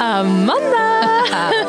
[0.00, 0.88] Amanda!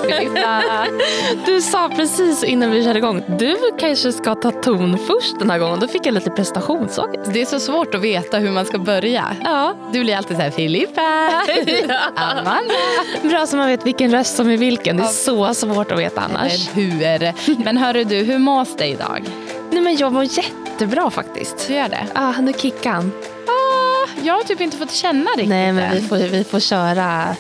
[1.46, 5.60] Du sa precis innan vi körde igång, du kanske ska ta ton först den här
[5.60, 5.80] gången.
[5.80, 7.34] Då fick jag lite prestationsångest.
[7.34, 9.26] Det är så svårt att veta hur man ska börja.
[9.44, 9.76] Ja.
[9.94, 11.02] Du blir alltid så här, Filippa,
[12.16, 12.74] Amanda.
[13.24, 14.98] Bra så man vet vilken röst som är vilken.
[14.98, 16.70] Det är så svårt att veta annars.
[16.78, 17.64] Eller hur?
[17.64, 19.26] Men hörru du, hur mås det idag?
[19.72, 21.68] Nej, men jag mår jättebra faktiskt.
[21.68, 22.08] Du gör det?
[22.14, 23.12] Ah, nu kickar han.
[24.24, 27.36] Jag har typ inte fått känna riktigt Nej, men vi får, vi får köra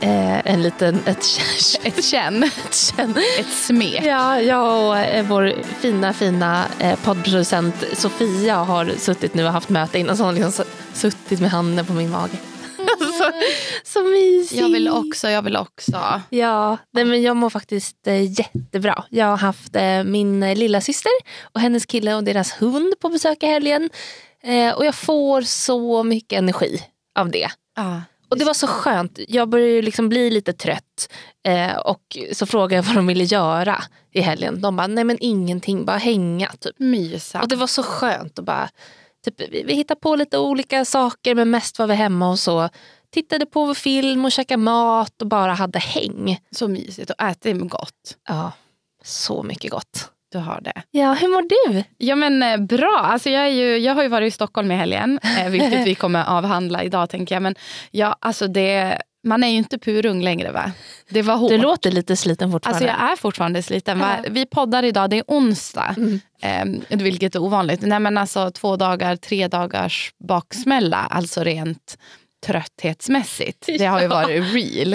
[0.00, 1.00] eh, en liten...
[1.06, 1.24] Ett,
[1.84, 3.14] Ett känn, ett känn.
[3.38, 4.04] ett smek.
[4.04, 9.68] Ja, jag och eh, vår fina, fina eh, poddproducent Sofia har suttit nu och haft
[9.68, 12.32] möte innan så har hon liksom s- suttit med handen på min mage.
[12.98, 13.30] så,
[13.84, 14.60] så mysigt.
[14.60, 16.20] Jag vill också, jag vill också.
[16.30, 19.04] Ja, nej, men jag mår faktiskt eh, jättebra.
[19.10, 21.12] Jag har haft eh, min eh, lilla syster
[21.42, 23.90] och hennes kille och deras hund på besök i helgen.
[24.44, 26.82] Eh, och jag får så mycket energi
[27.18, 27.48] av det.
[27.76, 28.02] Ja.
[28.30, 29.18] Och det var så skönt.
[29.28, 31.12] Jag började liksom bli lite trött.
[31.46, 34.60] Eh, och så frågade jag vad de ville göra i helgen.
[34.60, 36.78] De bara, nej men ingenting, bara hänga typ.
[36.78, 37.40] Mysa.
[37.40, 38.68] Och det var så skönt att bara,
[39.24, 42.68] typ, vi, vi hittade på lite olika saker men mest var vi hemma och så.
[43.10, 46.40] Tittade på film och käkade mat och bara hade häng.
[46.50, 48.16] Så mysigt och ätit gott.
[48.28, 48.52] Ja,
[49.04, 50.10] så mycket gott.
[50.32, 50.82] Du har det.
[50.90, 51.84] Ja, hur mår du?
[51.98, 53.00] Ja men eh, bra.
[53.02, 55.94] Alltså, jag, är ju, jag har ju varit i Stockholm i helgen, eh, vilket vi
[55.94, 57.42] kommer avhandla idag tänker jag.
[57.42, 57.54] Men
[57.90, 60.72] ja, alltså det, man är ju inte purung längre va?
[61.08, 61.50] Det var hårt.
[61.50, 62.90] Du låter lite sliten fortfarande.
[62.92, 63.98] Alltså jag är fortfarande sliten.
[63.98, 64.16] Va?
[64.28, 65.94] Vi poddar idag, det är onsdag.
[65.96, 66.82] Mm.
[66.88, 67.80] Eh, vilket är ovanligt.
[67.82, 70.96] Nej, men alltså, två dagar, tre dagars baksmälla.
[71.10, 71.98] Alltså rent
[72.46, 73.66] trötthetsmässigt.
[73.78, 74.92] Det har ju varit real.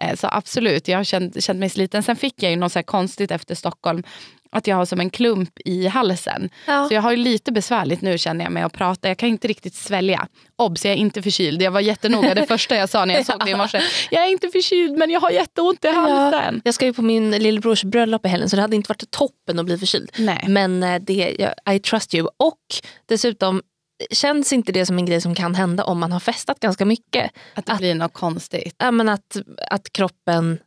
[0.00, 2.02] Eh, så absolut, jag har känt, känt mig sliten.
[2.02, 4.02] Sen fick jag ju något så konstigt efter Stockholm.
[4.50, 6.50] Att jag har som en klump i halsen.
[6.66, 6.88] Ja.
[6.88, 9.08] Så jag har ju lite besvärligt nu känner jag med att prata.
[9.08, 10.28] Jag kan inte riktigt svälja.
[10.56, 11.62] Obs, jag är inte förkyld.
[11.62, 13.80] Jag var jättenoga det första jag sa när jag såg det i morse.
[14.10, 16.60] Jag är inte förkyld men jag har jätteont i halsen.
[16.64, 19.58] Jag ska ju på min lillebrors bröllop i helgen så det hade inte varit toppen
[19.58, 20.10] att bli förkyld.
[20.18, 20.44] Nej.
[20.48, 22.28] Men eh, det, jag, I trust you.
[22.36, 22.58] Och
[23.06, 23.62] dessutom
[24.10, 27.30] känns inte det som en grej som kan hända om man har festat ganska mycket.
[27.54, 28.74] Att det blir något konstigt.
[28.78, 29.36] Ja, men att,
[29.70, 30.58] att kroppen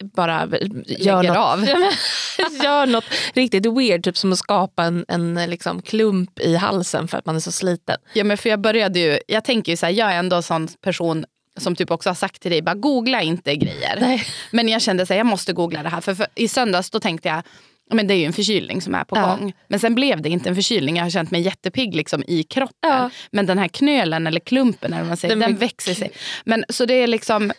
[0.00, 0.46] bara
[0.86, 1.64] gör Lägger något, av.
[2.64, 4.04] Gör något riktigt weird.
[4.04, 7.52] Typ som att skapa en, en liksom, klump i halsen för att man är så
[7.52, 7.96] sliten.
[8.12, 10.42] Ja, men för jag började ju, jag tänker ju så här, jag är ändå en
[10.42, 11.24] sån person
[11.58, 13.98] som typ också har sagt till dig, bara googla inte grejer.
[14.00, 14.24] Nej.
[14.50, 16.00] Men jag kände att jag måste googla det här.
[16.00, 17.42] För, för i söndags då tänkte jag,
[17.88, 19.26] ja, men det är ju en förkylning som är på Ja.
[19.26, 19.52] gång.
[19.68, 22.90] Men sen blev det inte en förkylning, jag har känt mig jättepigg liksom, i kroppen.
[22.90, 23.10] Ja.
[23.30, 26.10] Men den här knölen eller klumpen eller man säger, Den den, växer sig.
[26.44, 27.52] Men, så det är liksom,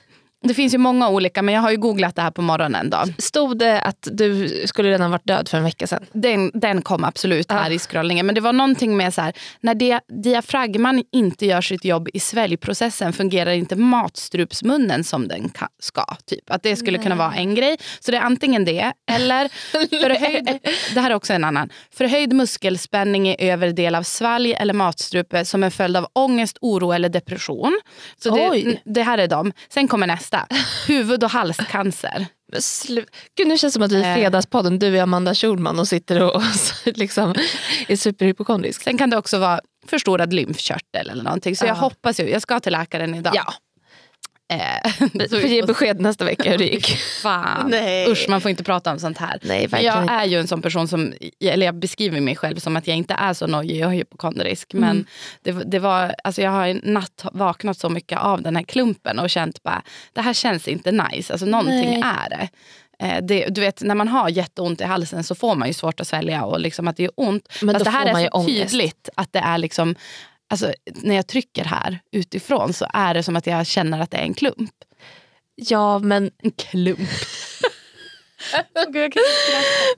[0.44, 2.90] det finns ju många olika, men jag har ju googlat det här på morgonen.
[2.90, 3.04] Då.
[3.18, 6.06] Stod det att du skulle redan varit död för en vecka sedan?
[6.12, 7.76] Den, den kom absolut här Ja.
[7.76, 8.26] i scrollningen.
[8.26, 12.20] Men det var någonting med så här, när dia, diafragman inte gör sitt jobb i
[12.20, 16.06] sväljprocessen fungerar inte matstrupsmunnen som den ka, ska.
[16.26, 16.50] Typ.
[16.50, 17.78] Att det skulle kunna vara en grej.
[18.00, 19.50] Så det är antingen det eller
[20.02, 20.60] förhöjd,
[20.94, 21.70] det här är också en annan.
[21.94, 26.92] Förhöjd muskelspänning i övre del av svalg eller matstrupe som en följd av ångest, oro
[26.92, 27.80] eller depression.
[28.24, 29.54] Så det, det här är de.
[29.70, 30.27] Sen kommer nästa.
[30.88, 32.26] Huvud och halscancer.
[33.38, 34.16] Gud, nu känns det som att vi är Eh.
[34.16, 36.42] Fredagspodden, du är Amanda Schulman och sitter och, och
[36.86, 37.36] liksom
[37.88, 38.82] är superhypokondrisk.
[38.84, 41.56] Sen kan det också vara förstorad lymfkörtel eller någonting.
[41.56, 41.80] Så jag Ja.
[41.82, 43.34] hoppas ju, jag ska till läkaren idag.
[43.36, 43.54] Ja,
[44.50, 44.92] Eh,
[45.32, 46.98] vi ge besked nästa vecka hur det gick.
[46.98, 47.70] Fan.
[47.70, 48.08] Nej.
[48.12, 49.40] Usch, man får inte prata om sånt här.
[49.42, 52.56] Nej, För verkligen jag är ju en sån person som, eller jag beskriver mig själv
[52.60, 54.74] som att jag inte är så nojig och hypokondrisk.
[54.74, 55.06] Men Mm.
[55.42, 59.20] det, det var, alltså jag har en natt vaknat så mycket av den här klumpen
[59.20, 59.82] och känt bara,
[60.14, 61.34] det här känns inte nice.
[61.34, 62.04] Alltså någonting Nej.
[62.06, 62.50] är det.
[63.00, 63.46] Eh, det.
[63.50, 66.44] Du vet när man har jätteont i halsen så får man ju svårt att svälja
[66.46, 67.48] och liksom att det är ont.
[67.62, 68.72] Men Fast det här är så ångest.
[68.72, 69.96] tydligt att det är liksom,
[70.50, 74.18] alltså, när jag trycker här utifrån så är det som att jag känner att det
[74.18, 74.74] är en klump.
[75.56, 77.00] Ja, men, En klump.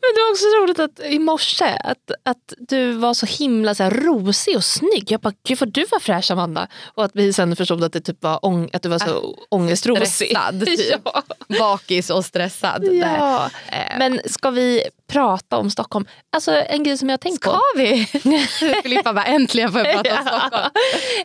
[0.02, 3.76] men det var också så roligt att i morse att, att du var så himla
[3.76, 5.12] så här, rosig och snygg.
[5.12, 6.68] Jag bara, gud vad du var fräsch Amanda.
[6.96, 10.07] Och att vi sen förstod att, det typ var ång- att du var så ångestrosig.
[10.30, 11.01] stressad, typ.
[11.06, 11.24] ja.
[11.60, 12.84] Bakis och stressad.
[12.94, 13.50] Ja.
[13.72, 16.06] Eh, Men ska vi prata om Stockholm?
[16.36, 17.50] Alltså en grej som jag har tänkt på.
[17.50, 18.06] Ska vi?
[18.84, 20.69] Filippa bara, äntligen får jag prata om Stockholm.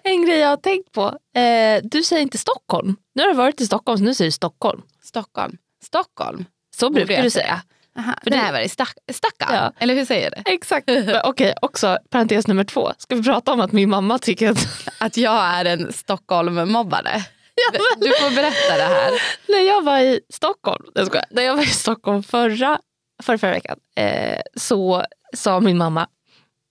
[0.02, 1.06] En grej jag har tänkt på.
[1.40, 2.96] Eh, du säger inte Stockholm.
[3.14, 4.82] Nu har du varit i Stockholm så nu säger du Stockholm.
[5.04, 5.56] Stockholm.
[5.84, 6.44] Stockholm.
[6.74, 7.62] Så brukar du säga.
[7.98, 8.68] Aha, För det här var det.
[8.68, 9.54] Stack, stackarn.
[9.54, 9.72] Ja.
[9.78, 10.42] Eller hur säger det?
[10.46, 10.90] Exakt.
[11.24, 12.92] Okej, också parentes nummer två.
[12.98, 14.66] Ska vi prata om att min mamma tycker att
[14.98, 17.22] Att jag är en Stockholm-mobbare.
[17.96, 19.12] Du får berätta det här.
[19.48, 22.78] när jag var i Stockholm, jag skojar, när jag var i Stockholm förra,
[23.22, 25.04] förra, förra veckan eh, så
[25.36, 26.06] sa min mamma,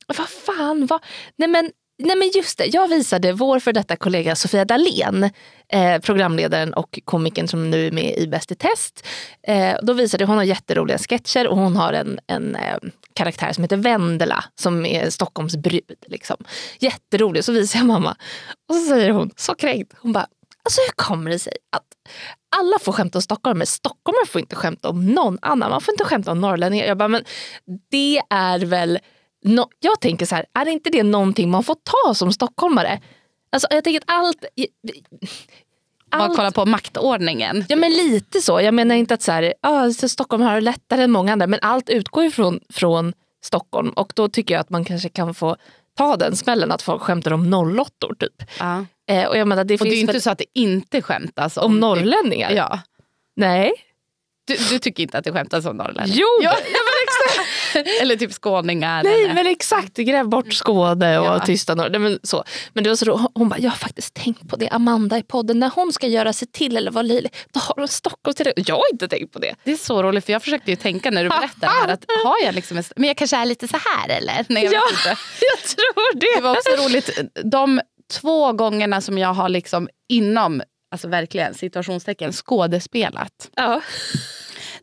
[0.08, 1.04] vad fan, vad?
[1.36, 5.30] Nej men Nej men just det, jag visade vår för detta kollega Sofia Dalén,
[5.70, 9.08] eh, programledaren och komikern som nu är med i Bäst i test.
[9.48, 12.78] Eh, då visade hon har jätteroliga sketcher och hon har en, en eh,
[13.14, 15.96] karaktär som heter Vendela som är Stockholms brud.
[16.08, 16.38] Liksom.
[16.80, 18.16] Jätterolig, så visar jag mamma.
[18.70, 20.28] Och så säger hon, så kränkt, hon bara,
[20.66, 21.88] alltså hur kommer det sig att
[22.56, 25.70] alla får skämta om Stockholm men stockholmare får inte skämta om någon annan.
[25.70, 26.86] Man får inte skämta om norrlänningar.
[26.86, 27.24] Jag bara, men
[27.92, 29.00] det är väl
[29.44, 33.02] No, jag tänker så här, är inte det någonting man får ta som stockholmare?
[33.52, 34.46] Alltså, jag tänker att allt...
[36.10, 37.66] allt Bara kolla på maktordningen.
[37.70, 38.62] Ja men lite så.
[38.62, 41.48] Jag menar inte att så här, ah, så Stockholm har det lättare än många andra
[41.48, 43.14] men allt utgår ju från, från
[43.44, 45.56] Stockholm och då tycker jag att man kanske kan få
[45.98, 48.44] ta den smällen att folk skämtar om nollåttor typ.
[48.60, 48.86] Ja.
[49.08, 50.22] Eh, och jag menar, det, och det är inte väl...
[50.22, 52.52] så att det inte skämtas om, om norrlänningar.
[52.52, 52.80] Ja.
[53.36, 53.72] Nej.
[54.46, 56.18] Du, du, tycker inte att det skämtas om norrlänningar?
[56.18, 56.28] Jo!
[56.42, 56.56] Ja,
[58.02, 59.04] eller typ skåningar.
[59.04, 59.34] Nej eller.
[59.34, 61.40] men exakt, gräv bort Skåne och ja.
[61.40, 62.00] tysta norr.
[62.00, 62.44] Men, så.
[62.74, 64.70] men det var så hon bara, jag har faktiskt tänkt på det.
[64.70, 67.88] Amanda i podden, när hon ska göra sig till eller vara löjlig, då har hon
[67.88, 68.54] Stockholm till det.
[68.56, 69.56] Jag har inte tänkt på det.
[69.64, 72.46] Det är så roligt för jag försökte ju tänka när du berättade här att har
[72.46, 74.46] jag liksom en, men jag kanske är lite så här eller?
[74.50, 74.82] Nej, jag ja,
[75.40, 76.36] jag tror det.
[76.36, 77.82] Det var också roligt, de
[78.12, 80.62] två gångerna som jag har liksom inom
[80.92, 83.50] alltså verkligen situationstecken skådespelat.
[83.56, 83.82] Ja.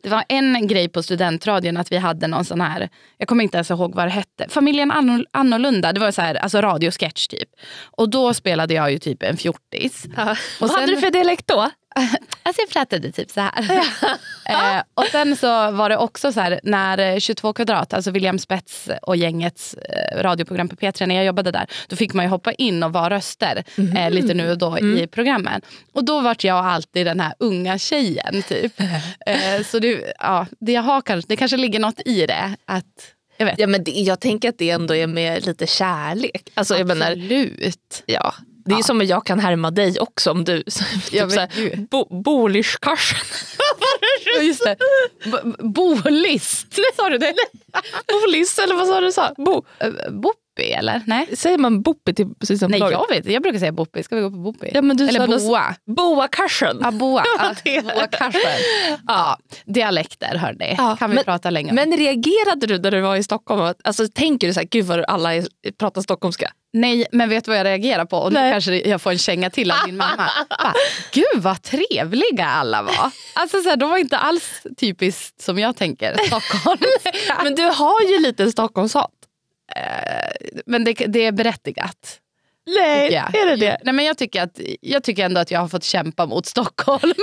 [0.03, 3.57] Det var en grej på studentradion att vi hade någon sån här, jag kommer inte
[3.57, 4.91] ens ihåg vad det hette, Familjen
[5.31, 7.49] Annorlunda, det var så här, alltså radiosketch typ.
[7.83, 10.05] Och då spelade jag ju typ en fjortis.
[10.17, 10.31] Ja.
[10.31, 11.69] Och vad hade du för dialekt då?
[11.95, 13.71] Alltså jag pratade typ så här.
[14.77, 18.89] eh, och sen så var det också så här när 22 kvadrat, alltså William Spets
[19.01, 21.65] och gängets eh, radioprogram på P3 när jag jobbade där.
[21.87, 23.97] Då fick man ju hoppa in och vara röster mm.
[23.97, 24.97] eh, lite nu och då mm.
[24.97, 25.61] i programmen.
[25.93, 28.73] Och då vart jag alltid den här unga tjejen typ.
[29.25, 32.55] Eh, så det, ja, det, jag har kanske, det kanske ligger något i det.
[32.65, 32.85] Att,
[33.37, 33.59] jag, vet.
[33.59, 36.51] Ja, men det, jag tänker att det ändå är med lite kärlek.
[36.53, 36.79] Alltså, Absolut.
[36.79, 37.49] Jag menar,
[38.05, 38.33] ja,
[38.65, 38.83] det är ja.
[38.83, 40.63] som att jag kan härma dig också om du...
[40.63, 43.19] Typ bo, Bolischkarsen.
[44.41, 44.77] Just det.
[45.59, 46.79] Bolist.
[46.95, 47.33] sa du det?
[48.07, 49.11] Bolist eller vad sa du?
[49.11, 49.33] Sa?
[49.37, 49.65] Bo.
[49.79, 49.89] Eh,
[50.55, 51.01] Boppi eller?
[51.05, 51.35] Nej.
[51.35, 52.27] Säger man Boppi till
[52.69, 54.03] Nej jag vet Jag brukar säga Boppi.
[54.03, 54.71] Ska vi gå på Boppi?
[54.73, 55.75] Ja, men du eller Boa.
[55.85, 56.79] Boa-karsen.
[56.81, 57.23] Ja, Boa.
[57.37, 58.07] Ja, boa
[59.07, 60.75] ja, dialekter hörni.
[60.77, 61.75] Ja, kan vi men, prata länge om.
[61.75, 63.73] Men reagerade du när du var i Stockholm?
[63.83, 65.29] Alltså, tänker du så här, gud vad alla
[65.79, 66.51] pratar stockholmska?
[66.73, 68.17] Nej, men vet du vad jag reagerar på?
[68.17, 70.29] Och nu kanske jag får en känga till av min mamma.
[70.49, 70.73] Bara,
[71.11, 73.11] Gud vad trevliga alla var.
[73.33, 76.79] Alltså, så här, de var inte alls typiskt som jag tänker Stockholm.
[77.43, 79.11] men du har ju lite Stockholmshat.
[79.75, 82.21] Eh, men det, det är berättigat.
[82.65, 83.77] Nej, är det det?
[83.83, 87.01] Nej, men jag, tycker att, jag tycker ändå att jag har fått kämpa mot Stockholm.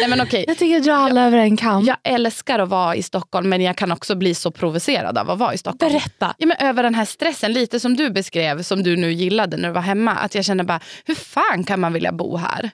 [0.00, 0.44] Nej, men okay.
[0.48, 1.84] Jag tycker att dra alla över en kam.
[1.84, 5.38] Jag älskar att vara i Stockholm men jag kan också bli så provocerad av att
[5.38, 5.92] vara i Stockholm.
[5.92, 6.34] Berätta.
[6.38, 9.68] Ja, men över den här stressen, lite som du beskrev, som du nu gillade när
[9.68, 10.12] du var hemma.
[10.12, 12.70] Att jag känner bara, hur fan kan man vilja bo här?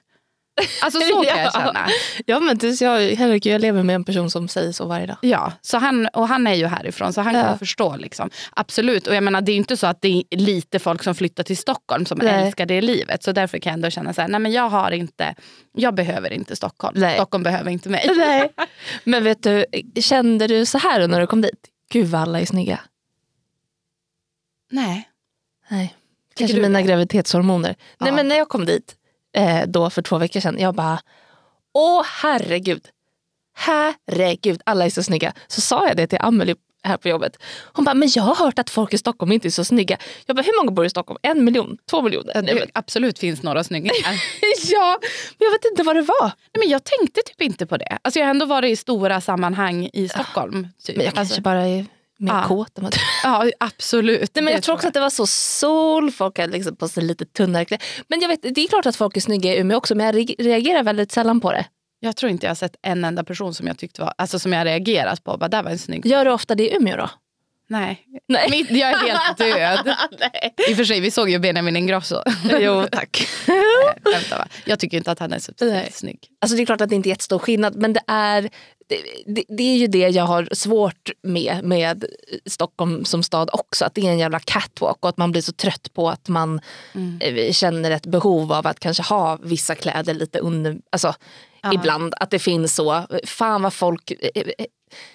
[0.81, 1.87] Alltså så kan jag känna.
[2.25, 5.17] Ja men tills jag, herregud, jag lever med en person som säger så varje dag.
[5.21, 7.43] Ja, så han, och han är ju härifrån så han ja.
[7.43, 7.95] kan förstå.
[7.95, 8.29] Liksom.
[8.51, 11.43] Absolut, och jag menar det är inte så att det är lite folk som flyttar
[11.43, 12.45] till Stockholm som nej.
[12.45, 13.23] älskar det livet.
[13.23, 15.35] Så därför kan jag ändå känna så här, nej men jag har inte,
[15.73, 16.99] jag behöver inte Stockholm.
[16.99, 17.15] Nej.
[17.15, 18.11] Stockholm behöver inte mig.
[18.17, 18.49] Nej.
[19.03, 19.65] Men vet du,
[19.95, 21.67] kände du så här när du kom dit?
[21.91, 22.79] Gud vad alla är snygga.
[24.71, 25.09] Nej.
[25.69, 25.95] Nej.
[26.35, 27.75] Kanske mina graviditetshormoner.
[27.79, 28.05] Ja.
[28.05, 28.95] Nej men när jag kom dit
[29.33, 30.59] eh, då för två veckor sedan.
[30.59, 30.99] Jag bara,
[31.73, 32.87] åh herregud.
[33.53, 35.33] Herregud, alla är så snygga.
[35.47, 37.37] Så sa jag det till Amelie här på jobbet.
[37.73, 39.97] Hon bara, men jag har hört att folk i Stockholm inte är så snygga.
[40.25, 41.19] Jag bara, hur många bor i Stockholm?
[41.21, 41.77] En miljon?
[41.89, 42.65] Två miljoner?
[42.73, 43.91] Absolut finns några snygga
[44.71, 44.99] ja,
[45.37, 46.25] men jag vet inte vad det var.
[46.25, 47.97] Nej, men jag tänkte typ inte på det.
[48.01, 50.67] Alltså, jag har ändå varit i stora sammanhang i Stockholm.
[50.85, 50.97] Typ.
[50.97, 51.41] Men jag kanske alltså.
[51.41, 51.85] bara är
[52.21, 52.43] mer ja.
[52.47, 54.35] kåt än vad Ja, absolut.
[54.35, 57.03] Nej, men jag tror också att det var så sol, folk hade liksom på sig
[57.03, 57.85] lite tunnare kläder.
[58.07, 60.35] Men jag vet, det är klart att folk är snygga i Umeå också men jag
[60.39, 61.65] reagerar väldigt sällan på det.
[61.99, 64.53] Jag tror inte jag har sett en enda person som jag tyckte var, alltså som
[64.53, 65.37] jag reagerat på.
[65.37, 66.05] Bara, där var en snygg.
[66.05, 67.09] Gör du ofta det i Umeå då?
[67.71, 68.05] Nej.
[68.27, 68.49] Nej.
[68.49, 69.95] Mitt, jag är helt död.
[70.19, 70.53] Nej.
[70.69, 72.15] I och för sig, vi såg ju Benjamin Ingrosso.
[72.59, 73.27] jo, tack.
[74.65, 75.51] jag tycker inte att han är så
[75.91, 76.19] snygg.
[76.41, 78.49] Alltså det är klart att det inte är jättestor skillnad men det är,
[79.25, 82.05] det, det, är ju det jag har svårt med med
[82.45, 83.85] Stockholm som stad också.
[83.85, 86.61] Att det är en jävla catwalk och att man blir så trött på att man
[86.93, 87.21] mm.
[87.21, 91.13] Eh, känner ett behov av att kanske ha vissa kläder lite under, alltså
[91.63, 91.73] ja.
[91.73, 92.13] ibland.
[92.17, 94.65] Att det finns så, fan vad folk eh, eh,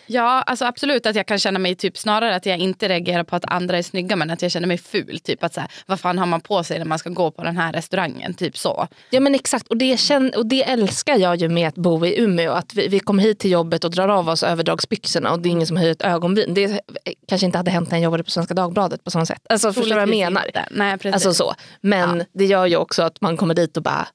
[0.06, 3.36] Ja, alltså absolut att jag kan känna mig typ snarare att jag inte reagerar på
[3.36, 5.18] att andra är snygga men att jag känner mig ful.
[5.18, 7.44] Typ att så här, vad fan har man på sig när man ska gå på
[7.44, 8.34] den här restaurangen?
[8.34, 8.88] Typ så.
[9.10, 12.20] Ja men exakt och det, känn, och det älskar jag ju med att bo i
[12.20, 12.52] Umeå.
[12.52, 15.50] Att vi, vi kommer hit till jobbet och drar av oss överdragsbyxorna och det är
[15.50, 16.54] ingen som höjer ett ögonbryn.
[16.54, 16.80] Det
[17.28, 19.42] kanske inte hade hänt när jag jobbade på Svenska Dagbladet på samma sätt.
[19.48, 20.46] Alltså förstår du vad jag menar?
[20.46, 20.64] Inte.
[20.70, 21.14] Nej, precis.
[21.26, 21.54] Alltså så.
[21.80, 22.24] Men Ja.
[22.32, 24.08] det gör ju också att man kommer dit och bara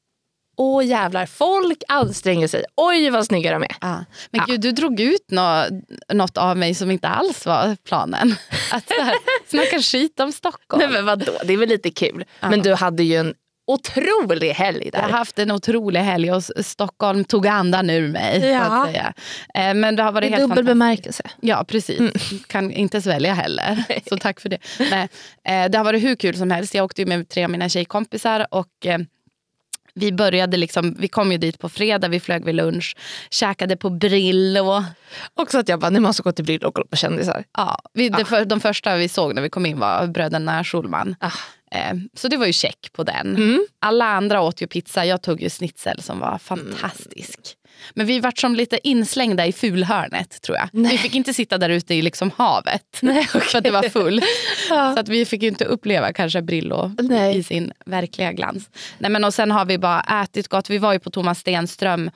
[0.64, 2.64] Åh jävlar, folk anstränger sig.
[2.76, 3.76] Oj vad snygga de är.
[3.82, 4.06] Ja.
[4.32, 5.66] Men gud, du drog ut nå,
[6.14, 8.36] något av mig som inte alls var planen.
[8.72, 9.16] Att så här,
[9.48, 10.80] snacka skit om Stockholm.
[10.84, 12.24] Nej, men vadå, det är väl lite kul.
[12.40, 13.34] Men du hade ju en
[13.68, 15.18] otrolig helg Jag har där.
[15.18, 18.46] haft en otrolig helg och Stockholm tog andan ur mig.
[18.50, 18.88] Ja.
[19.54, 21.24] Eh, Men det har varit I helt dubbel bemärkelse.
[21.42, 22.02] Ja, precis.
[22.48, 23.84] Kan inte svälja heller.
[24.10, 24.58] Så tack för det.
[24.80, 25.10] Nej,
[25.48, 26.74] eh, det har varit hur kul som helst.
[26.74, 29.00] Jag åkte med tre av mina tjejkompisar och eh,
[29.94, 32.96] vi började liksom, vi kom ju dit på fredag, vi flög vid lunch,
[33.30, 34.84] käkade på Brillo.
[35.36, 37.44] Också att jag bara, ni måste gå till Brillo och kolla på kändisar.
[37.58, 41.16] Ja, vi, det för, de första vi såg när vi kom in var bröderna Schulman.
[41.20, 41.32] Ah.
[41.72, 43.36] Eh, så det var ju check på den.
[43.36, 43.66] Mm.
[43.80, 47.40] Alla andra åt ju pizza, jag tog ju schnitzel som var fantastisk.
[47.94, 50.70] Men vi vart som lite inslängda i fulhörnet tror jag.
[50.72, 50.92] Nej.
[50.92, 54.22] Vi fick inte sitta där ute i liksom havet Nej, för att det var full.
[54.70, 54.94] Ja.
[54.94, 57.38] Så att vi fick inte uppleva kanske Brillo Nej.
[57.38, 58.70] i sin verkliga glans.
[58.98, 60.70] Nej, men och sen har vi bara ätit gott.
[60.70, 62.12] Vi var ju på Thomas Stenström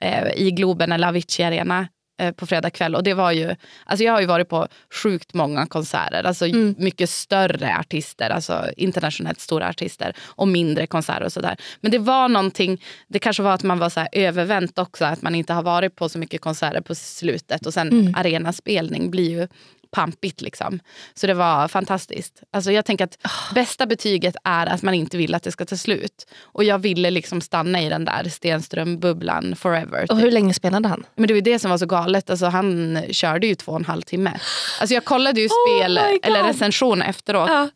[0.00, 1.88] eh, i Globen eller Avicii Arena
[2.36, 2.94] på fredag kväll.
[2.94, 4.68] Och det var ju, alltså jag har ju varit på
[5.02, 6.24] sjukt många konserter.
[6.26, 6.74] Alltså Mm.
[6.78, 10.12] mycket större artister, alltså internationellt stora artister.
[10.20, 11.56] Och mindre konserter och sådär.
[11.80, 15.04] Men det var någonting, det kanske var att man var så övervänt också.
[15.04, 17.66] Att man inte har varit på så mycket konserter på slutet.
[17.66, 18.14] Och sen Mm.
[18.16, 19.48] arenaspelning blir ju
[19.90, 20.40] pampigt.
[20.40, 20.80] Liksom.
[21.14, 22.42] Så det var fantastiskt.
[22.52, 23.54] Alltså jag tänker att Ah.
[23.54, 26.26] bästa betyget är att man inte vill att det ska ta slut.
[26.42, 30.06] Och jag ville liksom stanna i den där Stenström-bubblan forever.
[30.10, 31.06] Och hur länge spelade han?
[31.14, 32.30] Men det var det som var så galet.
[32.30, 34.38] Alltså, han körde ju två och en halv timme.
[34.80, 36.20] Alltså, jag kollade ju Oh spel, God.
[36.22, 37.48] eller recension efteråt.
[37.50, 37.68] Ja.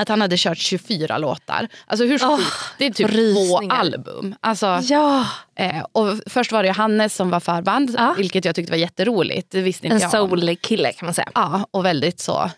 [0.00, 1.68] Att han hade kört 24 låtar.
[1.86, 2.52] Alltså hur sjukt?
[2.78, 3.74] Det är typ två rysningar.
[3.76, 4.34] album.
[4.40, 5.26] Alltså, ja.
[5.56, 7.94] eh, och först var det Hannes som var förband.
[7.98, 8.14] Ja.
[8.18, 9.50] Vilket jag tyckte var jätteroligt.
[9.50, 10.30] Det visste En inte jag om.
[10.30, 11.28] soul-kille kan man säga.
[11.34, 12.50] Ja, och väldigt så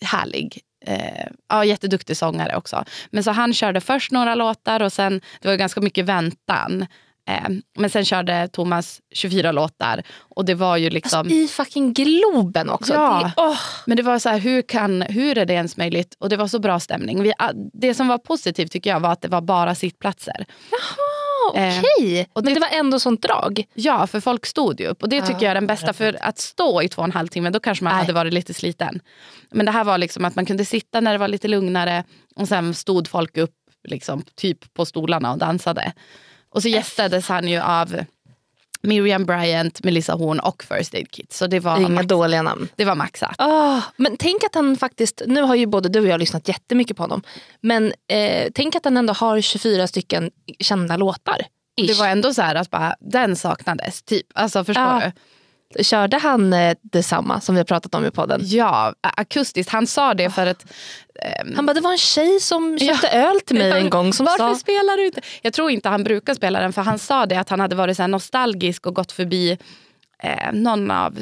[0.00, 0.60] härlig.
[0.86, 2.84] Eh, ja, jätteduktig sångare också.
[3.10, 6.86] Men så han körde först några låtar och sen, det var ganska mycket väntan.
[7.28, 11.18] Eh, men sen körde Thomas 24 låtar och det var ju liksom...
[11.18, 12.92] Alltså, I fucking Globen också.
[12.94, 13.32] Ja.
[13.36, 13.58] Det, åh.
[13.86, 16.16] Men det var så här, hur, kan, hur är det ens möjligt?
[16.18, 17.22] Och det var så bra stämning.
[17.22, 20.44] Vi, ah, det som var positivt tycker jag var att det var bara sittplatser.
[20.70, 20.80] Jaha,
[21.56, 22.28] Eh, okej.
[22.32, 23.64] och Men det- var ändå sånt drag.
[23.74, 25.02] Ja, för folk stod ju upp.
[25.02, 25.92] Och det tycker Ja, jag är den bästa.
[25.92, 28.00] För att stå i två och en halv timme, då kanske man Nej.
[28.00, 29.00] hade varit lite sliten.
[29.50, 32.04] Men det här var liksom att man kunde sitta när det var lite lugnare.
[32.36, 33.54] Och sen stod folk upp
[33.88, 35.92] liksom, typ på stolarna och dansade.
[36.54, 38.04] Och så gästades han ju av
[38.82, 41.32] Miriam Bryant, Melissa Horn och First Aid Kit.
[41.32, 42.68] Så det var, Inga max, dåliga namn.
[42.76, 43.34] det var maxat.
[43.38, 46.96] Ah, men tänk att han faktiskt, nu har ju både du och jag lyssnat jättemycket
[46.96, 47.22] på honom.
[47.60, 50.30] Men eh, tänk att han ändå har 24 stycken
[50.60, 51.42] kända låtar.
[51.76, 51.98] Det Ish.
[51.98, 54.02] var ändå så här att bara, den saknades.
[54.02, 54.26] Typ.
[54.34, 55.02] Alltså, förstår Ja.
[55.04, 55.12] du?
[55.82, 58.40] Körde han eh, detsamma som vi har pratat om i podden?
[58.44, 59.72] Ja, akustiskt.
[59.72, 60.66] Han sa det för att...
[61.56, 64.54] Han bara, det var en tjej som köpte öl till mig en gång som Varför
[64.54, 64.54] sa...
[64.54, 65.20] spelar du inte?
[65.42, 67.96] Jag tror inte han brukar spela den för han sa det att han hade varit
[67.96, 69.58] så nostalgisk och gått förbi
[70.22, 71.18] eh, någon av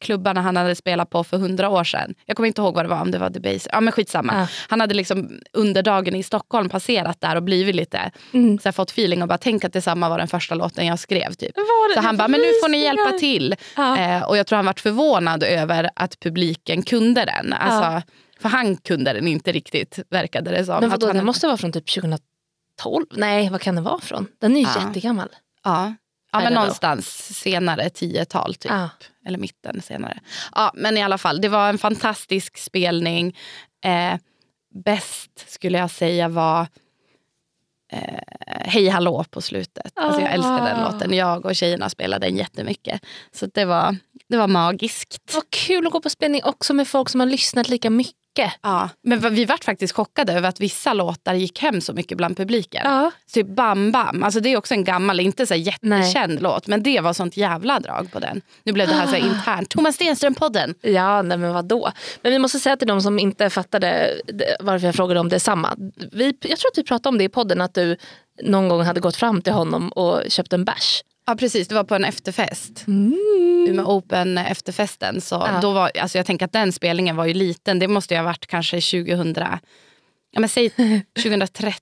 [0.00, 2.14] klubbarna han hade spelat på för hundra år sedan.
[2.26, 3.70] Jag kommer inte ihåg vad det var, om det var The Base.
[3.72, 4.32] Ja men skitsamma.
[4.40, 4.46] Ja.
[4.68, 8.58] Han hade liksom under dagen i Stockholm passerat där och blivit lite, Mm.
[8.58, 11.32] så här, fått feeling och bara tänk att detsamma var den första låten jag skrev.
[11.32, 11.52] Typ.
[11.94, 13.54] Så han bara, men nu får ni hjälpa till.
[13.76, 13.98] Ja.
[13.98, 17.52] Eh, och jag tror han varit förvånad över att publiken kunde den.
[17.52, 18.08] Alltså,
[18.40, 20.80] För han kunde den inte riktigt verkade det som.
[20.80, 23.06] Men vadå, han den måste vara från typ 2012?
[23.10, 24.26] Nej, vad kan det vara från?
[24.40, 24.86] Den är ju Ja.
[24.86, 25.28] jättegammal.
[25.64, 25.94] Ja,
[26.32, 28.72] ja men någonstans senare, 10-tal typ.
[28.72, 28.88] Ja.
[29.26, 30.20] Eller mitten senare.
[30.54, 33.36] Ja, men i alla fall, det var en fantastisk spelning.
[33.84, 34.14] Eh,
[34.84, 36.66] bäst skulle jag säga var
[37.92, 39.92] eh, Hej hallå på slutet.
[39.96, 40.92] Alltså jag älskar den Ah.
[40.92, 41.14] låten.
[41.14, 43.00] Jag och tjejerna spelade den jättemycket.
[43.32, 43.96] Så det var,
[44.28, 45.34] det var magiskt.
[45.34, 48.16] Vad kul att gå på spelning också med folk som har lyssnat lika mycket.
[48.62, 52.36] Ja, men vi vart faktiskt chockade över att vissa låtar gick hem så mycket bland
[52.36, 52.82] publiken.
[52.84, 53.10] Ja.
[53.32, 56.66] Typ Bam Bam, alltså det är också en gammal, inte så jättekänd låt.
[56.66, 58.40] Men det var sånt jävla drag på den.
[58.62, 59.68] Nu blev det här så här internt.
[59.70, 60.74] Thomas Stenström-podden.
[60.80, 61.90] Ja, nej men vadå?
[62.22, 65.74] Men vi måste säga till de som inte fattade det- varför jag frågade om detsamma.
[66.12, 67.96] Vi, jag tror att vi pratade om det i podden, att du
[68.42, 71.02] någon gång hade gått fram till honom och köpt en bärs.
[71.30, 72.84] Ja precis, det var på en efterfest.
[73.68, 75.20] Umeå Open efterfesten.
[75.20, 75.58] Så Ja.
[75.62, 77.78] då var, alltså jag tänker att den spelningen var ju liten.
[77.78, 79.34] Det måste ju ha varit kanske 2000,
[80.30, 80.70] ja men säg
[81.22, 81.80] 2013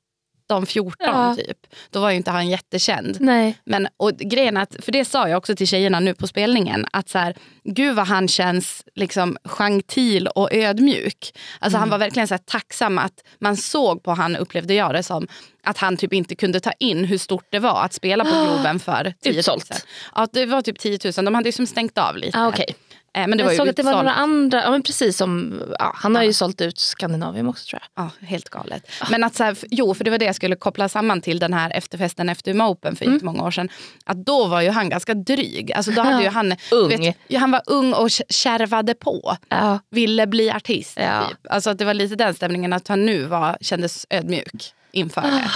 [0.49, 1.35] 13, 14 Ja.
[1.37, 1.59] typ.
[1.90, 3.17] Då var ju inte han jättekänd.
[3.21, 3.59] Nej.
[3.64, 7.09] Men, och grejen att, för det sa jag också till tjejerna nu på spelningen, att
[7.09, 11.35] så här, gud vad han känns liksom gentil och ödmjuk.
[11.59, 11.81] Alltså Mm.
[11.81, 15.28] Han var verkligen så här, tacksam att man såg på han, upplevde jag det som,
[15.64, 18.81] att han typ inte kunde ta in hur stort det var att spela på Globen
[18.81, 19.38] för 10 000.
[19.38, 19.87] Utsålt.
[20.14, 21.25] Ja, det var typ 10 000.
[21.25, 22.38] De hade ju som stängt av lite.
[22.38, 22.75] Ah, okej.
[23.19, 25.61] Eh, Men det var Jag såg att det var några andra, ja men precis som,
[25.79, 28.05] ja, han har ju sålt ut Skandinavium också tror jag.
[28.05, 28.83] Ja, helt galet.
[29.11, 31.53] Men att så här, jo, för det var det jag skulle koppla samman till den
[31.55, 33.21] här efterfesten efter Umeå Open för Mm.
[33.23, 33.69] många år sedan.
[34.05, 35.73] Att då var ju han ganska dryg.
[35.73, 36.89] Alltså då hade ju han, Ung.
[36.89, 39.37] Vet, ja, han var ung och kärvade på.
[39.49, 39.79] Ja.
[39.91, 40.93] Ville bli artist.
[41.01, 41.25] Ja.
[41.29, 41.39] Typ.
[41.51, 45.31] Alltså att det var lite den stämningen att han nu var, kändes ödmjuk inför Ah.
[45.31, 45.50] det.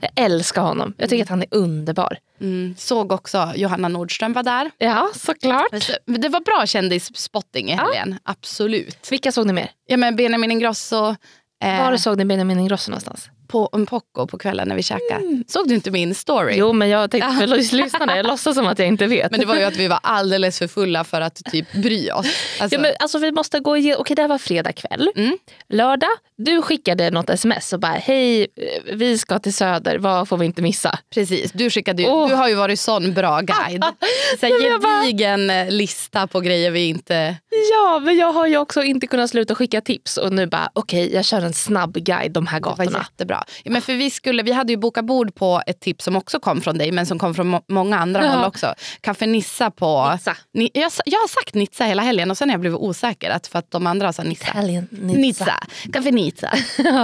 [0.00, 0.94] Jag älskar honom.
[0.98, 2.18] Jag tycker att han är underbar.
[2.40, 2.74] Mm.
[2.78, 4.70] Såg också Johanna Nordström var där.
[4.78, 5.90] Ja, såklart.
[6.06, 8.18] Det var bra kändisspotting i helgen.
[8.22, 9.08] Absolut.
[9.12, 9.70] Vilka såg ni mer?
[9.86, 11.16] Ja, men Benjamin Ingrosso
[11.60, 13.30] Var såg ni Benjamin Ingrosso någonstans?
[13.48, 15.42] på Unpoco på kvällen när vi käkade.
[15.48, 16.54] Såg du inte min story?
[16.56, 17.46] Jo, men jag tänkte för
[17.76, 19.30] lyssnarna, jag låtsas som att jag inte vet.
[19.30, 22.26] Men det var ju att vi var alldeles för fulla för att typ bry oss.
[22.60, 25.10] Alltså, Ja, men alltså, vi måste gå igenom, okej det här var fredag kväll.
[25.16, 25.38] Mm.
[25.68, 28.46] Lördag, du skickade något sms och bara hej eh,
[28.94, 30.98] vi ska till Söder, vad får vi inte missa?
[31.14, 32.28] Precis, du, skickade ju, Åh.
[32.28, 33.84] du har ju varit sån bra guide.
[34.40, 34.46] Så
[34.82, 37.36] bara- gedigen eh, lista på grejer vi inte...
[37.72, 41.14] Ja men jag har ju också inte kunnat sluta skicka tips och nu bara okej
[41.14, 42.98] jag kör en snabb guide de här Det var gatorna.
[42.98, 43.44] jättebra.
[43.64, 46.40] Ja, men för vi, skulle, vi hade ju bokat bord på ett tips som också
[46.40, 48.30] kom från dig men som kom från må- många andra Ja.
[48.30, 48.74] håll också.
[49.00, 50.10] Café Nissa på...
[50.12, 50.36] Nizza.
[50.54, 53.46] Ni, jag, jag har sagt Nizza hela helgen och sen har jag blivit osäker att
[53.46, 54.48] för att de andra sa Nissa.
[54.50, 55.54] Italian Nizza.
[55.92, 56.50] Café Nizza.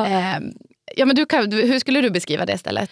[0.06, 0.52] Ehm,
[0.96, 2.90] ja, men du kan, du- hur skulle du beskriva det stället?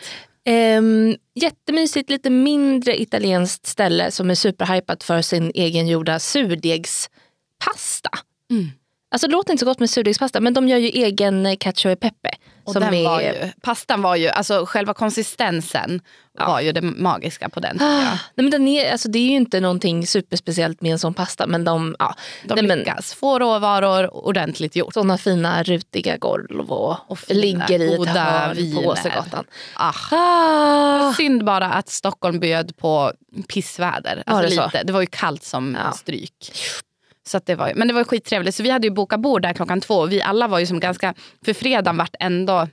[0.79, 8.11] Um, jättemysigt, lite mindre italienskt ställe som är superhypat för sin egengjorda surdegspasta.
[8.51, 8.71] Mm.
[9.13, 11.91] Alltså det låter inte så gott med surdegspasta men de gör ju egen eh, cacio
[11.91, 12.31] e pepe.
[12.65, 16.01] Och som är, var ju, pastan var ju, alltså själva konsistensen
[16.39, 17.83] var ju det magiska på den.
[17.83, 21.15] Ah, nej, men den är, alltså det är ju inte någonting superspeciellt med en sån
[21.15, 22.15] pasta men de, ja,
[22.45, 23.15] De nej, men, lyckas.
[23.15, 24.95] Få råvaror ordentligt gjort.
[24.95, 29.45] såna fina rutiga golv och, Och fina, ligger i ett hörn på Åsegatan.
[29.75, 29.95] Ah.
[30.11, 31.13] Ah.
[31.17, 33.13] Synd bara att Stockholm bjöd på
[33.49, 34.23] pissväder.
[34.27, 34.65] Alltså det så?
[34.65, 34.83] lite.
[34.83, 35.93] det var ju kallt som Ja.
[35.93, 36.53] stryk.
[37.31, 38.57] Så att det var, men det var skittrevligt.
[38.57, 40.07] Så vi hade ju bokat bord där klockan två.
[40.07, 42.69] Vi alla var ju som ganska, för fredagen vart ändå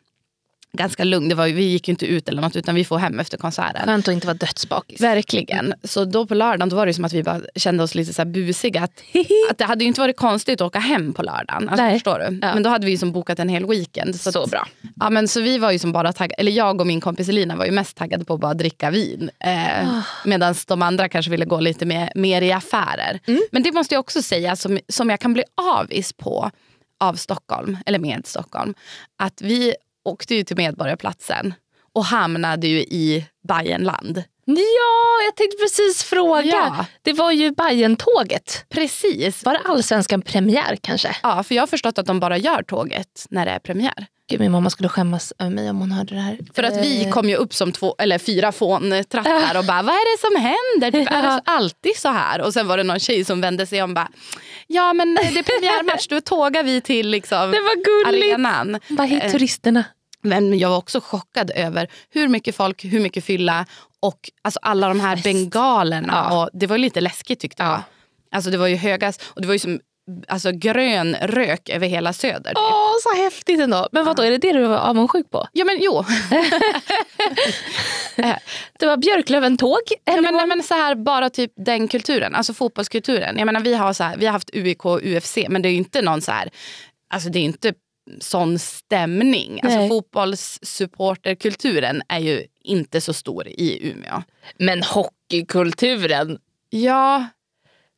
[0.77, 1.29] ganska lugn.
[1.29, 3.81] Det var vi gick ju inte ut eller något utan vi får hem efter konserten.
[3.85, 5.01] Skönt att inte vara dödsbakis.
[5.01, 5.73] Verkligen.
[5.83, 8.25] Så då på lördagen då var det som att vi bara kände oss lite så
[8.25, 8.81] busiga.
[8.83, 9.01] Att,
[9.51, 11.69] att det hade ju inte varit konstigt att åka hem på lördagen.
[11.69, 11.93] Alltså, Nej.
[11.93, 12.39] förstår du?
[12.41, 12.53] Ja.
[12.53, 14.15] Men då hade vi ju som bokat en hel weekend.
[14.15, 14.67] Så, Så bra.
[14.95, 17.55] Ja, men så vi var ju som bara taggade, eller jag och min kompis Elina
[17.55, 19.29] var ju mest taggade på att bara dricka vin.
[19.39, 20.01] Eh, Ah.
[20.25, 23.19] Medan de andra kanske ville gå lite mer, mer i affärer.
[23.27, 23.41] Mm.
[23.51, 26.51] Men det måste jag också säga som, som jag kan bli avis på
[26.99, 28.73] av Stockholm, eller med Stockholm.
[29.17, 29.73] Att vi
[30.07, 31.53] åkte ju till Medborgarplatsen
[31.93, 34.23] och hamnade ju i Bayernland.
[34.45, 36.43] Ja, jag tänkte precis fråga.
[36.77, 36.85] Ja.
[37.01, 38.65] Det var ju Bajen-tåget.
[38.69, 39.45] Precis.
[39.45, 41.15] Var det allsvenskan premiär kanske?
[41.23, 44.05] Ja, för jag har förstått att de bara gör tåget när det är premiär.
[44.29, 46.37] Gud, min mamma skulle skämmas över mig om hon hörde det här.
[46.53, 49.95] För att vi Eh, kom ju upp som två, eller fyra fåntrattar och bara vad
[49.95, 50.99] är det som händer?
[50.99, 52.41] Typ, är det alltid så här?
[52.41, 54.09] Och sen var det någon tjej som vände sig om och bara
[54.67, 57.75] ja men det är premiärmatch, då tågar vi till liksom, Det var
[58.11, 58.33] gulligt.
[58.33, 58.79] arenan.
[58.89, 59.83] Bara hej Eh, turisterna.
[60.23, 63.65] Men jag var också chockad över hur mycket folk, hur mycket fylla
[63.99, 65.23] och alltså alla de här Fest.
[65.23, 66.27] bengalerna.
[66.29, 66.43] Ja.
[66.43, 67.71] Och det var lite läskigt tyckte jag.
[67.71, 67.83] Ja.
[68.31, 69.79] Alltså det var ju högas och det var ju som
[70.27, 72.49] alltså, grön rök över hela söder.
[72.49, 72.57] typ.
[72.57, 73.87] Åh, så häftigt ändå.
[73.91, 75.47] Men vadå, är det det du var avundsjuk på?
[75.51, 76.05] Ja men jo.
[78.79, 79.79] Det var Björklöven-tåg?
[80.05, 83.37] Ja, men, nej, men så här, bara typ den kulturen, alltså fotbollskulturen.
[83.37, 85.71] Jag menar, vi, har så här, vi har haft UIK och UFC men det är
[85.71, 86.49] ju inte någon så här,
[87.13, 87.73] alltså det är inte
[88.19, 89.59] sån stämning.
[89.63, 94.23] Alltså fotbollssupporterkulturen är ju inte så stor i Umeå.
[94.57, 96.39] Men hockeykulturen.
[96.69, 97.25] Ja,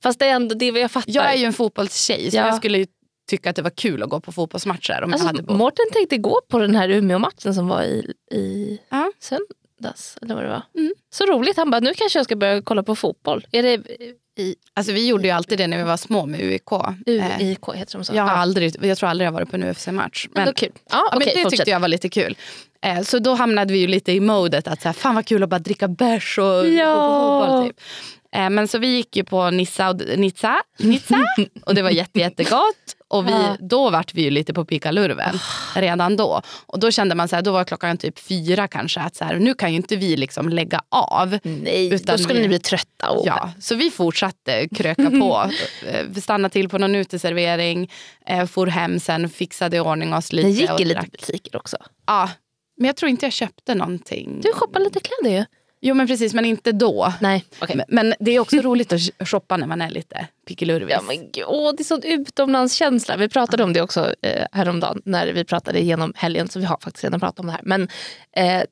[0.04, 1.12] Fast det är ändå det jag fattar.
[1.12, 2.46] jag är ju en fotbollstjej så Ja.
[2.46, 2.86] jag skulle ju
[3.30, 5.58] tycka att det var kul att gå på fotbollsmatcher om jag alltså, hade bott.
[5.58, 9.12] Mårten tänkte gå på den här Umeå-matchen som var i, i Ja.
[9.20, 10.18] söndags.
[10.22, 10.62] Eller vad det var.
[10.78, 10.94] Mm.
[11.14, 11.58] Så roligt.
[11.58, 13.48] Han bara, nu kanske jag ska börja kolla på fotboll.
[13.52, 13.82] Är det
[14.40, 16.72] i Alltså vi gjorde ju alltid det när vi var små med UIK.
[17.08, 18.16] Eh, UIK heter de så?
[18.16, 20.28] jag, har aldrig, jag tror aldrig jag varit på en UFC-match.
[20.34, 20.70] Men, Men, kul.
[20.76, 21.50] Ja, Ja, men det fortsätt.
[21.50, 22.38] tyckte jag var lite kul.
[22.86, 25.44] Eh, så då hamnade vi ju lite i modet att så här, fan vad kul
[25.44, 26.96] att bara dricka bärs och Ja.
[26.96, 27.68] gå på fotboll.
[27.70, 27.80] Typ.
[28.36, 31.24] Eh, men så vi gick ju på Nissa och, Nizza, Nizza
[31.66, 32.76] och det var jätte, jättegott.
[33.10, 33.58] Och vi, Ja.
[33.60, 35.40] då vart vi ju lite på pickalurven
[35.76, 36.42] redan då.
[36.66, 39.36] Och då kände man så här, då var klockan typ fyra kanske, att så här,
[39.36, 41.40] nu kan ju inte vi liksom lägga av.
[41.44, 43.10] Nej, Utan då skulle vi- ni bli trötta.
[43.10, 43.28] Och...
[43.28, 45.52] Ja, så vi fortsatte kröka på.
[45.88, 47.92] Eh, stannade till på någon uteservering,
[48.26, 50.48] eh, for hem sen, fixade i ordning oss lite.
[50.48, 51.78] Ni gick i lite butiker också.
[52.08, 52.30] Ja,
[52.78, 54.40] Men jag tror inte jag köpte någonting.
[54.44, 55.46] Du shoppar lite kläder ju.
[55.82, 57.14] Jo men precis, men inte då.
[57.22, 57.76] Nej, okej.
[57.76, 60.90] Men, men det är också roligt att shoppa när man är lite pickelurvis.
[60.92, 63.18] Ja, men åh, det är sån utomlandskänsla.
[63.18, 66.50] Vi pratade om det också eh, häromdagen när vi pratade igenom helgen.
[66.50, 67.62] Så vi har faktiskt redan pratat om det här.
[67.64, 67.88] Men, eh,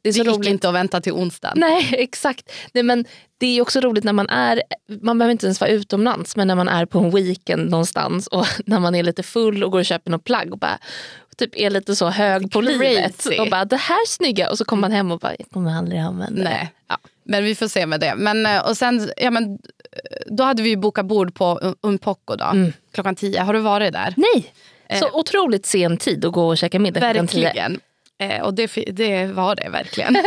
[0.02, 0.50] det är så det gick roligt.
[0.50, 1.58] inte att vänta till onsdagen.
[1.60, 2.52] Nej, exakt.
[2.74, 3.06] Nej, men
[3.38, 4.62] det är också roligt när man är,
[5.02, 8.46] man behöver inte ens vara utomlands, men när man är på en weekend någonstans och
[8.65, 10.80] när man är lite full och går och köper något plagg och bara,
[11.38, 12.78] typ är lite så hög på Crazy.
[12.78, 13.26] livet.
[13.39, 14.50] Och bara, det här är snygga.
[14.50, 16.50] Och så kommer man hem och bara, jag kommer aldrig använda det.
[16.50, 16.71] Nej.
[16.88, 16.97] Ja.
[17.23, 18.13] Men vi får se med det.
[18.15, 19.58] Men, eh, och sen, ja, men, eh,
[20.26, 22.73] då hade vi bokat bord på Unpoco då, Mm.
[22.91, 23.41] klockan tio.
[23.41, 24.13] Har du varit där?
[24.17, 24.54] Nej,
[25.00, 27.00] så otroligt sen tid att gå och käka middag.
[27.00, 27.80] Verkligen.
[28.19, 30.17] Eh, och det, det var det verkligen.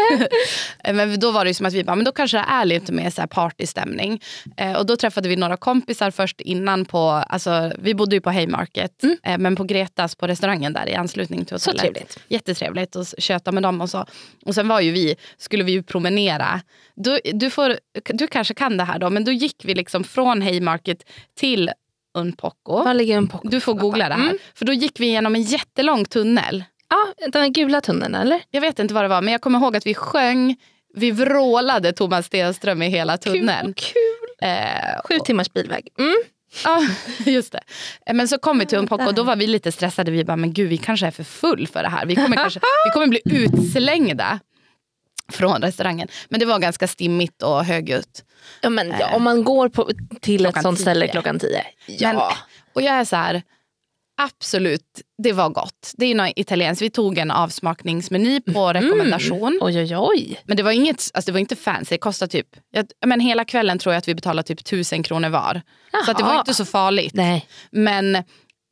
[0.85, 3.11] Men då var det som att vi bara, men då kanske det är lite mer
[3.11, 4.23] så här partystämning.
[4.57, 8.31] Eh, och då träffade vi några kompisar först innan på, alltså vi bodde ju på
[8.31, 11.95] Haymarket, eh, men på Gretas på restaurangen där i anslutning till Så hotellet.
[11.95, 12.19] trevligt.
[12.29, 14.07] Jättetrevligt att köta med dem och så.
[14.47, 16.61] Och sen var ju vi, skulle vi ju promenera.
[16.95, 20.43] Du, du, får, du kanske kan det här då, men då gick vi liksom från
[20.43, 21.71] Haymarket till
[22.15, 22.85] Unpoco.
[22.85, 23.43] Var ligger en pock?
[23.45, 24.23] Du får googla det här.
[24.23, 24.39] Mm.
[24.55, 26.65] För då gick vi genom en jättelång tunnel.
[26.91, 28.43] Ja, den gula tunneln eller?
[28.51, 30.57] Jag vet inte vad det var, men jag kommer ihåg att vi sjöng,
[30.95, 33.75] vi vrålade Thomas Stenström i hela tunneln.
[33.75, 34.49] Kul.
[34.49, 35.89] Eh, Sju timmars bilväg.
[35.99, 36.17] Mm.
[36.65, 36.83] ja,
[37.31, 37.61] just det.
[38.07, 40.11] Eh, Men så kom vi till Unpoco och då var vi lite stressade.
[40.11, 42.07] Vi bara, men gud vi kanske är för full för det här.
[42.07, 44.41] Vi kommer, kanske, vi kommer bli utslängda
[45.33, 46.09] från restaurangen.
[46.29, 48.25] Men det var ganska stimmigt och högljutt.
[48.63, 51.13] Ja, men, ja, om man går på, till ett sånt ställe tio.
[51.13, 51.65] klockan tio.
[51.87, 52.13] Ja.
[52.13, 52.23] Men,
[52.73, 53.43] och jag är så här,
[54.25, 55.93] absolut, det var gott.
[55.97, 56.83] Det är något italienskt.
[56.83, 59.59] Vi tog en avsmakningsmeny på rekommendation.
[59.63, 60.41] Oj, oj, oj.
[60.45, 61.95] Men det var, inget, alltså det var inte fancy.
[61.95, 65.29] Det kostade typ, jag, men hela kvällen tror jag att vi betalade typ tusen kronor
[65.29, 65.63] var.
[66.05, 66.41] Så att det var Jaha.
[66.41, 67.15] inte så farligt.
[67.15, 67.47] Nej.
[67.71, 68.25] Men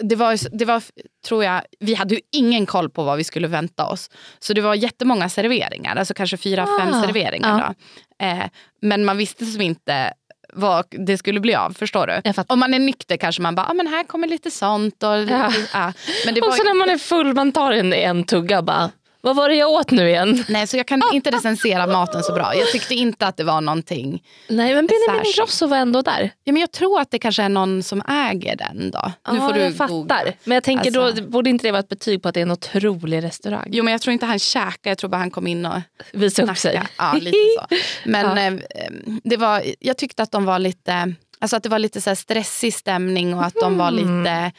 [0.03, 0.83] det var, det var,
[1.27, 4.11] tror jag, vi hade ju ingen koll på vad vi skulle vänta oss.
[4.39, 7.59] Så det var jättemånga serveringar, alltså kanske fyra, fem Ah, serveringar.
[7.59, 7.75] ja.
[8.19, 8.25] Då.
[8.27, 8.47] Eh,
[8.83, 10.13] men man visste som inte
[10.53, 11.71] vad det skulle bli av.
[11.73, 12.21] Förstår du?
[12.49, 15.03] Om man är nykter kanske man bara, ah, men här kommer lite sånt.
[15.03, 15.53] Och, Ja.
[15.73, 15.93] ja.
[16.25, 18.91] Men det Och var, så när man är full, man tar en, en tugga bara,
[19.29, 20.45] vad var det jag åt nu igen?
[20.49, 22.55] nej, så jag kan inte recensera maten så bra.
[22.55, 25.37] Jag tyckte inte att det var någonting Nej men Benjamin Särskilt.
[25.39, 26.31] Ingrosso var ändå där.
[26.45, 29.13] Ja, men jag tror att det kanske är någon som äger den då.
[29.33, 29.95] Nu får du jag fattar.
[29.95, 30.21] googla.
[30.45, 31.23] Men jag tänker Alltså.
[31.23, 33.69] då borde inte det vara ett betyg på att det är en otrolig restaurang?
[33.73, 35.79] Jo men jag tror inte han käkade, jag tror bara han kom in och
[36.13, 36.83] Visa upp sig.
[36.99, 37.77] Ja, lite så.
[38.05, 38.43] Men Ja.
[38.75, 38.91] eh,
[39.25, 42.15] det var, jag tyckte att de var lite, alltså att det var lite så här
[42.15, 44.19] stressig stämning och att de var Mm.
[44.23, 44.53] lite,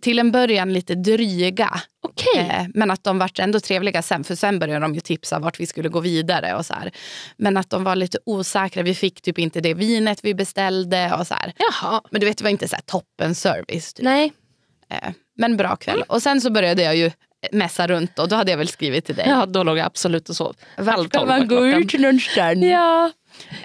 [0.00, 1.80] till en början lite dryga.
[2.02, 2.48] Okej.
[2.50, 5.60] Eh, men att de var ändå trevliga sen, för sen började de ju tipsa vart
[5.60, 6.54] vi skulle gå vidare.
[6.54, 6.90] och så här.
[7.36, 11.14] Men att de var lite osäkra, vi fick typ inte det vinet vi beställde.
[11.20, 11.52] och så här.
[11.58, 12.00] Jaha.
[12.10, 13.94] Men du vet, det var inte så toppen service.
[13.94, 14.04] Typ.
[14.04, 14.32] Nej.
[14.90, 16.02] Eh, Men bra kväll.
[16.08, 17.10] Och sen så började jag ju
[17.52, 19.26] mässa runt och då hade jag väl skrivit till dig.
[19.28, 20.56] Ja, då låg jag absolut och sov.
[20.76, 22.64] Var man gå ut någonstans?
[22.64, 23.10] Ja.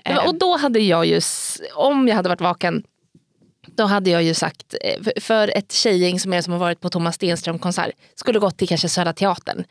[0.05, 0.27] Eh.
[0.27, 1.21] Och då hade jag ju,
[1.75, 2.83] om jag hade varit vaken,
[3.77, 6.89] då hade jag ju sagt, eh, för- ett tjejgäng som är som har varit på
[6.89, 9.63] Thomas Stenström konsert, skulle gått till kanske Södra Teatern.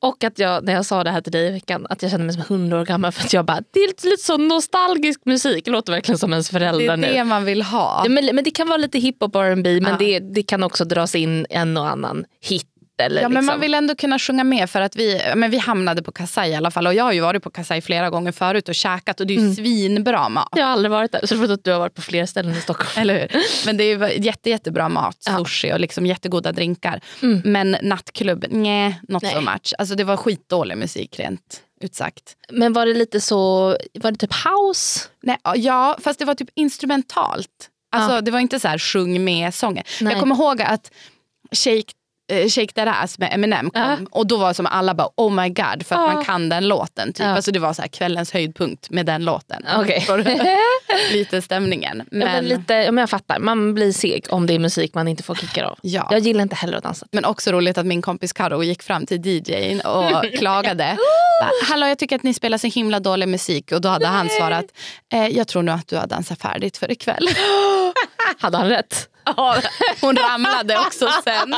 [0.00, 2.26] Och att jag, när jag sa det här till dig i veckan, att jag kände
[2.26, 5.64] mig som 100 år gammal för att jag bara, det är lite, så nostalgisk musik,
[5.64, 7.06] det låter verkligen som ens Det föräldrar är nu.
[7.12, 8.00] det man vill ha.
[8.04, 9.96] Ja, men, men det kan vara lite hiphop och R&B men Ja.
[9.98, 12.66] det, det kan också dras in en och annan hit.
[13.00, 13.46] Eller Ja, men liksom.
[13.46, 16.54] man vill ändå kunna sjunga med för att vi, men vi hamnade på Kasai i
[16.54, 16.86] alla fall.
[16.86, 19.40] Och jag har ju varit på Kasai flera gånger förut och käkat och det är
[19.40, 20.48] ju svinbra mat.
[20.56, 22.26] Jag har aldrig varit där, så det är för att du har varit på fler
[22.26, 22.90] ställen i Stockholm.
[22.96, 23.42] Eller hur?
[23.66, 27.00] Men det är jätte, jättebra mat, sushi och liksom jättegoda drinkar.
[27.22, 27.42] Mm.
[27.44, 29.34] Men nattklubb, nej, not Nej.
[29.34, 29.74] so much.
[29.78, 32.36] Alltså det var skitdålig musik rent ut sagt.
[32.50, 35.00] Men var det lite så, var det typ house?
[35.22, 37.68] Nej, ja, fast det var typ instrumentalt.
[37.92, 38.20] Alltså, Ja.
[38.20, 39.84] Det var inte så här sjung med sånger.
[40.00, 40.12] Nej.
[40.12, 40.90] Jag kommer ihåg att
[41.52, 41.92] Shake
[42.48, 43.82] Shake That Ass med Eminem kom.
[43.82, 43.96] Ja.
[44.10, 46.12] Och då var som alla bara oh my god för att Ja.
[46.14, 47.12] man kan den låten.
[47.12, 47.26] Typ.
[47.26, 47.30] Ja.
[47.32, 49.62] Alltså, det var så här kvällens höjdpunkt med den låten.
[50.06, 50.22] Du?
[51.12, 51.96] Lite stämningen.
[52.10, 55.08] Men, men lite, ja, men jag fattar, man blir seg om det är musik man
[55.08, 55.78] inte får kickar av.
[55.82, 56.08] Ja.
[56.10, 57.06] Jag gillar inte heller att dansa.
[57.12, 60.96] men också roligt att min kompis Karo gick fram till DJn och klagade.
[61.40, 63.72] Bara, Hallå jag tycker att ni spelar så himla dålig musik.
[63.72, 64.64] Och då hade han svarat,
[65.12, 67.28] eh, jag tror nog att du har dansat färdigt för ikväll.
[68.38, 69.08] Hade han rätt?
[69.36, 69.56] Ja,
[70.00, 71.54] hon ramlade också sen.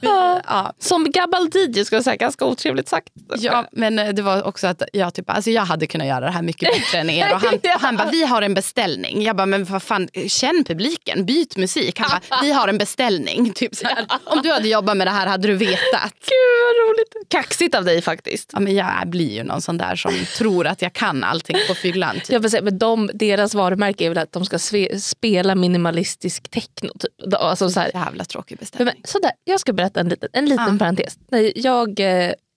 [0.00, 3.08] Ja, Som gammal DJ skulle jag säga, ganska otrevligt sagt.
[3.38, 6.30] ja, men eh, det var också att jag, typ, alltså jag hade kunnat göra det
[6.30, 7.34] här mycket bättre än er.
[7.34, 9.22] Och han, han bara, vi har en beställning.
[9.22, 11.98] Jag bara, men vad fan, känn publiken, byt musik.
[11.98, 13.52] Han bara, vi har en beställning.
[13.54, 14.06] Typ så här.
[14.24, 16.12] Om du hade jobbat med det här hade du vetat.
[16.20, 17.28] Gud vad roligt.
[17.28, 18.50] Kaxigt av dig faktiskt.
[18.52, 21.74] Ja, men jag blir ju någon sån där som tror att jag kan allting på
[21.74, 22.14] fyllan.
[22.14, 22.30] Typ.
[22.30, 26.48] Jag vill säga, men de, deras varumärke är väl att de ska sve, spela minimalistisk
[26.48, 26.88] techno.
[26.98, 27.34] Typ.
[27.34, 27.90] Alltså, så här.
[27.94, 29.00] Jävla tråkig beställning.
[29.04, 30.78] Sådär, jag ska berätta en liten, en liten Ja.
[30.78, 31.18] parentes.
[31.30, 32.06] När jag eh,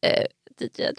[0.05, 0.25] eh,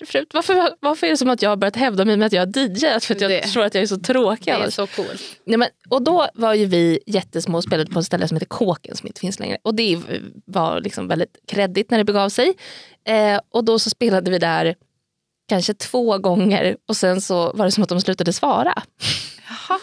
[0.07, 0.29] förut.
[0.35, 2.59] Varför, varför är det som att jag har börjat hävda mig med att jag har
[2.59, 3.05] DJat?
[3.05, 5.23] För att jag Det- tror att jag är så tråkig Det är så coolt.
[5.45, 8.47] Nej, men, och då var ju vi jättesmå och spelade på ett ställe som heter
[8.47, 9.59] Kåken som inte finns längre.
[9.63, 9.99] Och det
[10.47, 12.55] var liksom väldigt kreddigt när det begav sig.
[13.09, 14.75] Eh, och då så spelade vi där
[15.49, 18.83] kanske två gånger och sen så var det som att de slutade svara.
[19.69, 19.79] Jaha.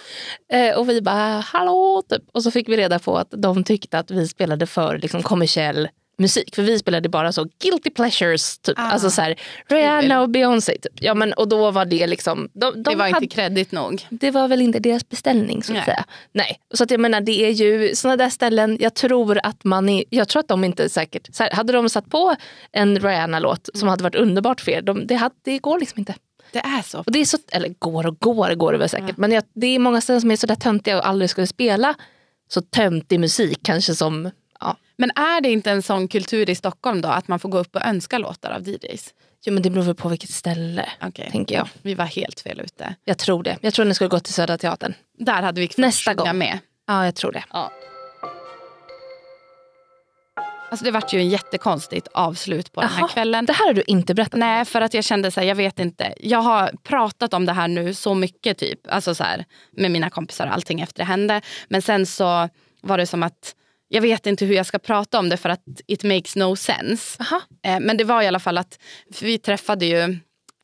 [0.60, 2.24] Eh, och vi bara hallå typ.
[2.32, 5.90] Och så fick vi reda på att de tyckte att vi spelade för liksom, kommersiell
[6.22, 6.56] musik.
[6.56, 8.58] För vi spelade bara så guilty pleasures.
[8.58, 8.80] Typ.
[8.80, 8.82] Ah.
[8.82, 10.78] Alltså så här, Rihanna och Beyoncé.
[10.82, 10.94] Typ.
[10.96, 12.50] Ja, men, och då var det liksom...
[12.54, 14.08] De, de det var hade, inte kreddigt nog.
[14.10, 15.86] det var väl inte deras beställning så att Nej.
[15.86, 16.06] säga.
[16.32, 16.60] Nej.
[16.74, 20.04] Så att jag menar det är ju sådana där ställen, jag tror att man är,
[20.10, 22.36] jag tror att de inte säkert, så här, hade de satt på
[22.72, 26.16] en Rihanna-låt som hade varit underbart för er, de, det, hade, det går liksom inte.
[26.52, 27.00] Det är så.
[27.00, 29.68] Och det är så, eller går och går går det väl säkert, men jag, det
[29.68, 31.96] är många ställen som är sådär töntiga och aldrig skulle spela
[32.48, 34.76] så töntig musik kanske som, ja.
[34.98, 37.76] Men är det inte en sån kultur i Stockholm då att man får gå upp
[37.76, 39.14] och önska låtar av DJs?
[39.46, 41.30] Jo men det beror väl på vilket ställe, Okej.
[41.32, 41.70] tänker jag.
[41.82, 42.96] Vi var helt fel ute.
[43.06, 43.58] Jag tror det.
[43.62, 44.94] Jag tror ni skulle gå till Södra Teatern.
[45.18, 46.38] Där hade vi Nästa gång.
[46.38, 46.60] med.
[46.88, 47.44] Ja, jag tror det.
[47.54, 47.72] Ja.
[50.72, 53.46] Alltså det vart ju en jättekonstigt avslut på den här kvällen.
[53.46, 54.40] Det här har du inte berättat.
[54.40, 56.14] Nej, för att jag kände så här, jag vet inte.
[56.20, 58.80] Jag har pratat om det här nu så mycket typ.
[58.88, 61.42] Alltså så här, med mina kompisar och allting efter det hände.
[61.70, 62.50] Men sen så
[62.82, 63.56] var det som att
[63.88, 67.24] jag vet inte hur jag ska prata om det för att it makes no sense.
[67.24, 67.42] Aha.
[67.64, 68.80] Eh, men det var i alla fall att
[69.22, 70.02] vi träffade ju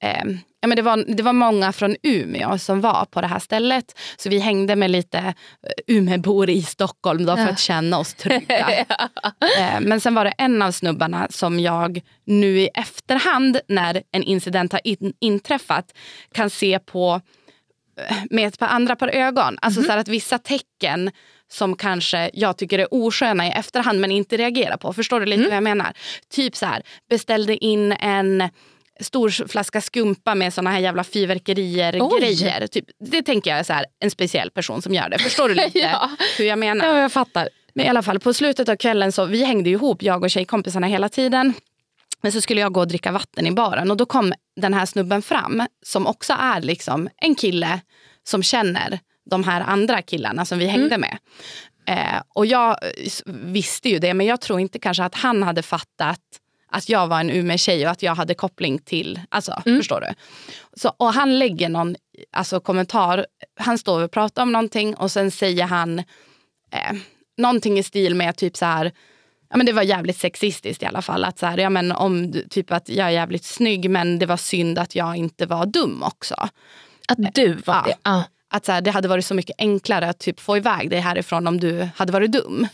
[0.04, 0.26] eh,
[0.62, 4.00] ja, men det, var, det var många från Umeå som var på det här stället.
[4.18, 5.34] Så vi hängde med lite eh,
[5.98, 7.50] Umeåbor i Stockholm då, för Ja.
[7.50, 8.68] att känna oss trygga.
[9.60, 14.24] Eh, Men sen var det en av snubbarna som jag nu i efterhand när en
[14.24, 15.94] incident har in, inträffat
[16.34, 17.22] kan se på
[18.10, 19.58] eh, med ett par andra par ögon.
[19.62, 21.12] Alltså så här att vissa tecken
[21.52, 24.94] som kanske jag tycker är osköna i efterhand men inte reagerar på.
[24.94, 25.94] Förstår du lite vad jag menar?
[26.34, 28.50] Typ så här, beställde in en
[29.00, 32.20] stor flaska skumpa med såna här jävla fyrverkerier Oj.
[32.20, 32.68] grejer.
[32.68, 35.20] Typ, det tänker jag är så här, en speciell person som gör det.
[35.20, 36.10] Förstår du lite Ja.
[36.38, 36.86] hur jag menar?
[36.86, 37.50] Ja, jag fattar.
[37.74, 40.88] Men i alla fall på slutet av kvällen så vi hängde ihop jag och tjejkompisarna
[40.88, 41.54] hela tiden.
[42.22, 44.86] Men så skulle jag gå och dricka vatten i baren och då kom den här
[44.86, 47.80] snubben fram som också är liksom en kille
[48.24, 51.18] som känner de här andra killarna som vi hängde med.
[51.88, 55.62] Eh, och jag eh, visste ju det men jag tror inte kanske att han hade
[55.62, 56.20] fattat
[56.72, 60.08] att jag var en Umeå-tjej och att jag hade koppling till, alltså förstår du?
[60.80, 61.96] Så, och han lägger någon
[62.32, 63.26] alltså, kommentar,
[63.60, 66.00] han står och pratar om någonting och sen säger han
[66.72, 66.94] eh,
[67.38, 68.92] någonting i stil med typ så här
[69.50, 71.24] Ja, men det var jävligt sexistiskt i alla fall.
[71.26, 74.38] Att så här, ja, men om, typ att jag är jävligt snygg men det var
[74.38, 76.36] synd att jag inte var dum också.
[77.08, 77.84] Att du var Ja.
[77.86, 77.96] det.
[78.04, 78.24] Ja.
[78.50, 81.48] Att så här, det hade varit så mycket enklare att typ få iväg dig härifrån
[81.48, 82.64] om du hade varit dum.
[82.64, 82.70] Eh,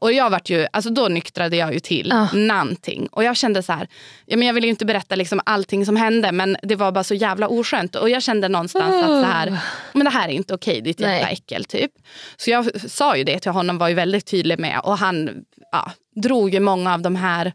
[0.00, 2.28] och jag vart ju, alltså då nyktrade jag ju till Ja.
[2.32, 3.06] någonting.
[3.12, 3.88] Och jag kände så här,
[4.26, 7.04] ja, men jag vill ju inte berätta liksom allting som hände men det var bara
[7.04, 7.94] så jävla oskönt.
[7.94, 9.58] Och jag kände någonstans att så här,
[9.92, 11.32] men det här är inte okej, ditt jävla Nej.
[11.32, 11.90] äckel typ.
[12.36, 14.80] Så jag sa ju det till honom, var ju väldigt tydlig med.
[14.84, 15.30] Och han
[15.72, 17.52] ja, drog ju många av de här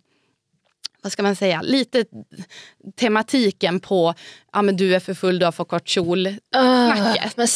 [1.02, 2.06] vad ska man säga, lite
[3.00, 4.14] tematiken på
[4.54, 6.28] ja, men du är för full, du har för kort kjol.
[6.56, 7.38] Ah, Snacket.
[7.38, 7.48] men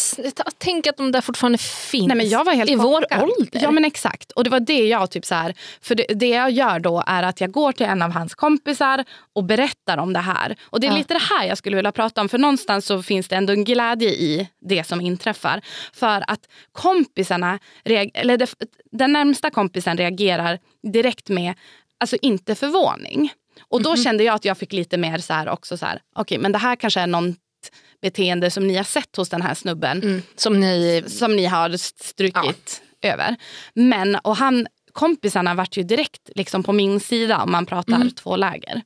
[0.57, 3.59] tänk att de där fortfarande finns Nej, men jag var helt i vår ålder.
[3.61, 4.31] Ja men exakt.
[4.31, 7.23] Och det var det jag typ så här, för det, det jag gör då är
[7.23, 10.55] att jag går till en av hans kompisar och berättar om det här.
[10.63, 10.97] Och det är Ja.
[10.97, 12.29] lite det här jag skulle vilja prata om.
[12.29, 15.61] För någonstans så finns det ändå en glädje i det som inträffar.
[15.93, 16.39] För att
[16.71, 17.59] kompisarna,
[18.13, 18.53] eller det,
[18.91, 20.59] den närmsta kompisen reagerar
[20.93, 21.53] direkt med,
[22.05, 23.33] alltså inte förvåning.
[23.69, 26.37] Och då kände jag att jag fick lite mer så här också så här, okej
[26.37, 27.35] men det här kanske är något
[28.01, 31.03] beteende som ni har sett hos den här snubben Mm, som ni...
[31.07, 33.35] som ni har strukit över.
[33.73, 38.35] Men, och han, kompisarna vart ju direkt liksom på min sida om man pratar två
[38.35, 38.81] läger.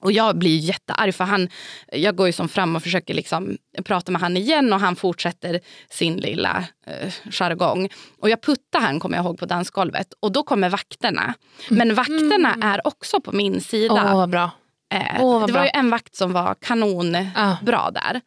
[0.00, 1.48] Och jag blir jättearg för han,
[1.92, 5.60] jag går ju som fram och försöker liksom prata med han igen och han fortsätter
[5.90, 7.88] sin lilla eh, jargong.
[8.20, 11.34] Och jag puttar han kommer jag ihåg på dansgolvet och då kommer vakterna.
[11.68, 13.94] Men vakterna är också på min sida.
[13.94, 14.50] Åh, vad bra.
[14.94, 15.64] Eh, Åh, vad det var bra.
[15.64, 18.20] ju en vakt som var kanonbra bra där.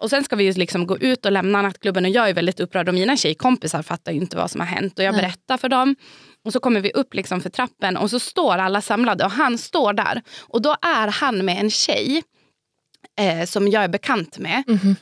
[0.00, 2.60] Och sen ska vi ju liksom gå ut och lämna nattklubben och jag är väldigt
[2.60, 4.98] upprörd och mina tjejkompisar fattar ju inte vad som har hänt.
[4.98, 5.22] Och jag Nej.
[5.22, 5.96] berättar för dem.
[6.44, 9.58] Och så kommer vi upp liksom för trappen och så står alla samlade och han
[9.58, 10.22] står där.
[10.40, 12.22] Och då är han med en tjej
[13.18, 14.62] eh, som jag är bekant med.
[14.66, 14.96] Mhm.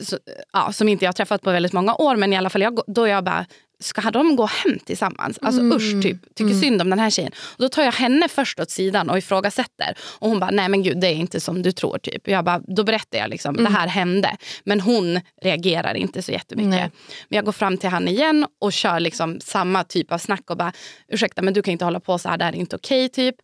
[0.00, 0.18] Så,
[0.52, 2.80] ja, som inte jag har träffat på väldigt många år men i alla fall jag,
[2.86, 3.46] då jag bara
[3.84, 5.38] ska de gå hem tillsammans?
[5.42, 5.76] Alltså Mm.
[5.76, 7.32] usch, typ, tycker synd om den här tjejen.
[7.38, 9.94] Och då tar jag henne först åt sidan och ifrågasätter.
[10.18, 11.98] Och hon bara, nej men gud det är inte som du tror.
[11.98, 12.28] Typ.
[12.28, 14.36] Jag bara, då berättar jag liksom, det här hände.
[14.64, 16.70] Men hon reagerar inte så jättemycket.
[16.70, 16.90] Nej.
[17.28, 20.56] Men jag går fram till han igen och kör liksom samma typ av snack och
[20.56, 20.72] bara,
[21.08, 23.36] ursäkta men du kan inte hålla på så här, det här är inte okej typ.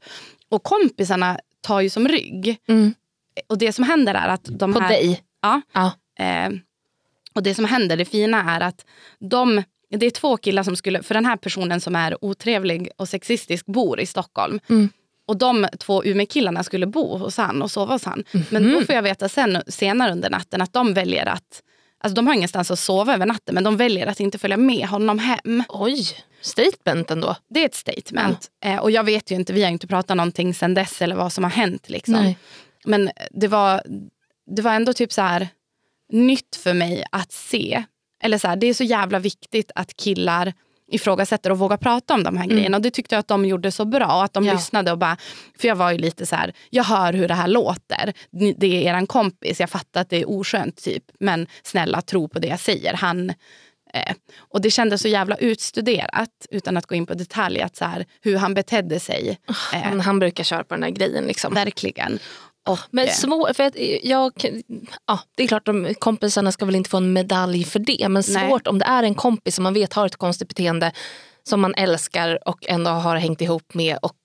[0.48, 2.56] Och kompisarna tar ju som rygg.
[2.68, 2.94] Mm.
[3.48, 4.88] Och det som händer är att de På här...
[4.88, 5.20] dig?
[5.42, 5.60] Ja.
[5.72, 5.92] Ja.
[6.24, 6.50] Eh,
[7.34, 8.84] och det som händer, det fina är att
[9.30, 13.08] de, det är två killar som skulle, för den här personen som är otrevlig och
[13.08, 14.60] sexistisk bor i Stockholm.
[14.68, 14.88] Mm.
[15.26, 18.24] Och de två Umeå-killarna skulle bo hos han och sova hos han.
[18.50, 18.72] Men Mhm.
[18.74, 21.62] då får jag veta sen, senare under natten att de väljer att,
[22.00, 24.86] alltså de har ingenstans att sova över natten men de väljer att inte följa med
[24.88, 25.62] honom hem.
[25.68, 26.06] Oj,
[26.40, 27.36] statement ändå.
[27.48, 28.50] Det är ett statement.
[28.64, 31.32] Eh, och jag vet ju inte, vi har inte pratat någonting sen dess eller vad
[31.32, 31.88] som har hänt.
[31.90, 32.14] Liksom.
[32.14, 32.38] Nej.
[32.84, 33.82] Men det var,
[34.56, 35.48] det var ändå typ så här
[36.12, 37.84] nytt för mig att se.
[38.22, 40.52] Eller så här, det är så jävla viktigt att killar
[40.92, 42.76] ifrågasätter och vågar prata om de här grejerna.
[42.76, 44.06] Och det tyckte jag att de gjorde så bra.
[44.06, 44.52] Och att de Ja.
[44.52, 45.16] lyssnade och bara,
[45.58, 48.12] för jag var ju lite så här, jag hör hur det här låter.
[48.56, 51.04] Det är eran kompis, jag fattar att det är oskönt typ.
[51.20, 52.94] Men snälla tro på det jag säger.
[52.94, 53.30] Han,
[53.94, 57.84] eh, och det kändes så jävla utstuderat, utan att gå in på detalj, att så
[57.84, 59.38] här, hur han betedde sig.
[59.74, 61.24] Eh, Men han brukar köra på den här grejen.
[61.24, 61.54] Liksom.
[61.54, 62.18] verkligen.
[62.72, 64.32] Och, Men eh, svår, för att jag,
[65.06, 68.08] ja, det är klart de kompisarna ska väl inte få en medalj för det.
[68.08, 68.48] Men Nej.
[68.48, 70.92] svårt om det är en kompis som man vet har ett konstigt beteende
[71.42, 73.98] som man älskar och ändå har hängt ihop med.
[74.02, 74.18] Och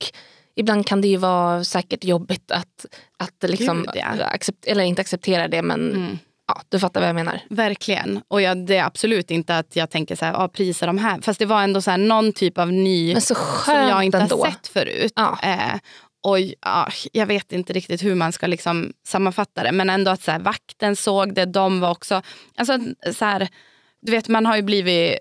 [0.55, 2.85] ibland kan det ju vara säkert jobbigt att,
[3.19, 4.25] att liksom, Gud, ja.
[4.25, 5.61] accept, eller inte acceptera det.
[5.61, 6.17] Men Mm.
[6.47, 7.39] ja, du fattar vad jag menar.
[7.49, 8.21] Verkligen.
[8.27, 11.21] Och jag, det är absolut inte att jag tänker så här, ah, prisa de här.
[11.21, 13.35] Fast det var ändå så här, någon typ av ny som
[13.67, 14.37] jag inte ändå.
[14.45, 15.13] har sett förut.
[15.15, 15.37] Ja.
[15.43, 15.79] Eh,
[16.25, 19.71] och ja, Jag vet inte riktigt hur man ska liksom sammanfatta det.
[19.71, 22.21] Men ändå att så här, vakten såg det, de var också...
[22.55, 22.79] Alltså,
[23.13, 23.47] så här,
[24.01, 25.17] du vet, man har ju blivit eh,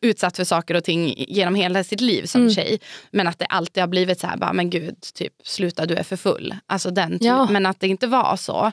[0.00, 2.54] utsatt för saker och ting genom hela sitt liv som Mm.
[2.54, 2.78] tjej.
[3.10, 6.02] Men att det alltid har blivit så här, bara, men gud, typ, sluta du är
[6.02, 6.54] för full.
[6.66, 7.22] Alltså den typ.
[7.22, 7.48] Ja.
[7.50, 8.72] Men att det inte var så.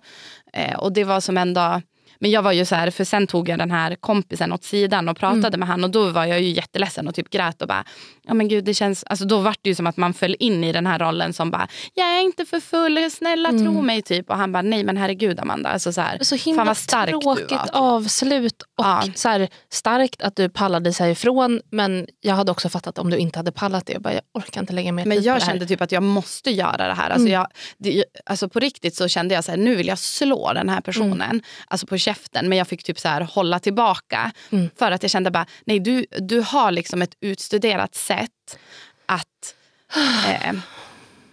[0.53, 1.81] Eh, och det var som ändå...
[2.25, 5.09] Men jag var ju så här, för sen tog jag den här kompisen åt sidan
[5.09, 5.59] och pratade Mm.
[5.59, 7.83] med han och då var jag ju jätteledsen och typ grät och bara,
[8.27, 10.63] ja men gud det känns, alltså då var det ju som att man föll in
[10.63, 14.29] i den här rollen som bara, jag är inte för full, snälla tro mig typ.
[14.29, 15.69] Och han bara, nej men herregud Amanda.
[15.69, 16.23] Alltså så här, Mm.
[16.25, 17.69] Så fan himla vad stark du tråkigt var.
[17.95, 18.61] avslut.
[18.61, 19.03] Och Ja.
[19.15, 21.61] så här, starkt att du pallade sig ifrån.
[21.71, 23.93] Men jag hade också fattat om du inte hade pallat det.
[23.93, 26.87] Jag, bara, jag orkar inte lägga mer Men jag kände typ att jag måste göra
[26.87, 27.09] det här.
[27.09, 27.31] Alltså, Mm.
[27.33, 30.69] jag, det, alltså på riktigt så kände jag så här, nu vill jag slå den
[30.69, 31.21] här personen.
[31.21, 31.41] Mm.
[31.67, 32.14] Alltså på käften.
[32.49, 34.31] Men jag fick typ så här hålla tillbaka.
[34.51, 34.69] Mm.
[34.79, 38.59] För att jag kände bara, nej du, du har liksom ett utstuderat sätt
[39.05, 39.55] att...
[40.27, 40.53] Eh,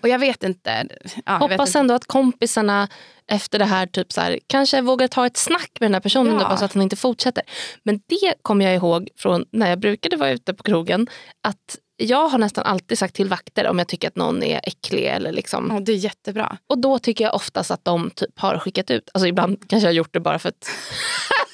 [0.01, 0.87] och jag vet inte.
[1.15, 1.79] Ja, jag vet Hoppas inte.
[1.79, 2.89] ändå att kompisarna
[3.27, 6.39] efter det här typ så här, kanske vågar ta ett snack med den här personen
[6.41, 6.49] Ja.
[6.49, 7.45] då, så att han inte fortsätter.
[7.83, 11.07] Men det kommer jag ihåg från när jag brukade vara ute på krogen.
[11.43, 15.05] Att jag har nästan alltid sagt till vakter om jag tycker att någon är äcklig.
[15.05, 15.71] Eller liksom.
[15.75, 16.57] Ja, det är jättebra.
[16.67, 19.11] Och då tycker jag oftast att de typ har skickat ut.
[19.15, 20.69] Alltså ibland kanske jag har gjort det bara för att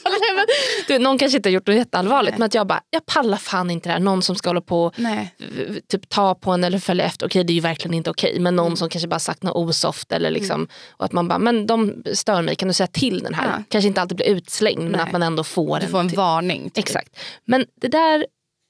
[0.88, 2.38] du, någon kanske inte har gjort något jätteallvarligt Nej.
[2.38, 4.00] men att jag bara, jag pallar fan inte det här.
[4.00, 4.92] Någon som ska hålla på
[5.88, 7.26] typ ta på en eller följa efter.
[7.26, 8.76] Okej det är ju verkligen inte okej men någon Mm.
[8.76, 12.42] som kanske bara sagt något osoft eller liksom och att man bara, men de stör
[12.42, 13.46] mig, kan du säga till den här?
[13.58, 13.62] Ja.
[13.68, 15.00] Kanske inte alltid blir utslängd men Nej.
[15.00, 15.90] att man ändå får Du en.
[15.90, 16.70] får en varning.
[16.70, 16.78] Typ.
[16.84, 17.18] Exakt.
[17.44, 18.26] Men det där,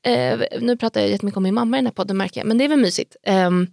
[0.07, 2.59] eh, nu pratar jag jättemycket om min mamma i den här podden märker jag, men
[2.59, 3.17] det är väl mysigt.
[3.23, 3.67] Ehm,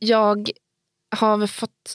[0.00, 0.50] jag
[1.16, 1.94] har väl fått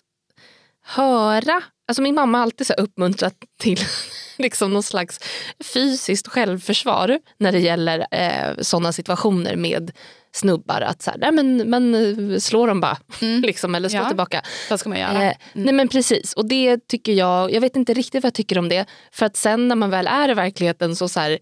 [0.85, 3.79] höra, alltså min mamma har alltid så uppmuntrat till
[4.37, 5.19] liksom någon slags
[5.73, 9.91] fysiskt självförsvar när det gäller eh, sådana situationer med
[10.35, 10.81] snubbar.
[10.81, 11.95] Att så här, nej men, men
[12.31, 12.97] eh, slå dem bara,
[13.41, 14.07] liksom, eller slå Ja.
[14.07, 14.41] tillbaka.
[14.69, 15.23] Vad ska man göra?
[15.23, 18.57] Eh, Nej men precis, och det tycker jag, jag vet inte riktigt vad jag tycker
[18.57, 18.85] om det.
[19.11, 21.39] För att sen när man väl är i verkligheten så, så här,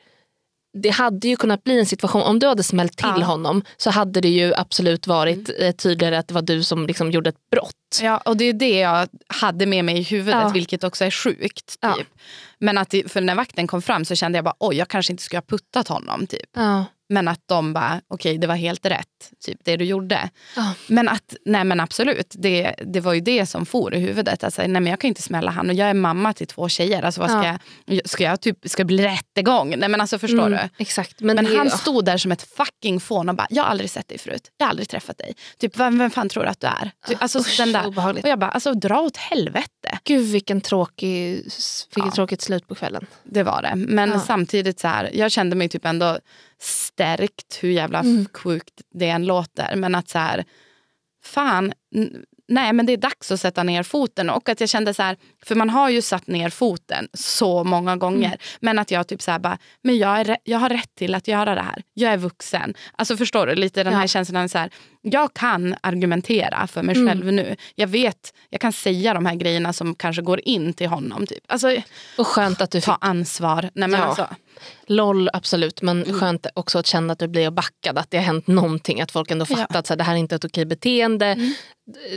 [0.73, 3.25] det hade ju kunnat bli en situation, om du hade smällt till Ja.
[3.25, 7.11] honom så hade det ju absolut varit eh, tydligare att det var du som liksom
[7.11, 7.99] gjorde ett brott.
[8.01, 10.49] Ja, och det är det jag hade med mig i huvudet, Ja.
[10.49, 11.65] vilket också är sjukt.
[11.67, 11.77] Typ.
[11.81, 11.95] Ja.
[12.59, 15.23] Men att för när vakten kom fram så kände jag bara, oj jag kanske inte
[15.23, 16.27] skulle ha puttat honom.
[16.27, 16.49] Typ.
[17.11, 19.07] Men att de bara, okej det var helt rätt,
[19.45, 20.29] typ det du gjorde.
[20.55, 20.73] Ja.
[20.87, 24.43] Men att, nej men absolut, det, det var ju det som for i huvudet.
[24.43, 27.03] Alltså, nej men jag kan inte smälla han och jag är mamma till två tjejer.
[27.03, 27.57] Alltså, vad ska, Ja.
[27.85, 29.75] jag, ska jag typ, ska det bli rättegång?
[29.77, 30.83] Nej men alltså förstår Mm, du?
[30.83, 31.19] Exakt.
[31.21, 33.89] Men, Men det, han stod där som ett fucking fån och bara, jag har aldrig
[33.89, 34.51] sett dig förut.
[34.57, 35.33] Jag har aldrig träffat dig.
[35.59, 36.91] Typ, vem, vem fan tror du att du är?
[37.07, 37.87] Typ, alltså, Usch, den där.
[37.87, 38.25] obehagligt.
[38.25, 39.99] Och jag bara, alltså dra åt helvete.
[40.03, 41.51] Gud vilken tråkig, vilket
[41.95, 42.11] Ja.
[42.15, 43.05] tråkigt slut på kvällen.
[43.23, 43.73] Det var det.
[43.75, 44.19] Men Ja.
[44.19, 46.19] samtidigt så här, jag kände mig typ ändå
[46.61, 48.25] stärkt hur jävla Mm.
[48.33, 49.75] sjukt det än låter.
[49.75, 50.45] Men att så här,
[51.23, 51.73] fan,
[52.47, 54.29] nej men det är dags att sätta ner foten.
[54.29, 57.95] Och att jag kände så här, för man har ju satt ner foten så många
[57.95, 58.27] gånger.
[58.27, 58.37] Mm.
[58.59, 61.27] Men att jag typ så här bara, men jag, är, jag har rätt till att
[61.27, 61.83] göra det här.
[61.93, 62.73] Jag är vuxen.
[62.95, 63.55] Alltså förstår du?
[63.55, 64.07] Lite den här ja.
[64.07, 64.71] känslan så här,
[65.01, 67.07] jag kan argumentera för mig mm.
[67.07, 67.55] själv nu.
[67.75, 71.27] Jag vet, jag kan säga de här grejerna som kanske går in till honom.
[71.27, 71.43] Typ.
[71.47, 71.75] Alltså,
[72.17, 73.69] och skönt att du ta ansvar.
[73.73, 74.05] Nej, men ja.
[74.05, 74.27] alltså,
[74.87, 76.19] LOL absolut men mm.
[76.19, 77.97] skönt också att känna att du blir backad.
[77.97, 79.01] Att det har hänt någonting.
[79.01, 79.79] Att folk ändå fattat ja.
[79.79, 81.25] att så här, det här är inte ett okej beteende.
[81.25, 81.53] Mm.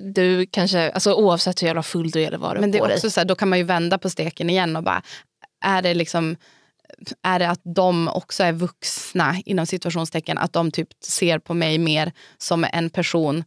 [0.03, 2.83] Du kanske, alltså, oavsett hur jävla full du är eller vad du Men det är
[2.83, 3.11] också dig.
[3.11, 5.03] så här, då kan man ju vända på steken igen och bara,
[5.65, 6.37] är det liksom
[7.23, 10.39] är det att de också är vuxna inom situationstecken.
[10.39, 13.45] Att de typ ser på mig mer som en person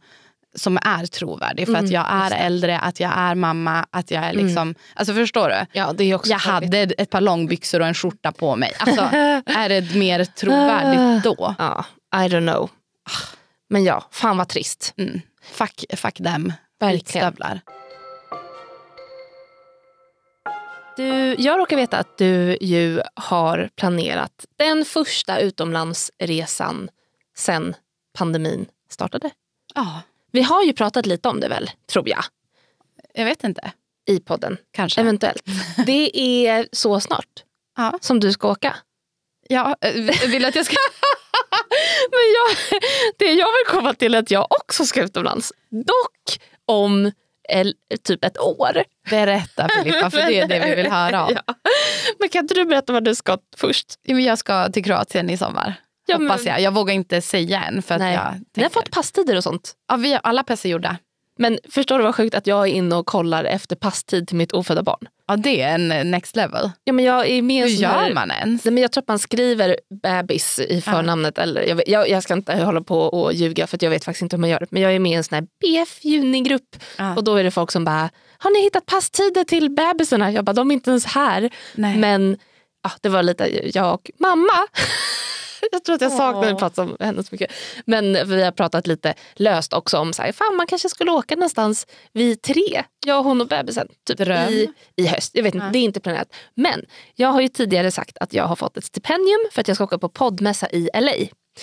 [0.54, 1.66] som är trovärdig.
[1.66, 4.46] För mm, att jag är äldre, att jag är mamma, att jag är mm.
[4.46, 4.62] liksom...
[4.62, 4.74] Mm.
[4.94, 5.66] Alltså förstår du?
[5.72, 8.72] Ja, det är också jag hade ett par långbyxor och en skjorta på mig.
[8.78, 9.02] Alltså,
[9.46, 11.54] är det mer trovärdigt då?
[11.58, 11.84] Ja,
[12.14, 12.70] I don't know.
[13.70, 14.94] Men ja, fan vad trist.
[14.96, 15.20] Mm.
[15.42, 16.52] Fuck, fuck them.
[16.80, 17.60] Verkligen.
[20.98, 26.90] Du, jag råkar veta att du ju har planerat den första utomlandsresan
[27.36, 27.74] sen
[28.18, 29.30] pandemin startade.
[29.74, 30.02] Ja.
[30.32, 32.24] Vi har ju pratat lite om det väl, tror jag.
[33.14, 33.72] Jag vet inte.
[34.06, 34.56] I podden.
[34.70, 35.00] Kanske.
[35.00, 35.42] Eventuellt.
[35.86, 37.44] Det är så snart
[37.76, 37.98] ja.
[38.00, 38.76] som du ska åka.
[39.48, 40.76] Ja, eh, vill att jag ska...
[42.10, 42.80] Men jag,
[43.18, 45.52] det jag vill komma till är att jag också ska utomlands.
[45.70, 47.12] Dock om
[47.48, 48.84] el, typ ett år.
[49.10, 51.36] Berätta Filippa, för det är det vi vill höra om.
[51.46, 51.54] Ja.
[52.18, 53.86] Men kan inte du berätta vad du ska först?
[54.02, 55.74] Jag ska till Kroatien i sommar.
[56.06, 56.60] Ja, hoppas jag.
[56.60, 57.82] Jag vågar inte säga än.
[57.82, 58.16] För nej.
[58.16, 59.72] att jag Ni har fått passtider och sånt?
[59.88, 60.96] Ja, vi alla pass är gjorda.
[61.38, 64.52] Men förstår du vad sjukt att jag är inne och kollar efter passtid till mitt
[64.52, 65.08] ofödda barn?
[65.28, 66.70] Ja det är en next level.
[66.84, 68.64] Ja, men jag är med Hur gör man ens?
[68.64, 71.34] Nej, men jag tror att man skriver bebis i förnamnet.
[71.36, 71.42] Ja.
[71.42, 74.36] Eller, jag, jag, jag, ska inte hålla på och ljuga för jag vet faktiskt inte
[74.36, 74.66] hur man gör.
[74.70, 76.76] Men jag är med i en sån här BF Junigrupp.
[76.96, 77.16] Ja.
[77.16, 80.32] Och då är det folk som bara, har ni hittat passtider till bebisarna?
[80.32, 81.50] Jag bara, de är inte ens här.
[81.74, 81.96] Nej.
[81.96, 82.36] Men
[82.82, 84.66] ja, det var lite jag och mamma.
[85.72, 87.52] jag tror att jag saknar att prata om henne så mycket.
[87.84, 91.34] Men vi har pratat lite löst också om så här, fan man kanske skulle åka
[91.34, 92.84] någonstans vid tre.
[93.06, 93.88] Jag, hon och bebisen.
[94.06, 95.30] Typ i, I höst.
[95.34, 95.72] Jag vet inte, ja.
[95.72, 96.34] det är inte planerat.
[96.54, 96.84] Men
[97.14, 99.84] jag har ju tidigare sagt att jag har fått ett stipendium för att jag ska
[99.84, 101.12] åka på poddmässa i LA.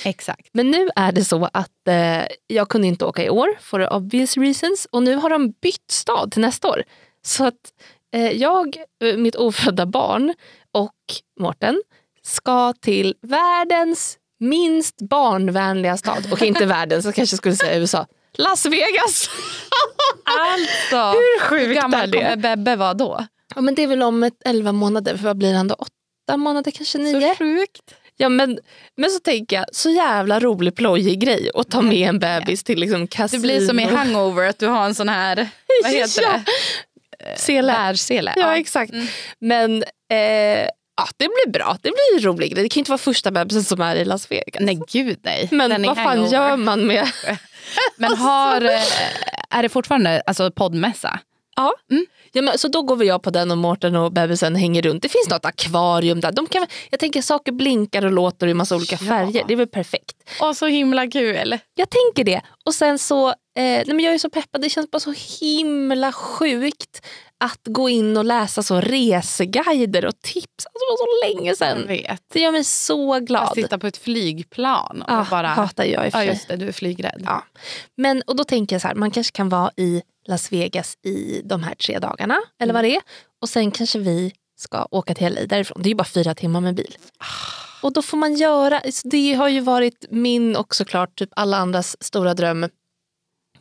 [0.04, 0.50] Exakt.
[0.54, 4.38] Men nu är det så att eh, jag kunde inte åka i år for obvious
[4.38, 4.88] reasons.
[4.92, 6.84] Och nu har de bytt stad till nästa år.
[7.26, 7.74] Så att
[8.14, 10.34] eh, jag, eh, mitt ofödda barn
[10.72, 10.96] och
[11.40, 11.82] Mårten
[12.26, 16.28] ska till världens minst barnvänliga stad.
[16.32, 18.08] Och inte världens, jag kanske skulle säga USA.
[18.38, 19.30] Las Vegas!
[20.24, 23.26] alltså, hur sjukt hur gammal kommer Bebbe vara då?
[23.56, 25.76] Ja, men det är väl om ett 11 månader, för vad blir han då?
[25.76, 27.30] Åtta månader, kanske nio?
[27.30, 27.96] Så sjukt.
[28.18, 28.60] Ja, men,
[28.98, 32.80] men så tänker jag, så jävla rolig plojig grej att ta med en bebis till
[32.80, 33.42] liksom kasino.
[33.42, 35.50] Det blir som i hangover att du har en sån här,
[35.84, 36.42] vad heter ja.
[36.46, 37.40] det?
[37.40, 37.74] Sele.
[37.74, 38.34] Bärsele.
[38.36, 38.94] Ja, ja exakt.
[38.94, 39.08] Mm.
[39.40, 41.78] Men eh, ja, det blir bra.
[41.82, 42.56] Det blir roligt.
[42.56, 44.60] Det kan inte vara första bebisen som är i Las Vegas.
[44.60, 45.48] Nej gud nej.
[45.52, 47.08] Men vad fan gör man med...
[47.98, 48.82] men har, eh,
[49.50, 51.20] är det fortfarande alltså, poddmässa?
[51.56, 51.74] Ja.
[51.92, 52.06] Mm.
[52.32, 55.04] ja men, så då går vi jag på den och Mårten och bebisen hänger runt.
[55.04, 56.32] Det finns något akvarium där.
[56.32, 59.08] De kan, jag tänker saker blinkar och låter i massa olika ja.
[59.08, 59.44] färger.
[59.48, 60.16] Det är väl perfekt.
[60.42, 61.58] Och så himla kul.
[61.76, 62.42] Jag tänker det.
[62.66, 64.62] Och sen så, eh, nej men jag är så peppad.
[64.62, 67.06] Det känns bara så himla sjukt
[67.40, 70.66] att gå in och läsa så reseguider och tips.
[70.66, 71.88] Alltså, det var så länge sedan.
[72.34, 73.44] Det gör mig så glad.
[73.44, 75.48] Att sitta på ett flygplan och ja, bara...
[75.48, 77.22] hatar jag i Ja just det, du är flygrädd.
[77.26, 77.44] Ja.
[77.98, 81.42] Men, och då tänker jag så här, man kanske kan vara i Las Vegas i
[81.46, 82.42] de här tre dagarna.
[82.60, 82.74] Eller mm.
[82.74, 83.02] vad det är.
[83.42, 85.82] Och sen kanske vi ska åka till LA därifrån.
[85.82, 86.98] Det är ju bara fyra timmar med bil.
[87.82, 92.04] Och då får man göra, det har ju varit min och såklart typ alla andras
[92.04, 92.70] stora dröm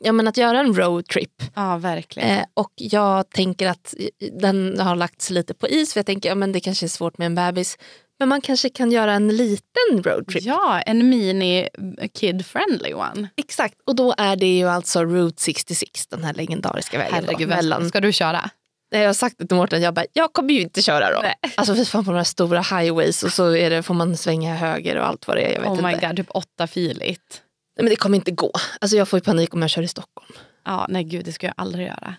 [0.05, 1.43] ja, men att göra en roadtrip.
[1.55, 2.31] Ja, verkligen.
[2.31, 3.95] Eh, och jag tänker att
[4.41, 7.19] den har lagts lite på is för jag tänker att ja, det kanske är svårt
[7.19, 7.79] med en bebis.
[8.19, 10.45] Men man kanske kan göra en liten roadtrip.
[10.45, 11.69] Ja, en mini
[12.15, 13.29] kid friendly one.
[13.37, 17.15] Exakt, och då är det ju alltså Route 66, den här legendariska vägen.
[17.15, 17.89] Herregud, mellan...
[17.89, 18.51] ska du köra?
[18.91, 21.21] Jag har sagt det till Mårten, jag bara, jag kommer ju inte köra då.
[21.23, 21.35] Nej.
[21.55, 24.55] Alltså fy fan på de här stora highways och så är det, får man svänga
[24.55, 25.53] höger och allt vad det är.
[25.53, 25.87] Jag vet oh inte.
[25.87, 27.43] my god, typ åtta filigt.
[27.77, 28.53] Nej men det kommer inte gå.
[28.81, 30.33] Alltså jag får panik om jag kör i Stockholm.
[30.65, 32.15] Ja, nej gud det ska jag aldrig göra.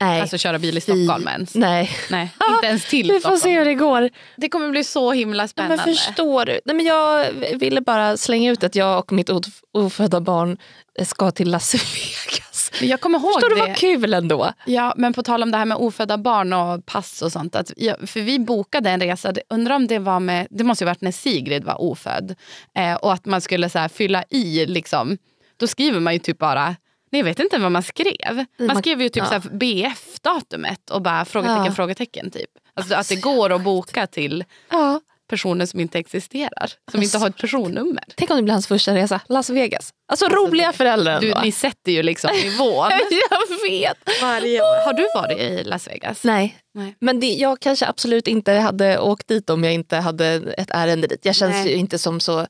[0.00, 0.20] Nej.
[0.20, 1.54] Alltså köra bil i Stockholm ens.
[1.54, 1.90] Nej.
[2.10, 2.30] nej.
[2.54, 4.10] Inte ens till Vi får se hur det går.
[4.36, 5.76] Det kommer bli så himla spännande.
[5.76, 6.60] Nej, men förstår du?
[6.64, 9.30] Nej, men jag ville bara slänga ut att jag och mitt
[9.72, 10.58] ofödda barn
[11.02, 12.53] ska till Las Vegas.
[12.80, 13.54] Jag kommer ihåg Förstår det.
[13.54, 14.52] du vad kul ändå?
[14.66, 17.56] Ja, men på tal om det här med ofödda barn och pass och sånt.
[17.56, 20.86] Att, ja, för vi bokade en resa, undrar om det var med, det måste ju
[20.86, 22.34] varit när Sigrid var ofödd.
[22.76, 25.18] Eh, och att man skulle så här, fylla i, liksom,
[25.56, 26.76] då skriver man ju typ bara
[27.10, 28.44] Nej, jag vet inte vad man skrev.
[28.58, 29.40] Man skrev ju typ ja.
[29.50, 31.72] BF-datumet och bara frågetecken, Ja.
[31.72, 32.30] frågetecken.
[32.30, 32.50] Typ.
[32.74, 35.00] Alltså att det går att boka till Ja.
[35.30, 36.70] Personer som inte existerar.
[36.90, 37.18] Som inte Alltså.
[37.18, 38.04] har ett personnummer.
[38.16, 39.90] Tänk om det blir hans första resa, Las Vegas.
[40.12, 42.90] Alltså roliga föräldrar Du, ni sätter ju liksom nivån.
[42.90, 43.98] Jag vet.
[44.22, 44.86] Varje år.
[44.86, 46.24] Har du varit i Las Vegas?
[46.24, 46.94] Nej, Nej.
[47.00, 50.26] men det, jag kanske absolut inte hade åkt dit om jag inte hade
[50.58, 51.24] ett ärende dit.
[51.24, 51.68] Jag känns Nej.
[51.70, 52.46] ju inte som så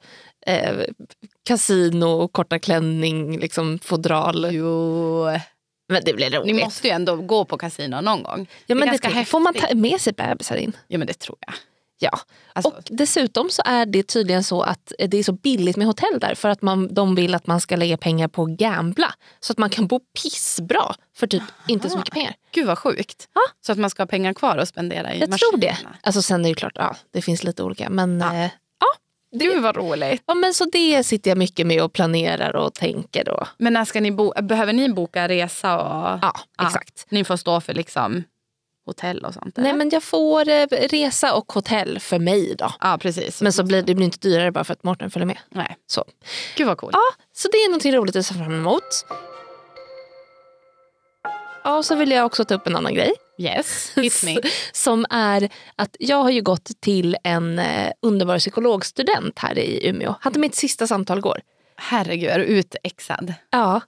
[0.47, 0.75] eh,
[1.49, 4.49] kasino, korta klänning, liksom fodral.
[4.55, 5.25] Jo.
[5.89, 6.55] Men det blir roligt.
[6.57, 8.47] Ni måste ju ändå gå på kasino någon gång.
[8.67, 10.77] ja, men det det tänker- får man ta med sig bebisar in?
[10.89, 11.55] Ja men det tror jag.
[12.13, 12.19] Ja.
[12.53, 16.19] Alltså, Och dessutom så är det tydligen så att det är så billigt med hotell
[16.21, 19.15] där för att man, de vill att man ska lägga pengar på att gambla.
[19.41, 22.35] Så att man kan bo pissbra för typ inte så mycket pengar.
[22.55, 23.29] Gud vad sjukt.
[23.35, 23.41] Ja.
[23.67, 25.67] Så att man ska ha pengar kvar och spendera i Jag tror det.
[25.71, 25.97] maskinerna.
[26.03, 27.91] Alltså sen är det klart, ja, det finns lite olika.
[27.91, 28.35] Men, Ja.
[28.45, 28.51] eh,
[29.37, 30.23] Gud vad roligt.
[30.27, 33.25] ja, men så det sitter jag mycket med och planerar och tänker.
[33.25, 33.47] Då.
[33.59, 35.75] Men när ska ni bo behöver ni boka resa?
[35.79, 36.19] Och...
[36.23, 36.67] Ja, Ja.
[36.67, 37.07] exakt.
[37.09, 38.25] Ni får stå för liksom
[38.87, 39.57] hotell och sånt?
[39.57, 39.79] Nej eller?
[39.79, 42.73] men jag får eh, resa och hotell för mig då.
[42.81, 43.43] Ja precis.
[43.43, 45.39] Men så blir det blir inte dyrare bara för att Mårten följer med.
[45.51, 45.77] Nej.
[45.87, 46.05] Så.
[46.57, 46.93] Gud vad coolt.
[46.95, 49.07] Ja, så det är någonting roligt att se fram emot.
[51.65, 53.13] Ja, så vill jag också ta upp en annan grej.
[53.39, 54.37] Yes, hit me.
[54.73, 60.15] Som är att jag har ju gått till en eh, underbar psykologstudent här i Umeå.
[60.21, 61.41] Hade mitt sista samtal igår.
[61.77, 63.35] Herregud, är du utexad?
[63.51, 63.81] Ja,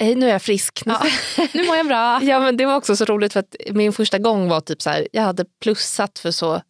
[0.00, 0.82] eh, nu är jag frisk.
[0.86, 1.02] Ja.
[1.54, 2.22] Nu mår jag bra.
[2.22, 4.90] Ja men det var också så roligt för att min första gång var typ så
[4.90, 6.62] här, jag hade plussat för så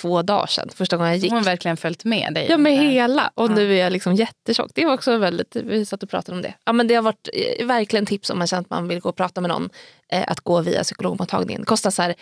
[0.00, 0.68] två dagar sedan.
[0.74, 1.30] Första gången jag gick.
[1.30, 2.46] Hon har verkligen följt med dig.
[2.50, 3.54] Ja med under- hela och Ja.
[3.54, 4.70] nu är jag liksom jättetjock.
[4.74, 6.54] Det var också väldigt, vi satt och pratade om det.
[6.64, 9.08] Ja men det har varit eh, verkligen tips om man känner att man vill gå
[9.08, 9.70] och prata med någon.
[10.08, 11.62] Eh, att gå via psykologmottagningen.
[11.62, 12.14] Det kostar så här,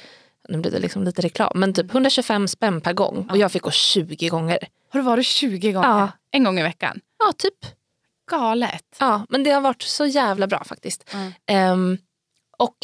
[0.49, 3.29] nu blir det liksom lite reklam, men typ 125 spänn per gång.
[3.31, 4.59] Och jag fick gå 20 gånger.
[4.93, 5.89] Har du varit 20 gånger?
[5.89, 6.09] Ja.
[6.31, 7.01] En gång i veckan?
[7.19, 7.55] Ja typ.
[8.37, 8.97] Galet.
[8.99, 11.15] Ja men det har varit så jävla bra faktiskt.
[11.15, 11.33] Mm.
[11.47, 11.99] Ehm,
[12.63, 12.77] och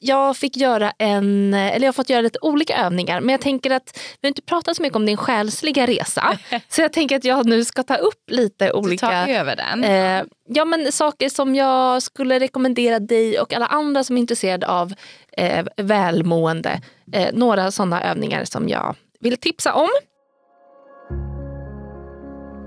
[0.00, 3.20] jag fick göra en, eller jag har fått göra lite olika övningar.
[3.20, 6.38] Men jag tänker att vi har inte pratat så mycket om din själsliga resa.
[6.68, 9.84] så jag tänker att jag nu ska ta upp lite olika tar över den.
[9.84, 14.66] Eh, ja, men saker som jag skulle rekommendera dig och alla andra som är intresserade
[14.66, 14.94] av
[15.32, 16.80] eh, välmående.
[17.12, 19.88] Eh, några sådana övningar som jag vill tipsa om.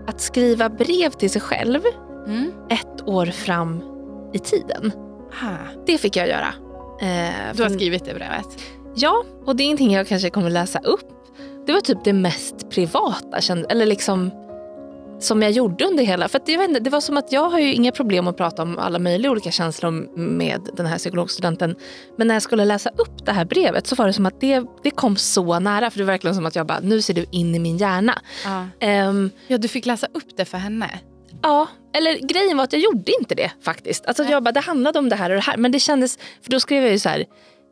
[0.08, 1.82] Att skriva brev till sig själv
[2.28, 2.52] Mm.
[2.70, 3.82] ett år fram
[4.34, 4.92] i tiden.
[5.42, 5.58] Ha.
[5.86, 6.54] Det fick jag göra.
[7.02, 8.48] Eh, Du har skrivit det brevet?
[8.96, 11.06] Ja, och det är ingenting jag kanske kommer läsa upp.
[11.66, 13.38] Det var typ det mest privata
[13.70, 14.32] eller liksom,
[15.20, 16.28] som jag gjorde under hela...
[16.28, 18.64] För jag vet inte, det var som att jag har ju inga problem att prata
[18.64, 21.76] om alla möjliga olika känslor med den här psykologstudenten.
[22.18, 24.64] Men när jag skulle läsa upp det här brevet så var det som att det,
[24.84, 25.90] det kom så nära.
[25.92, 28.22] För det var verkligen som att jag bara, nu ser du in i min hjärna.
[28.46, 28.66] Ja.
[28.80, 31.00] Ehm, ja, du fick läsa upp det för henne.
[31.44, 34.06] Ja, eller grejen var att jag gjorde inte det faktiskt.
[34.06, 35.58] Alltså jag bara, det handlade om det här och det här.
[35.58, 37.26] Men det kändes, för då skrev jag ju så här,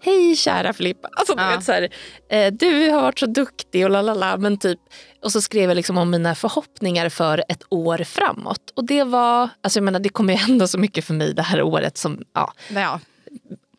[0.03, 1.07] hej kära Filippa.
[1.17, 1.49] Alltså, du, Ja.
[1.49, 1.89] vet, så här,
[2.29, 4.37] eh, du har varit så duktig och lalala.
[4.37, 4.79] Men typ,
[5.26, 8.71] och så skrev jag liksom om mina förhoppningar för ett år framåt.
[8.76, 11.41] Och det var, alltså jag menar det kommer ju hända så mycket för mig det
[11.41, 12.99] här året som, ja, Ja.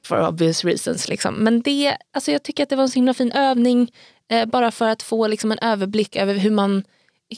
[0.07, 1.09] for obvious reasons.
[1.09, 1.35] Liksom.
[1.35, 3.93] Men det, alltså jag tycker att det var en så himla fin övning.
[4.31, 6.85] Eh, bara för att få liksom en överblick över hur man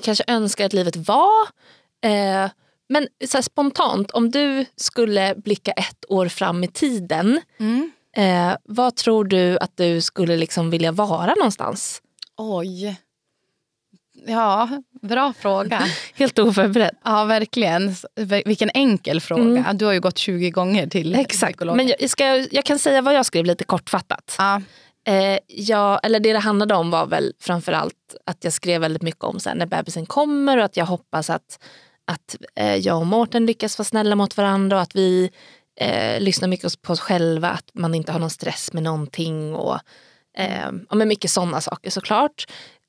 [0.02, 1.42] kanske önskar att livet var.
[2.04, 2.50] Eh,
[2.88, 7.40] men så spontant, om du skulle blicka ett år fram i tiden.
[7.60, 7.90] Mm.
[8.16, 12.02] Eh, vad tror du att du skulle liksom vilja vara någonstans?
[12.36, 12.96] Oj.
[14.26, 14.68] Ja,
[15.02, 15.82] bra fråga.
[16.14, 16.96] Helt oförberedd.
[17.04, 17.94] Ja, verkligen.
[18.44, 19.42] Vilken enkel fråga.
[19.42, 19.78] Mm.
[19.78, 21.52] Du har ju gått 20 gånger till Exakt.
[21.52, 21.76] psykolog.
[21.76, 24.34] Men jag, ska, jag kan säga vad jag skrev lite kortfattat.
[24.38, 24.62] Ja.
[25.08, 29.24] Eh, jag, eller det det handlade om var väl framförallt att jag skrev väldigt mycket
[29.24, 31.58] om så här, när bebisen kommer och att jag hoppas att,
[32.04, 35.30] att eh, jag och Mårten lyckas vara snälla mot varandra och att vi
[35.80, 39.78] eh, lyssnar mycket på oss själva, att man inte har någon stress med någonting och,
[40.38, 42.46] eh, med mycket sådana saker såklart.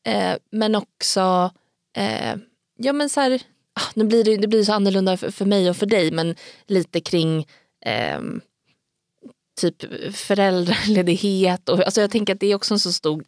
[0.08, 1.52] Eh, men också,
[1.98, 2.36] eh,
[2.78, 3.42] ja men så här,
[3.74, 6.36] ah, nu blir det, det blir så annorlunda för, för mig och för dig men
[6.68, 7.48] lite kring
[7.86, 8.42] ehm,
[9.62, 11.70] typ föräldraledighet.
[11.70, 13.24] Och, alltså jag tänker att det är också en så stor,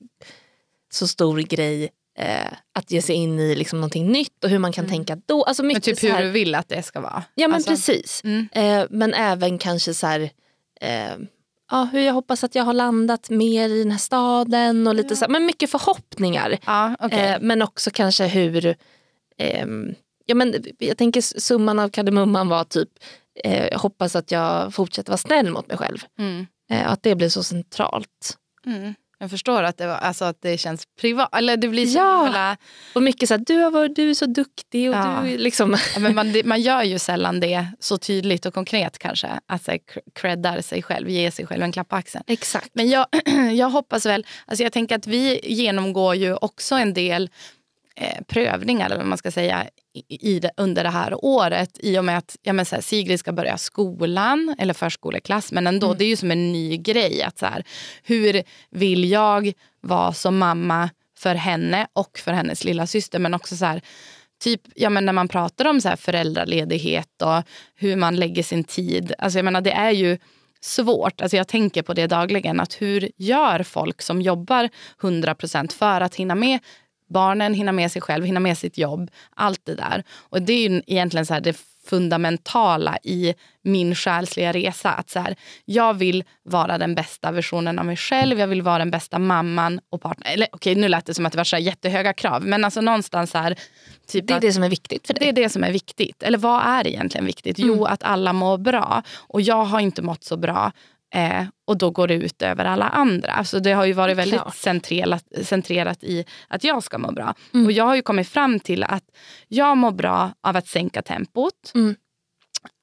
[0.93, 4.71] så stor grej eh, att ge sig in i liksom någonting nytt och hur man
[4.71, 5.43] kan tänka då.
[5.43, 7.23] Alltså Men mycket typ så hur du vill att det ska vara.
[7.35, 8.21] Ja men Alltså, precis.
[8.23, 8.47] Mm.
[8.51, 10.29] Eh, men även kanske så här,
[10.81, 11.17] eh,
[11.71, 15.15] ja, hur jag hoppas att jag har landat mer i den här staden och lite
[15.15, 16.57] så här, men mycket förhoppningar.
[16.65, 17.19] Ja, okej.
[17.19, 18.75] Eh, men också kanske hur,
[19.37, 19.95] ehm,
[20.25, 22.89] ja, men jag tänker summan av kardemumman var typ,
[23.43, 25.97] eh, jag hoppas att jag fortsätter vara snäll mot mig själv.
[26.19, 26.47] Mm.
[26.71, 28.37] Eh, att det blir så centralt.
[28.65, 28.93] Mm.
[29.21, 31.35] Jag förstår att det, var, alltså att det känns privat.
[31.35, 32.23] Eller det blir så Ja.
[32.23, 32.57] himla...
[32.95, 35.21] Och mycket så här, du, har varit, du är så duktig och Ja.
[35.23, 35.77] du liksom...
[35.93, 39.27] Ja, men man, man gör ju sällan det så tydligt och konkret kanske.
[39.45, 39.79] Att så här,
[40.15, 42.23] creddar sig själv, ge sig själv en klapp på axeln.
[42.27, 42.69] Exakt.
[42.73, 43.05] Men jag,
[43.55, 47.29] jag hoppas väl, alltså jag tänker att vi genomgår ju också en del
[47.95, 51.99] eh, prövningar eller vad man ska säga i, i det, under det här året i
[51.99, 55.93] och med att ja, men så här, Sigrid ska börja skolan eller förskoleklass men ändå
[55.93, 57.23] det är ju som en ny grej.
[57.23, 57.63] att så här,
[58.03, 63.55] Hur vill jag vara som mamma för henne och för hennes lilla syster men också
[63.55, 63.81] så här
[64.41, 67.43] Typ ja, men när man pratar om så här föräldraledighet och
[67.75, 69.13] hur man lägger sin tid.
[69.17, 70.17] Alltså jag menar, det är ju
[70.61, 71.21] svårt.
[71.21, 72.59] Alltså jag tänker på det dagligen.
[72.59, 74.69] att Hur gör folk som jobbar
[75.01, 76.59] 100% för att hinna med
[77.11, 79.11] barnen, hinna med sig själv, hinna med sitt jobb.
[79.35, 80.03] Allt det där.
[80.29, 81.57] Och Det är ju egentligen så här det
[81.89, 83.33] fundamentala i
[83.63, 84.91] min själsliga resa.
[84.91, 85.35] Att så här,
[85.65, 88.39] jag vill vara den bästa versionen av mig själv.
[88.39, 90.33] Jag vill vara den bästa mamman och partnern.
[90.33, 92.45] Eller okej, nu lät det som att det var så jättehöga krav.
[92.45, 93.55] Men alltså någonstans så här,
[94.07, 95.19] typ Det är att- det som är viktigt för dig.
[95.19, 96.23] det är det som är viktigt.
[96.23, 97.59] Eller vad är egentligen viktigt?
[97.59, 99.03] Jo, att alla mår bra.
[99.17, 100.71] Och jag har inte mått så bra.
[101.13, 103.31] Eh, och då går det ut över alla andra.
[103.31, 107.35] Alltså det har ju varit väldigt centrerat, centrerat i att jag ska må bra.
[107.65, 109.03] Och jag har ju kommit fram till att
[109.47, 111.71] jag mår bra av att sänka tempot.
[111.75, 111.95] Mm.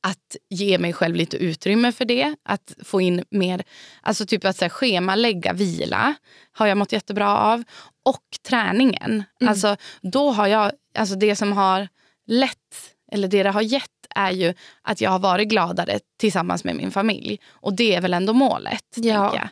[0.02, 2.36] Att ge mig själv lite utrymme för det.
[2.44, 3.62] Att få in mer,
[4.02, 6.14] alltså typ att så här, schemalägga vila
[6.52, 7.64] har jag mått jättebra av.
[8.04, 9.24] Och träningen.
[9.46, 11.88] Alltså då har jag, alltså det som har
[12.26, 16.76] lett, eller det det har gett är ju att jag har varit gladare tillsammans med
[16.76, 17.40] min familj.
[17.50, 18.84] Och det är väl ändå målet.
[18.96, 19.34] Ja.
[19.36, 19.48] jag.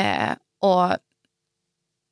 [0.00, 0.96] Eh, och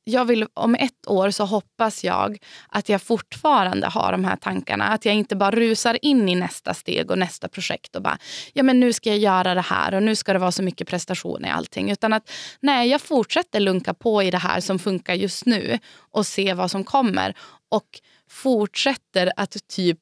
[0.03, 4.87] jag vill, om ett år så hoppas jag att jag fortfarande har de här tankarna.
[4.87, 8.17] Att jag inte bara rusar in i nästa steg och nästa projekt och bara,
[8.53, 10.87] ja men nu ska jag göra det här och nu ska det vara så mycket
[10.87, 11.91] prestation i allting.
[11.91, 16.25] Utan att nej, jag fortsätter lunka på i det här som funkar just nu och
[16.25, 17.35] se vad som kommer.
[17.69, 19.99] Och fortsätter att typ,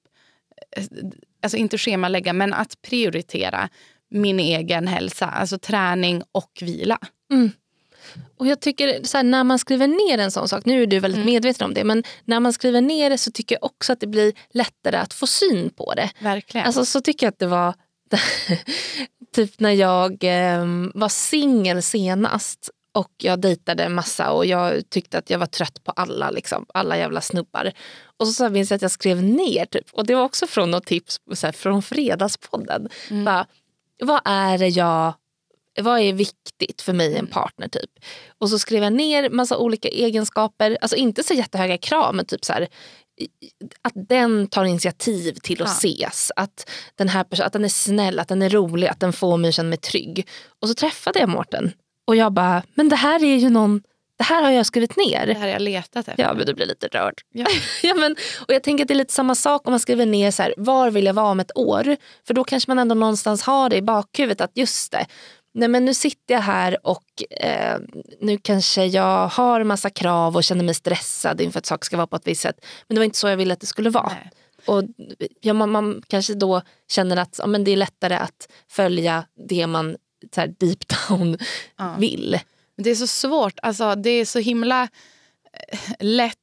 [0.77, 0.83] eh,
[1.41, 3.69] alltså inte schemalägga, men att prioritera
[4.09, 5.25] min egen hälsa.
[5.25, 6.97] Alltså träning och vila.
[8.37, 10.99] Och jag tycker så här, när man skriver ner en sån sak, nu är du
[10.99, 11.33] väldigt Mm.
[11.33, 14.07] medveten om det, men när man skriver ner det så tycker jag också att det
[14.07, 16.09] blir lättare att få syn på det.
[16.19, 16.67] Verkligen.
[16.67, 17.73] Alltså så tycker jag att det var
[19.35, 25.29] typ när jag eh, var singel senast och jag dejtade massa och jag tyckte att
[25.29, 27.71] jag var trött på alla, liksom, alla jävla snubbar.
[28.17, 30.71] Och så, så minns jag att jag skrev ner, typ, och det var också från
[30.71, 32.89] något tips så här, från Fredagspodden.
[33.25, 33.47] Bara,
[34.03, 35.13] vad är det jag
[35.81, 37.89] vad är viktigt för mig i en partner typ?
[38.37, 42.45] Och så skrev jag ner massa olika egenskaper, alltså inte så jättehöga krav men typ
[42.45, 42.67] så här,
[43.81, 45.73] att den tar initiativ till att Ja.
[45.73, 49.37] ses, att den här att den är snäll, att den är rolig, att den får
[49.37, 50.27] mig att känna mig trygg.
[50.61, 51.73] Och så träffade jag Mårten
[52.11, 53.81] och jag bara, men det här är ju någon,
[54.17, 55.27] det här har jag skrivit ner.
[55.27, 56.23] det här har jag letat efter.
[56.23, 57.13] Ja men du blir lite rörd.
[57.33, 57.45] Ja.
[57.83, 58.15] ja, men,
[58.47, 60.53] och jag tänker att det är lite samma sak om man skriver ner så här,
[60.57, 61.95] var vill jag vara om ett år?
[62.27, 65.05] För då kanske man ändå någonstans har det i bakhuvudet att just det,
[65.53, 67.79] nej men nu sitter jag här och eh,
[68.21, 72.07] nu kanske jag har massa krav och känner mig stressad inför att saker ska vara
[72.07, 72.65] på ett visst sätt.
[72.87, 74.11] Men det var inte så jag ville att det skulle vara.
[74.13, 74.31] Nej.
[74.65, 74.83] Och
[75.41, 79.67] ja, man, man kanske då känner att ja, men det är lättare att följa det
[79.67, 79.97] man
[80.35, 81.37] så här, deep down
[81.77, 81.95] Ja.
[81.99, 82.39] vill.
[82.77, 83.59] Det är så svårt.
[83.61, 84.83] Alltså, det är så himla
[85.53, 86.37] eh, lätt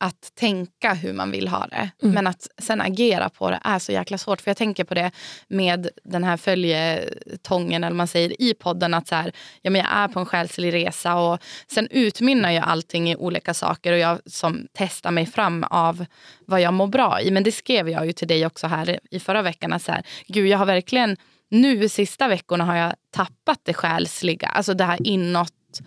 [0.00, 1.90] att tänka hur man vill ha det.
[2.02, 2.14] Mm.
[2.14, 4.40] Men att sen agera på det är så jäkla svårt.
[4.40, 5.10] För jag tänker på det
[5.48, 8.94] med den här följetongen eller man säger i podden.
[8.94, 9.32] Att så här,
[9.62, 13.54] ja, men jag är på en själslig resa och sen utmynnar ju allting i olika
[13.54, 16.06] saker och jag som testar mig fram av
[16.46, 17.30] vad jag mår bra i.
[17.30, 19.72] Men det skrev jag ju till dig också här i förra veckan.
[19.72, 21.16] Att så här, Gud, jag har verkligen
[21.54, 24.46] nu sista veckorna har jag tappat det själsliga.
[24.46, 25.80] Alltså det här inåt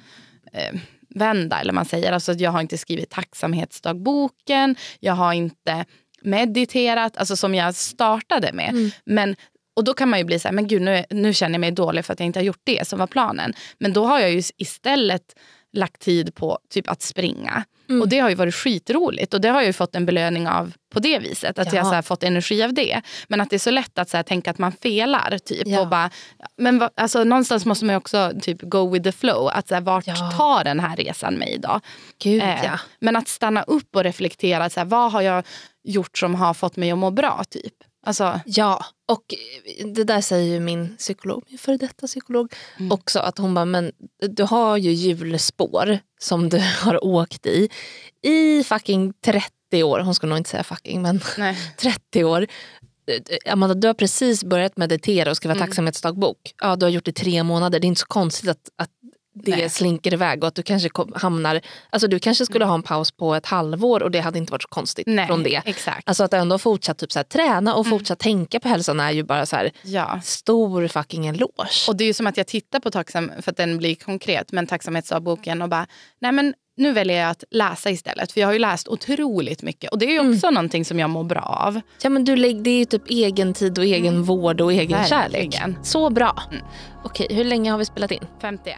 [0.54, 2.12] eh, vända, eller man säger.
[2.12, 5.86] Alltså jag har inte skrivit tacksamhetsdagboken, jag har inte
[6.22, 8.92] mediterat, alltså som jag startade med.
[9.06, 9.36] Men,
[9.76, 11.72] och då kan man ju bli så här, men gud nu, nu känner jag mig
[11.72, 13.54] dålig för att jag inte har gjort det som var planen.
[13.78, 15.36] Men då har jag ju istället
[15.74, 17.64] lagt tid på typ att springa.
[18.02, 20.74] Och det har ju varit skitroligt och det har jag ju fått en belöning av
[20.94, 21.60] på det viset.
[21.60, 21.78] Att Ja.
[21.80, 23.02] jag här, fått energi av det.
[23.28, 25.38] Men att det är så lätt att så här, tänka att man felar.
[25.38, 25.82] Typ, Ja.
[25.82, 26.10] och bara,
[26.58, 29.48] men va, alltså, någonstans måste man ju också typ go with the flow.
[29.48, 30.16] Att så här, vart Ja.
[30.38, 31.82] tar den här resan mig idag?
[32.24, 32.80] Gud Eh.
[33.00, 34.70] Men att stanna upp och reflektera.
[34.70, 35.44] Så här, vad har jag
[35.84, 37.44] gjort som har fått mig att må bra?
[37.50, 37.74] Typ.
[38.06, 39.34] Alltså, Ja, och
[39.96, 42.54] det där säger ju min psykolog, min före detta psykolog
[42.92, 43.20] också.
[43.20, 43.92] Att hon bara, men
[44.30, 47.70] du har ju hjulspår som du har åkt i
[48.22, 50.00] i fucking 30 år.
[50.00, 51.58] Hon ska nog inte säga fucking men nej.
[51.78, 52.48] 30 år.
[53.50, 56.54] Amanda, du har precis börjat meditera och skriva tacksamhetsdagbok.
[56.62, 57.80] Ja, du har gjort det i tre månader.
[57.80, 58.90] Det är inte så konstigt att, att
[59.44, 59.70] det Nej.
[59.70, 63.36] slinker iväg och att du kanske hamnar, alltså du kanske skulle ha en paus på
[63.36, 65.62] ett halvår och det hade inte varit så konstigt Nej, från det.
[65.66, 66.10] exakt.
[66.10, 69.24] Alltså att ändå fortsatt typ så här, träna och fortsatt tänka på hälsan är ju
[69.24, 70.20] bara så här, Ja.
[70.24, 71.68] stor fucking eloge.
[71.88, 74.52] Och det är ju som att jag tittar på tacksam, för att den blir konkret,
[74.52, 75.88] men tacksamhetsdagboken och bara,
[76.20, 78.32] nej men nu väljer jag att läsa istället.
[78.32, 80.34] För jag har ju läst otroligt mycket och det är ju Mm.
[80.34, 81.82] också någonting som jag mår bra av.
[82.04, 85.44] Ja, men du, det är ju typ egen tid och egen vård och egen kärlek.
[85.54, 85.78] Verkligen.
[85.84, 86.44] Så bra.
[87.04, 88.26] Okej, hur länge har vi spelat in?
[88.42, 88.76] 51.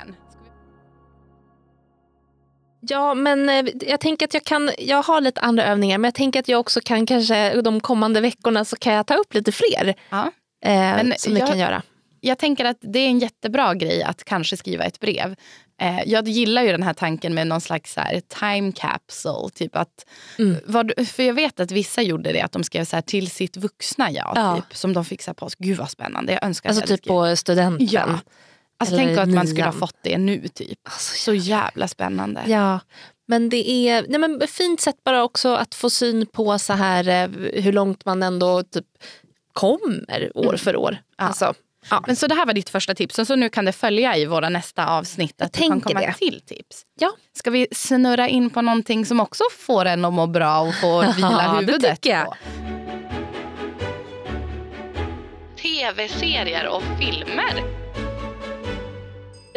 [2.89, 6.15] Ja, men eh, jag tänker att jag kan, jag har lite andra övningar men jag
[6.15, 9.51] tänker att jag också kan kanske de kommande veckorna så kan jag ta upp lite
[9.51, 10.31] fler Ja.
[10.65, 11.81] eh, Men som vi jag- kan göra.
[12.21, 15.35] Jag tänker att det är en jättebra grej att kanske skriva ett brev.
[15.81, 19.49] Eh, jag gillar ju den här tanken med någon slags så här, time capsule.
[19.53, 20.05] Typ att,
[20.39, 20.55] Mm.
[20.65, 23.57] vad, för jag vet att vissa gjorde det, att de skrev så här, till sitt
[23.57, 24.31] vuxna jag.
[24.35, 24.55] Ja.
[24.55, 25.55] Typ, som de fick så här på oss.
[25.55, 26.33] Gud vad spännande.
[26.33, 27.87] Jag önskar Alltså typ på studenten.
[27.91, 28.19] Ja.
[28.80, 30.47] Alltså, tänk att man skulle ha fått det nu.
[30.47, 30.80] typ.
[30.84, 32.43] Alltså, Så jävla spännande.
[32.47, 32.80] Ja,
[33.27, 37.07] men det är nej men fint sätt bara också att få syn på så här
[37.07, 37.30] eh,
[37.63, 38.86] hur långt man ändå typ
[39.53, 40.97] kommer år för år.
[41.17, 41.23] Ja.
[41.25, 41.53] Alltså,
[41.89, 42.03] ja.
[42.07, 43.19] Men så det här var ditt första tips.
[43.19, 45.41] Och så nu kan det följa i våra nästa avsnitt.
[45.41, 46.13] Att det kan komma det.
[46.13, 46.84] till tips.
[46.99, 47.11] Ja.
[47.34, 51.01] Ska vi snurra in på någonting som också får en att må bra och få
[51.15, 52.25] vila Ja, det huvudet tycker jag.
[52.25, 52.36] på?
[55.61, 57.63] Tv-serier och filmer.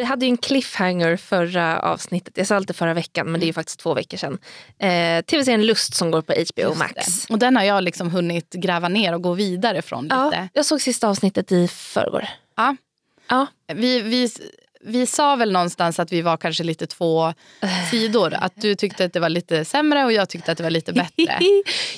[0.03, 2.37] Vi hade ju en cliffhanger förra avsnittet.
[2.37, 4.37] Jag sa alltid förra veckan men det är ju faktiskt två veckor sedan.
[4.79, 7.25] Eh, Tv-serien Lust som går på HBO Max.
[7.29, 10.15] Och den har jag liksom hunnit gräva ner och gå vidare från lite.
[10.15, 12.27] Ja, jag såg sista avsnittet i förrgår.
[12.55, 12.75] Ja.
[13.29, 13.47] Ja.
[13.73, 14.29] Vi, vi,
[14.81, 17.33] vi sa väl någonstans att vi var kanske lite två
[17.91, 18.33] sidor.
[18.33, 20.93] Att du tyckte att det var lite sämre och jag tyckte att det var lite
[20.93, 21.13] bättre.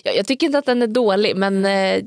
[0.03, 2.03] ja, jag tycker inte att den är dålig men eh,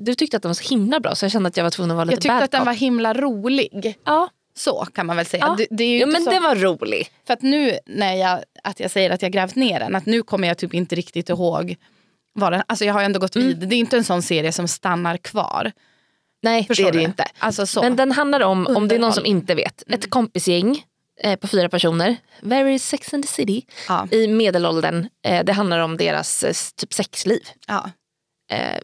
[0.00, 1.90] du tyckte att den var så himla bra så jag kände att jag var tvungen
[1.90, 3.98] att vara lite Jag tyckte bad att den var himla rolig.
[4.04, 5.44] Ja, Så kan man väl säga.
[5.46, 5.54] ja.
[5.58, 7.08] Det, det är inte men så, det var rolig.
[7.26, 10.22] För att nu när jag, att jag säger att jag grävt ner den, att nu
[10.22, 11.76] kommer jag typ inte riktigt ihåg
[12.32, 13.66] vad den, alltså jag har ändå gått vidare.
[13.66, 15.72] Det är inte en sån serie som stannar kvar.
[16.42, 17.04] Nej Förstår det är det du?
[17.04, 17.24] inte.
[17.38, 17.82] Alltså så.
[17.82, 20.84] Men den handlar om, om det är någon som inte vet, ett kompisgäng
[21.20, 22.16] eh, på fyra personer.
[22.40, 23.66] Very sex and the city.
[23.88, 25.08] ja, I medelåldern.
[25.24, 27.40] Eh, det handlar om deras eh, typ sexliv.
[27.68, 27.90] ja,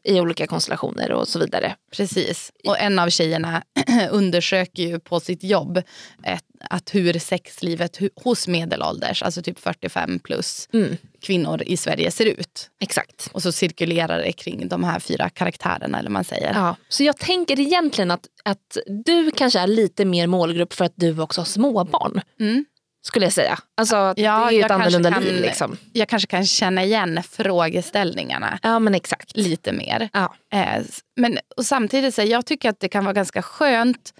[0.05, 1.77] I olika konstellationer och så vidare.
[1.97, 2.53] precis.
[2.65, 3.63] Och en av tjejerna
[4.11, 5.79] undersöker ju på sitt jobb
[6.23, 12.27] ett, att hur sexlivet hos medelålders, alltså typ 45 plus Mm, kvinnor i Sverige ser
[12.27, 12.71] ut.
[12.81, 13.29] exakt.
[13.33, 16.55] Och så cirkulerar det kring de här fyra karaktärerna eller man säger.
[16.55, 16.77] Ja.
[16.89, 21.21] Så jag tänker egentligen att, att du kanske är lite mer målgrupp för att du
[21.21, 22.21] också har småbarn.
[22.41, 22.65] Mm.
[23.03, 23.59] Skulle jag säga.
[23.77, 25.43] Alltså, Ja, det är ju jag ett kanske annorlunda kan- liv.
[25.43, 25.77] Liksom.
[25.93, 29.37] Jag kanske kan känna igen frågeställningarna Ja men exakt.
[29.37, 30.09] lite mer.
[30.13, 30.35] Ja.
[30.53, 30.83] Eh,
[31.17, 34.15] men och samtidigt, så här, jag tycker att det kan vara ganska skönt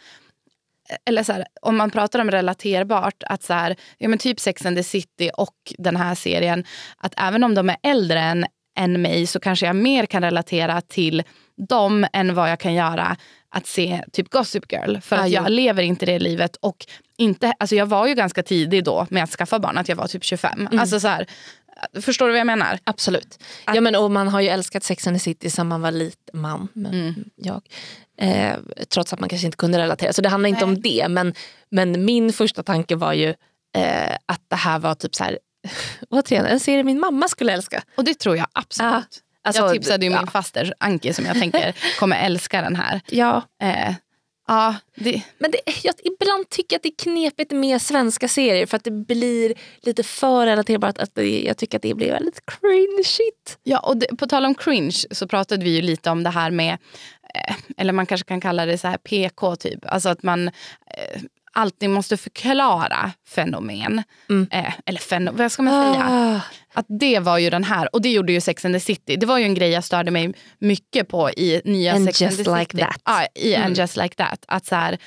[0.91, 4.41] eh, eller så här, om man pratar om relaterbart, att så här, ja, men typ
[4.41, 6.65] Sex and the City och den här serien,
[6.97, 8.47] att även om de är äldre än,
[8.79, 11.23] än mig så kanske jag mer kan relatera till
[11.69, 13.17] dem än vad jag kan göra
[13.55, 14.97] att se typ Gossip Girl.
[15.01, 15.35] För att jo.
[15.35, 16.57] jag lever inte det livet.
[16.57, 16.87] Och
[17.21, 20.07] inte, alltså jag var ju ganska tidig då med att skaffa barn, att jag var
[20.07, 20.61] typ 25.
[20.61, 20.79] Mm.
[20.79, 21.27] Alltså så här,
[22.01, 22.79] förstår du vad jag menar?
[22.85, 23.39] Absolut.
[23.67, 26.41] Ja, men, och man har ju älskat Sex and the City sedan man var liten
[26.41, 26.69] man.
[26.73, 27.15] Men Mm.
[27.37, 27.63] jag.
[28.19, 28.57] Eh,
[28.89, 30.13] trots att man kanske inte kunde relatera.
[30.13, 31.07] Så det handlar inte om det.
[31.09, 31.35] Men,
[31.71, 33.29] men min första tanke var ju
[33.77, 35.39] eh, att det här var typ så här,
[36.11, 37.83] återigen, en serie min mamma skulle älska.
[37.97, 38.93] Och det tror jag absolut.
[38.93, 39.03] Ja,
[39.43, 40.19] alltså, jag tipsade ju ja.
[40.19, 43.01] min faster Anki som jag tänker kommer älska den här.
[43.11, 43.95] Ja, Eh,
[44.51, 48.67] ja, det, men det, jag ibland tycker jag att det är knepigt med svenska serier
[48.67, 50.99] för att det blir lite för relaterbart.
[50.99, 53.59] Att det, jag tycker att det blir väldigt cringeigt.
[53.63, 56.51] ja, och det, på tal om cringe så pratade vi ju lite om det här
[56.51, 56.79] med,
[57.35, 59.79] eh, eller man kanske kan kalla det så här PK typ.
[59.83, 61.21] Alltså att man eh,
[61.53, 64.03] alltid måste förklara fenomen.
[64.31, 64.49] Mm.
[64.51, 66.07] Eh, eller fenomen, vad ska man säga?
[66.11, 66.41] Ah,
[66.79, 69.17] Att det var ju den här, och det gjorde ju Sex and the City.
[69.17, 72.31] Det var ju en grej jag störde mig mycket på i nya And Sex and
[72.31, 72.85] just the like City.
[72.85, 73.01] that.
[73.05, 73.67] Ja, i Mm.
[73.67, 74.45] And just like that.
[74.49, 74.99] Att så här,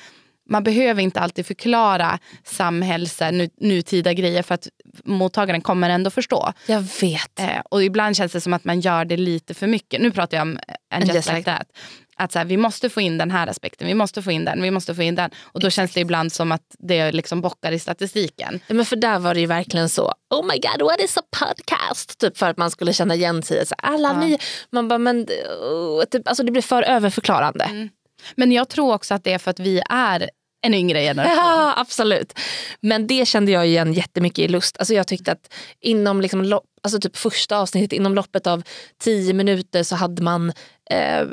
[0.50, 4.68] man behöver inte alltid förklara samhälls, nu, nutida grejer för att
[5.06, 6.54] mottagaren kommer ändå förstå.
[6.68, 7.40] jag vet.
[7.40, 10.02] Eh, och ibland känns det som att man gör det lite för mycket.
[10.02, 10.60] Nu pratar jag om
[10.94, 11.68] And, just, like, that.
[12.16, 14.62] Att så här, vi måste få in den här aspekten, vi måste få in den,
[14.62, 15.30] vi måste få in den.
[15.42, 18.60] Och då känns det ibland som att det liksom bockar i statistiken.
[18.68, 21.22] Ja, Men för där var det ju verkligen så, oh my god what is a
[21.40, 22.20] podcast?
[22.20, 23.66] Typ för att man skulle känna igen sig.
[23.66, 24.20] Så alla Ja.
[24.28, 24.38] nya,
[24.72, 25.28] man bara, men,
[25.62, 27.90] oh, typ, alltså det blir för överförklarande.
[28.36, 30.30] Men jag tror också att det är för att vi är
[30.64, 31.38] en yngre generation.
[31.38, 32.40] Ja, absolut.
[32.82, 34.78] Men det kände jag igen jättemycket i Lust.
[34.80, 38.64] Alltså jag tyckte att inom liksom lopp, alltså typ första avsnittet, inom loppet av
[39.04, 40.54] tio minuter så hade man
[40.90, 41.28] Eh,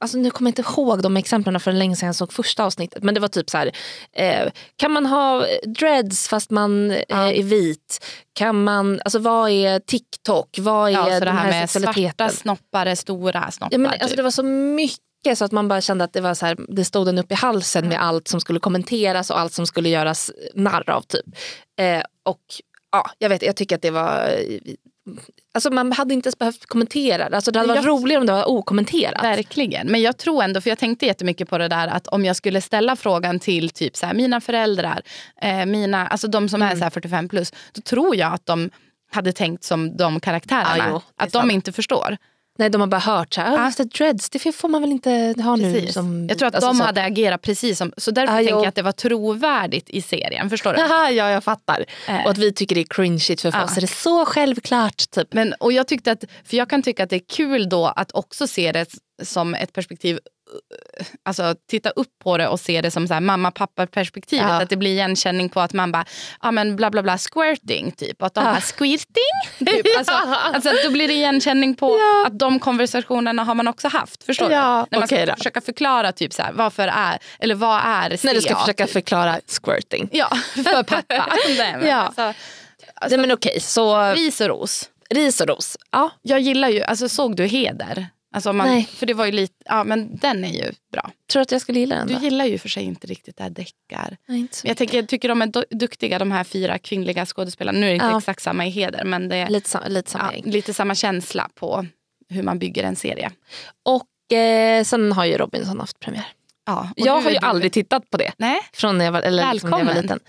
[0.00, 3.02] alltså nu kommer jag inte ihåg de exemplen för länge sedan jag såg första avsnittet.
[3.02, 3.72] Men det var typ så här.
[4.16, 7.32] Eh, kan man ha dreads fast man eh, ja.
[7.32, 8.06] är vit?
[8.32, 10.58] Kan man, alltså vad är TikTok?
[10.58, 13.72] Vad är ja, så det här, med svarta snoppar, stora snoppar.
[13.72, 14.16] Ja, men, alltså, typ.
[14.16, 16.84] det var så mycket så att man bara kände att det var så här, det
[16.84, 20.30] stod en upp i halsen med allt som skulle kommenteras och allt som skulle göras
[20.54, 21.02] narr av.
[21.02, 21.26] Typ.
[21.78, 22.40] Eh, och
[22.92, 24.30] ja, jag vet, jag tycker att det var
[25.54, 27.36] Alltså man hade inte ens behövt kommentera det.
[27.36, 29.24] Alltså det hade varit jag, roligare om det var okommenterat.
[29.24, 29.86] Verkligen.
[29.86, 32.60] Men jag tror ändå, för jag tänkte jättemycket på det där att om jag skulle
[32.60, 35.02] ställa frågan till typ så här, mina föräldrar,
[35.42, 36.82] eh, mina, alltså de som mm.
[36.82, 38.70] är så 45 plus, då tror jag att de
[39.10, 40.84] hade tänkt som de karaktärerna.
[40.84, 41.48] Ah, jo, att sant.
[41.48, 42.16] de inte förstår.
[42.58, 43.84] Nej, de har bara hört så här, ah.
[43.84, 45.84] dreads, det får man väl inte ha precis.
[45.84, 45.92] nu.
[45.92, 46.84] Som, jag tror att alltså, de så.
[46.84, 50.50] hade agerat precis som, så därför ah, tänker jag att det var trovärdigt i serien.
[50.50, 50.80] Förstår du?
[51.16, 51.84] ja, jag fattar.
[52.08, 52.24] Eh.
[52.24, 53.64] Och att vi tycker det är cringeigt för ah.
[53.64, 55.10] oss är det så självklart.
[55.10, 55.34] Typ.
[55.34, 58.12] Men, och jag tyckte att, för jag kan tycka att det är kul då att
[58.12, 58.86] också se det
[59.22, 60.18] som ett perspektiv
[61.22, 64.46] alltså, titta upp på det och se det som så här, mamma pappa perspektivet.
[64.48, 64.62] Ja.
[64.62, 66.04] Att det blir igenkänning på att man bara,
[66.42, 68.22] ja men bla bla bla squirting typ.
[68.22, 68.50] Att de ja.
[68.50, 69.22] bara squirting.
[69.58, 69.86] Typ.
[69.98, 72.26] Alltså, alltså, då blir det igenkänning på ja.
[72.26, 74.22] att de konversationerna har man också haft.
[74.24, 74.54] Förstår du?
[74.54, 75.34] När man ska då.
[75.36, 79.40] försöka förklara typ så här, varför är, eller vad är När du ska försöka förklara
[79.46, 80.08] squirting.
[80.12, 81.26] Ja, för pappa.
[81.58, 81.96] Nej, men, ja.
[81.96, 84.12] Alltså, alltså, Nej, men okej, så...
[84.12, 84.90] Ris och ros.
[85.10, 85.76] Ris och ros.
[85.90, 86.10] Ja.
[86.22, 88.06] Jag gillar ju, alltså såg du Heder?
[88.32, 88.88] Alltså man, Nej.
[88.92, 91.10] För det var ju lite, ja men den är ju bra.
[91.32, 92.20] Tror du att jag skulle gilla den Du då?
[92.20, 94.16] gillar ju för sig inte riktigt det här deckar.
[94.26, 97.78] Nej, jag, tänker, jag tycker de är duktiga de här fyra kvinnliga skådespelarna.
[97.78, 98.18] Nu är det inte ja.
[98.18, 101.48] exakt samma i heder men det är lite, sam lite, samma ja, lite samma känsla
[101.54, 101.86] på
[102.28, 103.30] hur man bygger en serie.
[103.82, 106.26] Och eh, sen har ju Robinson haft premiär.
[106.66, 107.46] Ja, jag har ju du...
[107.46, 108.32] aldrig tittat på det.
[108.36, 108.60] Nej.
[108.72, 110.20] Från när jag var, eller liksom när jag var liten.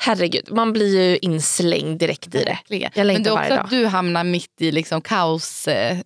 [0.00, 2.58] Herregud, man blir ju inslängd direkt i det.
[2.94, 5.98] Jag Men det är också att du hamnar mitt i liksom kaos eh,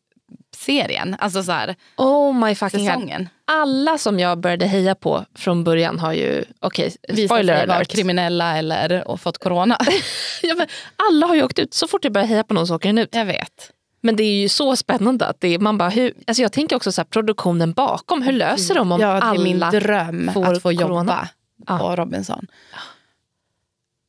[0.56, 1.16] serien.
[1.18, 3.18] Alltså så här, oh my fucking säsongen.
[3.18, 3.28] God.
[3.44, 7.68] Alla som jag började heja på från början har ju, okej, okay, spoiler alert.
[7.68, 9.78] Varit kriminella eller och fått corona.
[10.42, 10.66] ja, men
[11.08, 11.74] alla har ju åkt ut.
[11.74, 13.14] Så fort jag börjar heja på någon så åker den ut.
[13.14, 13.72] Jag vet.
[14.00, 15.26] Men det är ju så spännande.
[15.26, 18.22] att det är, man bara, hur, alltså Jag tänker också så här, produktionen bakom.
[18.22, 19.70] Hur löser de om ja, alla får corona?
[19.70, 20.82] Det är min dröm att få corona?
[20.82, 21.28] jobba
[21.66, 21.96] på ja.
[21.96, 22.46] Robinson.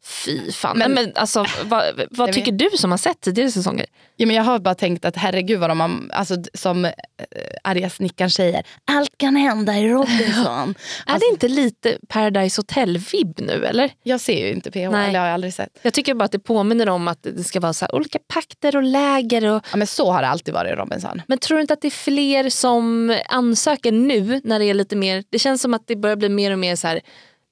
[0.06, 0.78] Fy fan.
[0.78, 3.86] Men, men alltså, vad, vad tycker du som har sett tidigare säsonger?
[4.16, 6.92] Ja, men jag har bara tänkt att herregud vad de har, alltså, som äh,
[7.64, 10.46] arga snickaren säger, allt kan hända i Robinson.
[10.46, 10.76] alltså,
[11.08, 13.94] är det inte lite Paradise Hotel-vibb nu eller?
[14.04, 15.10] Jag ser ju inte PH, Nej.
[15.10, 15.80] eller har jag aldrig sett.
[15.82, 18.84] Jag tycker bara att det påminner om att det ska vara så olika pakter och
[18.84, 19.46] läger.
[19.46, 19.66] Och...
[19.72, 21.22] Ja, men så har det alltid varit i Robinson.
[21.28, 24.96] Men tror du inte att det är fler som ansöker nu när det är lite
[24.96, 27.02] mer, det känns som att det börjar bli mer och mer så här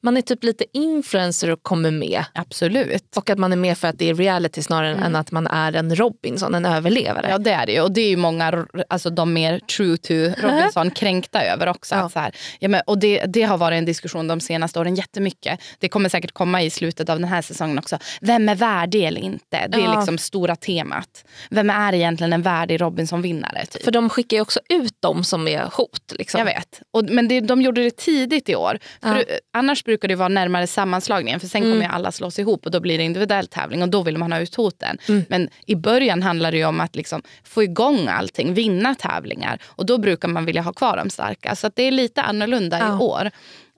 [0.01, 2.23] man är typ lite influencer och kommer med.
[2.33, 3.17] Absolut.
[3.17, 5.03] Och att man är med för att det är reality snarare mm.
[5.03, 7.27] än att man är en Robinson, en överlevare.
[7.29, 7.81] Ja det är det ju.
[7.81, 10.13] Och det är ju många, alltså de mer true to
[10.47, 11.95] Robinson, kränkta över också.
[11.95, 12.09] Ja.
[12.09, 15.59] Så här, ja, men, och det, det har varit en diskussion de senaste åren jättemycket.
[15.79, 17.97] Det kommer säkert komma i slutet av den här säsongen också.
[18.21, 19.67] Vem är värdig eller inte?
[19.67, 19.95] Det är ja.
[19.95, 21.25] liksom stora temat.
[21.49, 23.65] Vem är egentligen en värdig Robinson-vinnare?
[23.65, 23.83] Typ?
[23.83, 26.13] För de skickar ju också ut dem som är hot.
[26.17, 26.37] Liksom.
[26.39, 26.81] Jag vet.
[26.91, 28.79] Och, men det, de gjorde det tidigt i år.
[29.01, 29.25] För.
[29.53, 31.73] Annars brukar det vara närmare sammanslagningen för sen mm.
[31.73, 34.39] kommer alla slås ihop och då blir det individuell tävling och då vill man ha
[34.39, 34.97] ut hoten.
[35.07, 35.25] Mm.
[35.29, 39.97] Men i början handlar det om att liksom få igång allting, vinna tävlingar och då
[39.97, 41.55] brukar man vilja ha kvar de starka.
[41.55, 42.95] Så det är lite annorlunda ja.
[42.95, 43.31] i år.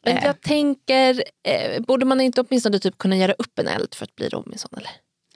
[0.05, 0.34] Men jag eh.
[0.34, 4.30] tänker, eh, borde man inte åtminstone typ kunna göra upp en eld för att bli
[4.30, 4.70] Robinson?
[4.78, 4.91] Eller?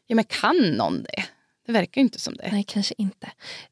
[0.07, 1.23] Ja men kan någon det?
[1.67, 2.49] Det verkar ju inte som det.
[2.51, 3.27] Nej, kanske inte.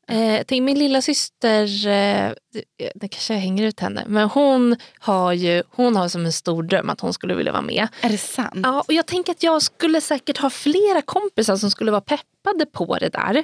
[0.07, 2.31] Eh, tänk, min lilla syster, eh,
[2.95, 6.63] det kanske jag hänger ut henne, men hon har ju hon har som en stor
[6.63, 7.87] dröm att hon skulle vilja vara med.
[8.01, 8.59] Är det sant?
[8.63, 12.65] Ja, och jag tänker att jag skulle säkert ha flera kompisar som skulle vara peppade
[12.65, 13.43] på det där.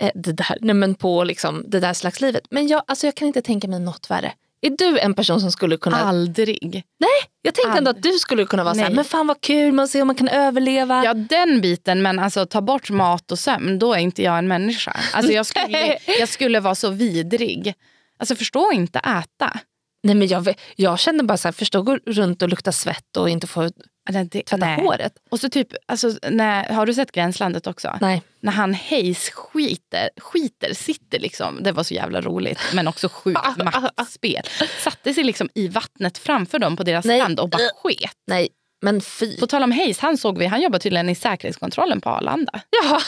[0.00, 2.42] Eh, det där, nej, men på liksom det där slags livet.
[2.50, 4.32] Men jag, alltså jag kan inte tänka mig något värre.
[4.60, 5.96] Är du en person som skulle kunna...
[5.96, 6.84] Aldrig.
[7.00, 7.10] Nej,
[7.42, 7.78] jag tänkte Aldrig.
[7.78, 10.06] ändå att du skulle kunna vara så här, men fan vad kul, man ser om
[10.06, 11.04] man kan överleva.
[11.04, 14.48] Ja den biten, men alltså ta bort mat och sömn, då är inte jag en
[14.48, 14.96] människa.
[15.12, 17.74] Alltså jag skulle, jag skulle vara så vidrig.
[18.18, 19.60] Alltså förstå inte äta.
[20.02, 23.28] Nej men jag, jag känner bara så här, förstå gå runt och lukta svett och
[23.30, 23.70] inte få
[24.12, 24.80] tvätta nej.
[24.80, 25.12] håret.
[25.30, 27.98] Och så typ, alltså, när, har du sett Gränslandet också?
[28.00, 28.22] Nej.
[28.40, 33.40] När han Hayes skiter, skiter, sitter liksom, det var så jävla roligt men också sjukt
[33.64, 34.42] maktspel.
[34.78, 37.20] Satte sig liksom i vattnet framför dem på deras nej.
[37.20, 38.12] strand och bara sket.
[38.26, 38.48] Nej.
[38.80, 39.36] Men fy.
[39.36, 42.60] På tal om Hayes, han såg vi, han jobbar tydligen i säkerhetskontrollen på Arlanda.
[42.70, 43.00] Ja.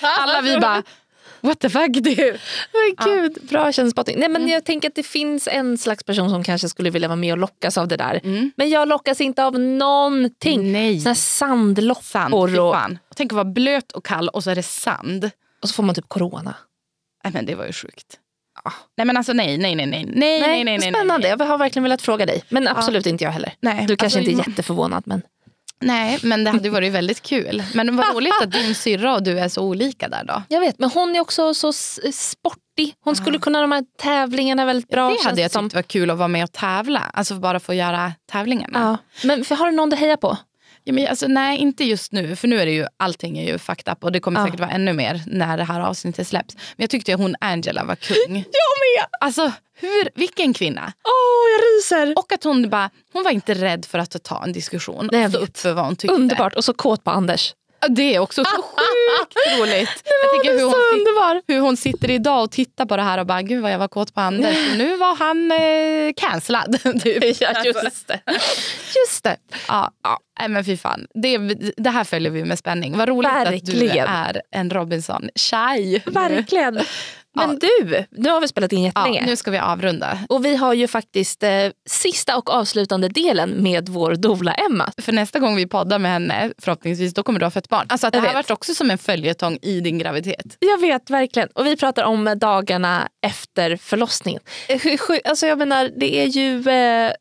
[0.18, 0.82] Alla vi bara,
[1.42, 1.90] what the fuck.
[1.92, 2.36] Det,
[2.72, 4.18] Men gud, bra känslospotting.
[4.18, 7.16] Nej men jag tänker att det finns en slags person som kanske skulle vilja vara
[7.16, 8.20] med och lockas av det där.
[8.56, 10.72] Men jag lockas inte av någonting.
[10.72, 11.00] Nej.
[11.00, 12.98] Såna sand, sandloppor och, fan.
[13.16, 15.30] Tänk att vara blöt och kall och så är det sand.
[15.62, 16.54] och så får man typ corona.
[17.24, 18.18] Nej men det var ju sjukt.
[18.96, 20.92] Nej men alltså nej, nej, nej, nej, nej, nej, nej, nej.
[20.92, 21.28] spännande.
[21.28, 22.44] Nej, Jag har verkligen velat fråga dig.
[22.48, 23.52] Men absolut inte jag heller.
[23.60, 25.22] Nej, Du kanske alltså, inte är jätteförvånad men.
[25.82, 27.62] Nej men det hade varit väldigt kul.
[27.74, 30.42] Men vad roligt att din syrra och du är så olika där då.
[30.48, 32.94] Jag vet men hon är också så sportig.
[33.04, 35.08] Hon skulle kunna de här tävlingarna väldigt bra.
[35.08, 35.64] det hade jag som.
[35.64, 37.00] tyckt var kul att vara med och tävla.
[37.14, 38.98] Alltså bara få göra tävlingarna.
[39.22, 39.26] Ja.
[39.28, 40.38] Men för, har du någon du hejar på?
[40.84, 42.36] Ja, men alltså, nej, inte just nu.
[42.36, 44.04] För nu är det ju, allting är ju fucked up.
[44.04, 44.46] Och det kommer Ja.
[44.46, 46.54] säkert vara ännu mer när det här avsnittet släpps.
[46.56, 48.16] Men jag tyckte att hon Angela var kung.
[48.36, 49.06] Jag med!
[49.20, 50.92] Alltså, hur, vilken kvinna.
[51.04, 51.60] Åh, jag
[52.04, 52.18] ryser.
[52.18, 55.30] Och att hon bara, hon var inte rädd för att ta en diskussion Nej, och
[55.30, 56.14] stå upp för vad hon tyckte.
[56.14, 56.54] Underbart.
[56.54, 57.54] Och så kåt på Anders.
[57.88, 60.02] Det är också så sjukt roligt.
[60.04, 61.42] Jag tänker hur hon, underbar.
[61.46, 63.88] hur hon sitter idag och tittar på det här och bara, gud vad jag var
[63.88, 64.56] kåt på Anders.
[64.76, 66.78] Nu var han eh, cancellad.
[67.02, 67.40] typ.
[67.40, 68.20] Ja, just det.
[68.96, 69.36] Just det.
[69.68, 70.18] Ja, ja.
[70.40, 71.06] Nej, men fy fan.
[71.14, 71.38] Det,
[71.76, 72.96] det här följer vi med spänning.
[72.98, 74.06] Vad roligt att du Verkligen.
[74.08, 76.02] är en Robinson-tjej.
[76.06, 76.80] Verkligen.
[77.34, 79.26] Men du, nu har vi spelat in Ja, jättelänge.
[79.26, 80.18] nu ska vi avrunda.
[80.28, 81.50] Och vi har ju faktiskt eh,
[81.88, 84.92] sista och avslutande delen med vår dola Emma.
[85.02, 87.86] För nästa gång vi poddar med henne, förhoppningsvis, då kommer du ha fött barn.
[87.88, 90.56] Alltså att det Jag här har varit också som en följetong i din graviditet.
[90.58, 91.48] Jag vet verkligen.
[91.54, 94.40] Och vi pratar om dagarna efter förlossningen.
[94.68, 94.80] Eh,
[95.24, 97.12] Alltså jag menar, det är ju eh,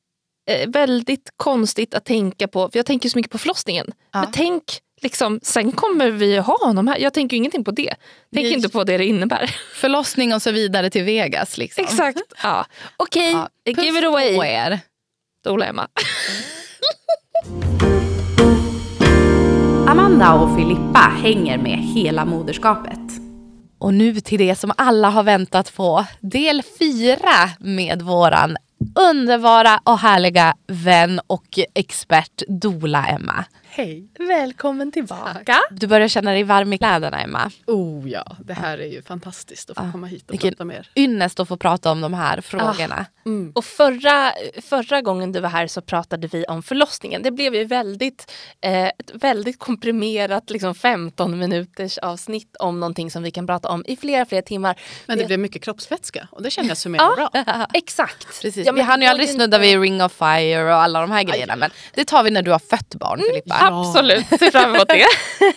[0.51, 3.87] eh, väldigt konstigt att tänka på, för jag tänker så mycket på förlossningen.
[4.13, 4.21] Ja.
[4.21, 4.63] Men tänk,
[5.01, 6.97] liksom, sen kommer vi ha honom här.
[6.97, 7.95] Jag tänker ingenting på det.
[8.33, 8.53] Tänk Nej.
[8.53, 9.55] inte på det det innebär.
[9.75, 11.57] Förlossning och så vidare till Vegas.
[11.57, 11.83] Liksom.
[11.83, 12.19] Exakt.
[12.43, 12.65] Ja.
[12.97, 13.49] Okej, Ja.
[13.65, 14.49] give it Puss på away.
[14.49, 14.79] er.
[15.43, 15.87] Dola Emma.
[19.87, 22.99] Amanda och Filippa hänger med hela moderskapet.
[23.79, 26.05] Och nu till det som alla har väntat på.
[26.19, 28.57] Del fyra med våran
[28.95, 33.45] underbara och härliga vän och expert Dola Emma.
[33.73, 34.07] Hej.
[34.19, 35.57] Välkommen tillbaka.
[35.71, 37.51] Du börjar känna dig varm i kläderna Emma.
[37.67, 40.75] Oh ja, det här är ju fantastiskt att få Ah, komma hit och prata med
[40.77, 40.89] er.
[40.95, 43.05] Ynnest att få prata om de här frågorna.
[43.25, 43.51] Mm.
[43.55, 47.21] Och förra, förra gången du var här så pratade vi om förlossningen.
[47.23, 53.23] Det blev ju väldigt, eh, ett väldigt komprimerat liksom 15 minuters avsnitt om någonting som
[53.23, 54.79] vi kan prata om i flera, flera timmar.
[55.05, 57.67] Men det Det- blev mycket kroppsvätska och det känner jag summerar bra.
[57.73, 58.41] Exakt.
[58.41, 58.65] Precis.
[58.71, 61.55] Ja, vi hann ju aldrig snudda vid Ring of Fire och alla de här grejerna.
[61.55, 63.55] Men det tar vi när du har fött barn Filippa.
[63.61, 65.05] Absolut, ser fram emot det.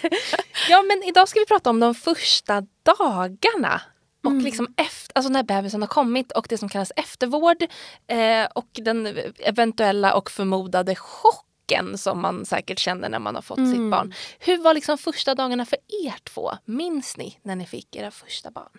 [0.69, 3.81] ja men idag ska vi prata om de första dagarna.
[4.27, 7.63] Och liksom efter, alltså när bebisen har kommit och det som kallas eftervård
[8.07, 13.59] eh, och den eventuella och förmodade chocken som man säkert känner när man har fått
[13.59, 14.15] sitt barn.
[14.39, 16.53] Hur var liksom första dagarna för er två?
[16.65, 18.71] Minns ni när ni fick era första barn?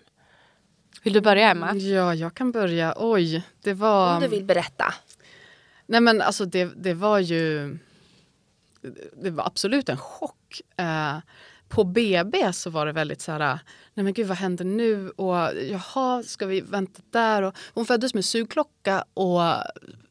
[1.02, 1.74] Vill du börja Emma?
[1.74, 2.94] Ja, jag kan börja.
[2.96, 4.14] Oj, det var...
[4.14, 4.94] Om du vill berätta.
[5.86, 7.78] Nej men alltså det, det var ju...
[9.22, 10.60] Det var absolut en chock.
[10.76, 11.16] Eh,
[11.68, 13.58] på BB så var det väldigt så här,
[13.94, 15.10] nej men gud vad händer nu?
[15.10, 15.36] Och
[15.70, 17.42] jaha, ska vi vänta där?
[17.42, 19.40] Och hon föddes med sugklocka och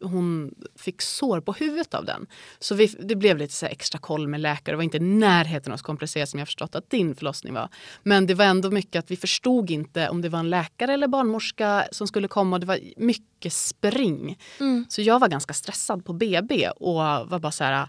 [0.01, 2.27] hon fick sår på huvudet av den.
[2.59, 4.73] Så vi, det blev lite så extra koll med läkare.
[4.73, 7.69] Det var inte närheten av så komplicerat som jag förstått att din förlossning var.
[8.03, 11.07] Men det var ändå mycket att vi förstod inte om det var en läkare eller
[11.07, 12.59] barnmorska som skulle komma.
[12.59, 14.39] Det var mycket spring.
[14.89, 17.87] Så jag var ganska stressad på BB och var bara så här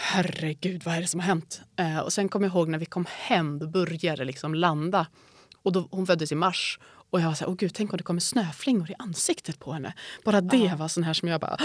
[0.00, 1.60] herregud vad är det som har hänt?
[1.76, 5.06] Eh, och sen kommer jag ihåg när vi kom hem, då började det liksom landa.
[5.62, 6.78] Och då, hon föddes i mars.
[7.10, 9.72] Och jag var så här, åh gud, tänk om det kommer snöflingor i ansiktet på
[9.72, 9.94] henne.
[10.24, 11.56] Bara det var sån här som jag bara,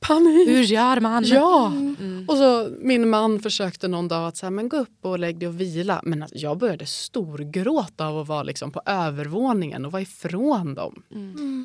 [0.00, 0.48] panik!
[0.48, 1.24] Hur gör man?
[1.24, 1.72] Ja!
[2.28, 5.48] Och så min man försökte någon dag att säga, men gå upp och lägg dig
[5.48, 6.00] och vila.
[6.04, 11.02] Men alltså, jag började storgråta av att vara liksom på övervåningen och vara ifrån dem.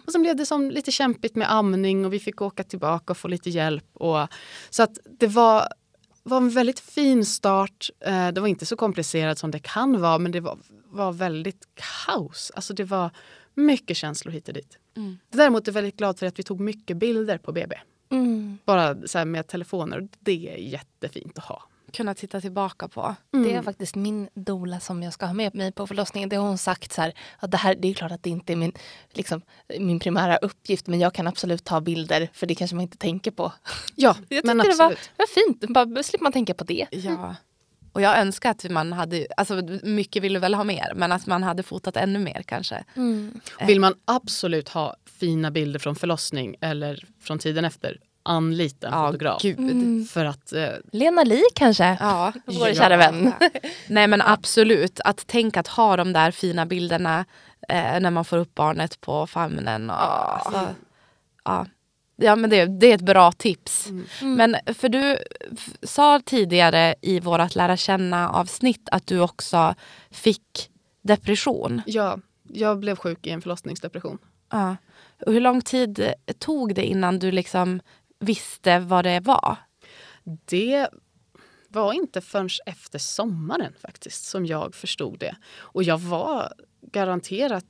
[0.06, 3.18] Och sen blev det som lite kämpigt med amning och vi fick åka tillbaka och
[3.18, 3.86] få lite hjälp.
[3.94, 4.28] Och,
[4.70, 5.68] så att det var,
[6.30, 7.90] var en väldigt fin start.
[8.00, 10.58] Eh, det var inte så komplicerat som det kan vara men det var,
[10.90, 11.68] var väldigt
[12.06, 12.52] kaos.
[12.56, 13.12] Alltså det var
[13.54, 14.78] mycket känslor hit och dit.
[15.32, 17.76] Däremot är jag väldigt glad för att vi tog mycket bilder på BB.
[18.66, 20.08] Bara så med telefoner.
[20.20, 21.64] Det är jättefint att ha.
[21.94, 23.16] Kunna titta tillbaka på.
[23.32, 26.30] Det är faktiskt min dola som jag ska ha med mig på förlossningen.
[26.30, 28.54] Det har hon sagt så här, att det här det är klart att det inte
[28.54, 28.72] är min,
[29.12, 29.42] liksom,
[29.80, 33.32] min primära uppgift men jag kan absolut ta bilder för det kanske man inte tänker
[33.32, 33.54] på.
[33.96, 35.12] Ja, Jag men tyckte det var, absolut.
[35.18, 36.88] var fint, bara slipper man tänka på det.
[36.92, 37.36] Ja.
[37.94, 41.26] Och jag önskar att man hade, alltså mycket vill du väl ha mer, men att
[41.26, 42.84] man hade fotat ännu mer kanske.
[43.68, 47.98] Vill man absolut ha fina bilder från förlossning eller från tiden efter,
[48.28, 49.42] anlita en Ja, fotograf.
[49.42, 49.60] gud.
[49.60, 50.06] Mm.
[50.06, 51.98] För att, eh, Lena Li kanske?
[52.00, 52.34] Ja.
[52.46, 53.34] Vår kära vän.
[53.88, 57.26] Nej men absolut, att tänka att ha de där fina bilderna
[57.70, 59.90] eh, när man får upp barnet på famnen.
[59.90, 60.68] Och, alltså,
[61.44, 61.66] ja.
[62.16, 63.88] ja men det, det är ett bra tips.
[63.90, 64.06] Mm.
[64.36, 65.18] Men för du
[65.84, 69.76] sa tidigare i vårt lära känna avsnitt att du också
[70.12, 70.70] fick
[71.04, 71.82] depression.
[71.86, 72.18] ja,
[72.54, 74.18] jag blev sjuk i en förlossningsdepression.
[74.52, 74.76] Ja.
[75.26, 77.80] Och hur lång tid tog det innan du liksom
[78.20, 79.57] visste vad det var?
[80.45, 80.88] Det
[81.70, 85.36] var inte förrän efter sommaren faktiskt som jag förstod det.
[85.57, 87.65] Och jag var garanterat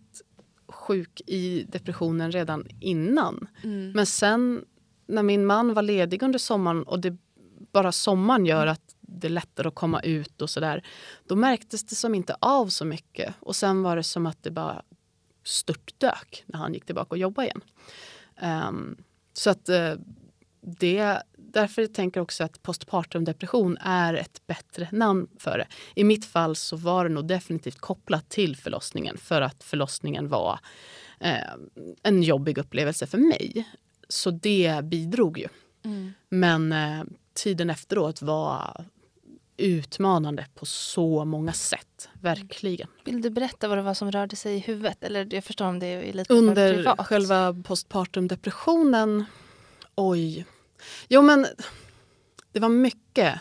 [0.68, 3.48] sjuk i depressionen redan innan.
[3.96, 4.66] Men sen
[5.08, 7.18] när min man var ledig under sommaren och det
[7.72, 10.86] bara sommaren gör att det är lättare att komma ut och sådär.
[11.28, 13.36] Då märktes det som inte av så mycket.
[13.40, 14.82] Och sen var det som att det bara
[15.44, 17.62] störtdök när han gick tillbaka och jobbade igen.
[18.38, 18.98] Ehm,
[19.34, 19.94] så att eh,
[20.68, 25.68] det, därför tänker jag också att postpartum depression är ett bättre namn för det.
[25.96, 30.60] I mitt fall så var det nog definitivt kopplat till förlossningen för att förlossningen var
[31.20, 31.38] eh,
[32.04, 33.68] en jobbig upplevelse för mig.
[34.10, 35.48] Så det bidrog ju.
[36.30, 37.04] Men eh,
[37.34, 38.86] tiden efteråt var
[39.58, 42.10] utmanande på så många sätt.
[42.22, 42.88] Verkligen.
[43.04, 45.04] Vill du berätta vad det var som rörde sig i huvudet?
[45.04, 47.08] Eller jag förstår om det är lite Under privat.
[47.08, 49.26] själva postpartum depressionen,
[49.96, 50.46] oj.
[51.08, 51.48] Jo men
[52.52, 53.40] det var mycket.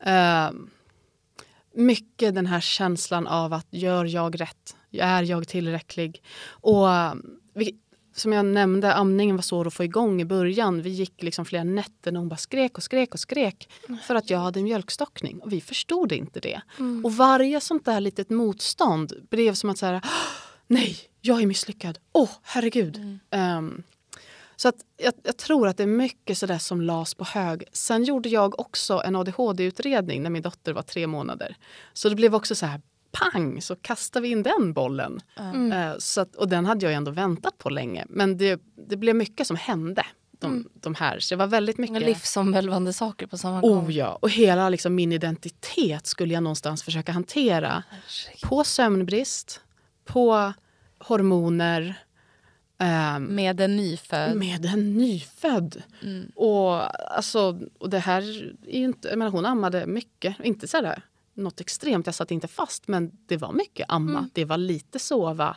[0.00, 0.50] Eh,
[1.74, 4.76] mycket den här känslan av att gör jag rätt?
[4.92, 6.22] Är jag tillräcklig?
[6.48, 7.14] Och eh,
[7.54, 7.76] vi,
[8.14, 10.82] som jag nämnde, amningen var svår att få igång i början.
[10.82, 13.68] Vi gick liksom flera nätter när hon bara skrek och skrek och skrek
[14.06, 15.40] för att jag hade en mjölkstockning.
[15.40, 16.60] Och vi förstod inte det.
[17.04, 20.00] Och varje sånt där litet motstånd blev som att så här,
[20.66, 21.98] nej, jag är misslyckad.
[22.12, 23.18] Åh, herregud.
[23.30, 23.82] Ehm,
[24.56, 27.64] så att jag, jag tror att det är mycket sådär som las på hög.
[27.72, 31.56] Sen gjorde jag också en ADHD-utredning när min dotter var tre månader.
[31.92, 32.80] Så det blev också så här,
[33.12, 35.20] pang, så kastade vi in den bollen.
[35.36, 35.72] Mm.
[35.72, 38.04] Eh, så att, och den hade jag ändå väntat på länge.
[38.08, 40.06] Men det, det blev mycket som hände.
[40.38, 41.18] De, de här.
[41.18, 42.02] Så det var väldigt mycket...
[42.02, 43.86] Livsomvälvande saker på samma gång.
[43.86, 47.82] Oh ja, och hela liksom min identitet skulle jag någonstans försöka hantera.
[48.42, 49.60] På sömnbrist,
[50.04, 50.52] på
[50.98, 52.05] hormoner,
[52.78, 54.36] ehm, Med en nyfödd.
[54.36, 55.82] med en nyfödd.
[56.02, 56.30] Mm.
[56.34, 56.74] Och,
[57.16, 58.22] alltså, och det här
[58.66, 61.02] är inte, jag menar, hon ammade mycket, inte så här,
[61.34, 64.30] något extremt, jag satt inte fast men det var mycket amma, Mm.
[64.34, 65.56] det var lite sova.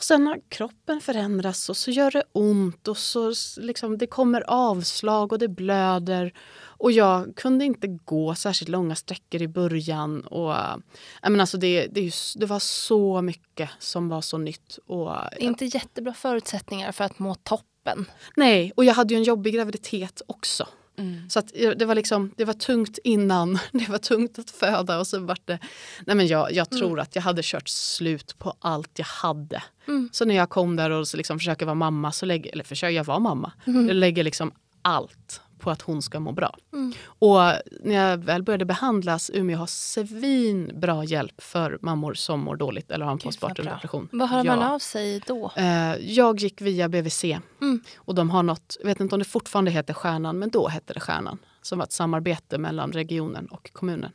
[0.00, 4.44] Och sen har kroppen förändrats och så gör det ont och så liksom, det kommer
[4.46, 6.32] avslag och det blöder.
[6.60, 10.20] Och jag kunde inte gå särskilt långa sträckor i början.
[10.20, 10.76] Och, äh,
[11.22, 14.78] jag menar, alltså det, det, det var så mycket som var så nytt.
[14.86, 18.06] Och, Inte jättebra förutsättningar för att må toppen.
[18.36, 20.66] Nej, och jag hade ju en jobbig graviditet också.
[21.00, 21.30] Mm.
[21.30, 25.06] Så att det, var liksom, det var tungt innan, det var tungt att föda och
[25.06, 25.58] så vart det...
[26.06, 29.62] Nej men jag, jag tror att jag hade kört slut på allt jag hade.
[29.88, 30.08] Mm.
[30.12, 33.04] Så när jag kom där och liksom försöker vara mamma, så lägger, eller försöker jag
[33.04, 36.56] vara mamma, jag lägger liksom allt på att hon ska må bra.
[36.72, 36.92] Mm.
[37.04, 37.38] Och
[37.80, 42.90] när jag väl började behandlas, Umeå har svin bra hjälp för mammor som mår dåligt
[42.90, 44.08] eller har en postpartum depression.
[44.12, 44.56] Vad hör Ja.
[44.56, 45.52] man av sig då?
[45.56, 47.24] Eh, jag gick via BVC
[47.60, 47.80] Mm.
[47.96, 50.92] och de har något, jag vet inte om det fortfarande heter Stjärnan, men då hette
[50.94, 51.38] det Stjärnan.
[51.62, 54.12] Som var ett samarbete mellan regionen och kommunen.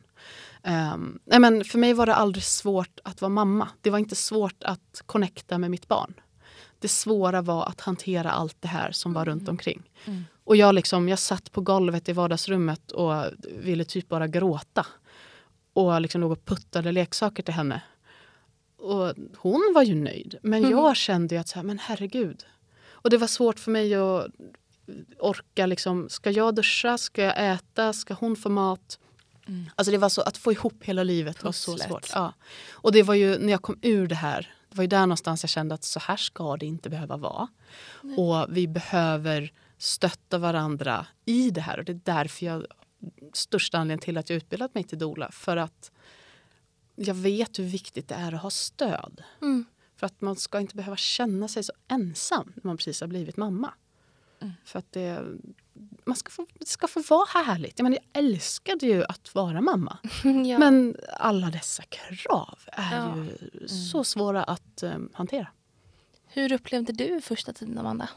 [0.62, 3.68] Ehm, nej men för mig var det aldrig svårt att vara mamma.
[3.80, 6.14] Det var inte svårt att connecta med mitt barn.
[6.78, 9.82] Det svåra var att hantera allt det här som var runt omkring.
[10.46, 13.24] Och jag, liksom, jag satt på golvet i vardagsrummet och
[13.58, 14.86] ville typ bara gråta.
[15.72, 17.82] Och liksom låg och puttade leksaker till henne.
[18.76, 20.38] Och hon var ju nöjd.
[20.42, 22.44] Men jag kände ju att så här, men herregud.
[22.88, 24.26] Och det var svårt för mig att
[25.18, 25.66] orka.
[25.66, 26.98] Liksom, ska jag duscha?
[26.98, 27.92] Ska jag äta?
[27.92, 28.98] Ska hon få mat?
[29.74, 32.10] Alltså det var så, att få ihop hela livet var så svårt.
[32.14, 32.32] Ja.
[32.70, 34.54] Och det var ju när jag kom ur det här.
[34.68, 37.48] Det var ju där någonstans jag kände att så här ska det inte behöva vara.
[38.16, 41.78] Och vi behöver stötta varandra i det här.
[41.78, 42.66] Och det är därför jag,
[43.32, 45.30] största anledningen till att jag utbildat mig till doula.
[45.30, 45.90] För att
[46.94, 49.22] jag vet hur viktigt det är att ha stöd.
[49.42, 49.64] Mm.
[49.96, 53.36] För att man ska inte behöva känna sig så ensam när man precis har blivit
[53.36, 53.74] mamma.
[54.64, 55.24] För att det,
[56.04, 57.78] man ska få, det ska få vara härligt.
[57.78, 59.98] Jag, menar, jag älskade ju att vara mamma.
[60.24, 60.58] ja.
[60.58, 63.16] Men alla dessa krav är Ja.
[63.16, 65.48] ju så svåra att eh, hantera.
[66.26, 68.08] Hur upplevde du första tiden, Amanda?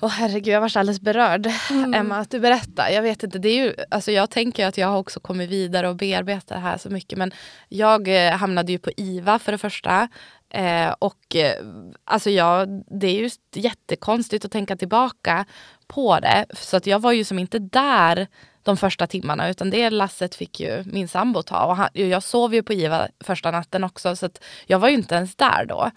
[0.00, 1.46] Åh herregud, jag var så alldeles berörd.
[1.94, 2.88] Emma, att du berättar.
[2.88, 5.88] Jag vet inte, det är ju, alltså jag tänker att jag har också kommit vidare
[5.88, 7.18] och bearbetat det här så mycket.
[7.18, 7.32] Men
[7.68, 10.08] jag eh, hamnade ju på IVA för det första.
[10.50, 11.64] Eh, och eh,
[12.04, 15.44] alltså jag, det är ju jättekonstigt att tänka tillbaka
[15.86, 16.46] på det.
[16.54, 18.26] Så att jag var ju som inte där
[18.62, 21.64] de första timmarna utan det lasset fick ju min sambo ta.
[21.64, 24.94] Och han, jag sov ju på IVA första natten också så att jag var ju
[24.94, 25.90] inte ens där då.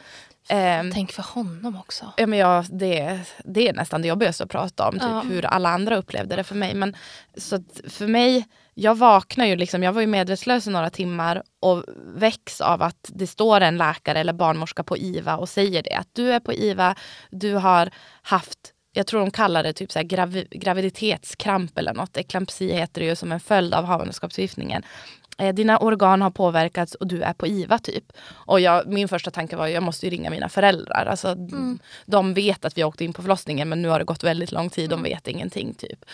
[0.50, 2.14] Um, Tänk för honom också.
[2.18, 5.24] Ja, men jag, det, det är nästan det jobbigaste att prata om, typ, ja.
[5.30, 6.74] hur alla andra upplevde det för mig.
[6.74, 6.96] Men,
[7.38, 11.84] så för mig, jag vaknar ju, liksom, jag var ju medvetslös i några timmar och
[12.16, 15.96] väcks av att det står en läkare eller barnmorska på IVA och säger det.
[15.96, 16.96] Att du är på IVA,
[17.32, 17.90] du har
[18.22, 22.18] haft jag tror de kallar det typ så gravi graviditetskramp eller något.
[22.18, 24.84] Eklampsi heter det ju som en följd av havandeskapsförgiftningen.
[25.42, 28.14] Eh, dina organ har påverkats och du är på IVA typ.
[28.30, 31.06] Och jag, min första tanke var att jag måste ringa mina föräldrar.
[31.06, 31.80] Alltså, mm.
[32.06, 34.70] De vet att vi åkte in på förlossningen men nu har det gått väldigt lång
[34.70, 34.90] tid.
[34.90, 35.12] De mm.
[35.12, 36.06] vet ingenting typ.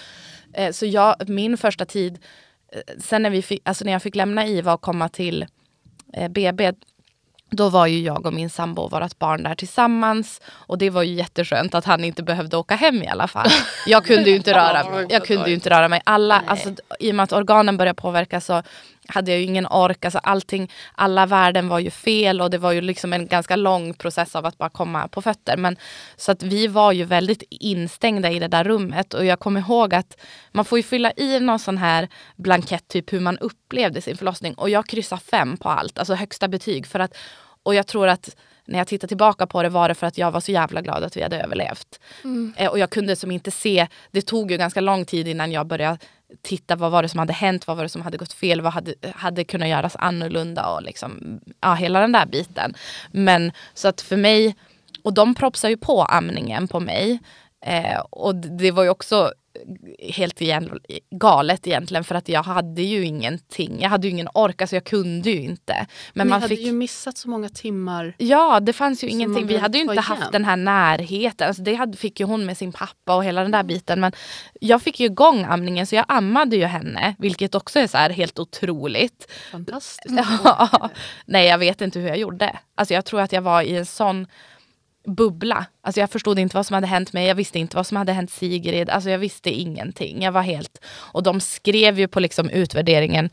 [0.53, 2.19] Eh, så jag, min första tid,
[2.71, 5.45] eh, sen när, vi fick, alltså när jag fick lämna IVA och komma till
[6.29, 6.73] BB
[7.49, 10.41] då var ju jag och min sambo och vårt barn där tillsammans.
[10.49, 13.49] Och det var ju jätteskönt att han inte behövde åka hem i alla fall.
[13.87, 15.05] Jag kunde ju inte röra mig.
[15.09, 16.01] Jag kunde inte röra mig.
[16.03, 18.63] Alla, alltså, I och med att organen började påverkas så
[19.07, 20.05] hade jag ju ingen ork.
[20.05, 23.93] Alltså allting, alla värden var ju fel och det var ju liksom en ganska lång
[23.93, 25.57] process av att bara komma på fötter.
[25.57, 25.77] Men,
[26.15, 29.93] så att vi var ju väldigt instängda i det där rummet och jag kommer ihåg
[29.93, 30.17] att
[30.51, 34.53] man får ju fylla i någon sån här blankett, typ hur man upplevde sin förlossning.
[34.53, 36.87] Och jag kryssade fem på allt, alltså högsta betyg.
[36.87, 37.17] För att,
[37.63, 38.35] och jag tror att
[38.67, 41.03] när jag tittar tillbaka på det var det för att jag var så jävla glad
[41.03, 41.99] att vi hade överlevt.
[42.23, 42.53] Mm.
[42.57, 45.67] Eh, och jag kunde som inte se, det tog ju ganska lång tid innan jag
[45.67, 45.97] började
[46.41, 48.73] titta vad var det som hade hänt, vad var det som hade gått fel, vad
[48.73, 52.73] hade, hade kunnat göras annorlunda och liksom, ja, hela den där biten.
[53.11, 54.55] Men så att för mig,
[55.03, 57.19] och de propsar ju på amningen på mig.
[57.65, 59.31] Eh, och det var ju också
[59.99, 60.79] helt igen,
[61.11, 63.81] galet egentligen för att jag hade ju ingenting.
[63.81, 65.73] Jag hade ju ingen ork, alltså jag kunde ju inte.
[65.73, 66.65] Men, Men man hade fick...
[66.65, 68.15] ju missat så många timmar.
[68.17, 69.47] Ja, det fanns ju ingenting.
[69.47, 71.47] Vi hade ju inte haft den här närheten.
[71.47, 73.99] Alltså det hade, fick ju hon med sin pappa och hela den där biten.
[73.99, 74.11] Men
[74.61, 77.15] jag fick ju igång amningen så jag ammade ju henne.
[77.19, 79.31] Vilket också är så här helt otroligt.
[79.51, 80.15] Fantastiskt.
[80.43, 80.89] Ja.
[81.25, 82.59] Nej, jag vet inte hur jag gjorde.
[82.75, 84.27] Alltså jag tror att jag var i en sån
[85.07, 85.65] bubbla.
[85.81, 88.13] Alltså jag förstod inte vad som hade hänt mig, jag visste inte vad som hade
[88.13, 88.89] hänt Sigrid.
[88.89, 90.21] Alltså jag visste ingenting.
[90.21, 90.85] Jag var helt...
[90.87, 93.29] Och de skrev ju på liksom utvärderingen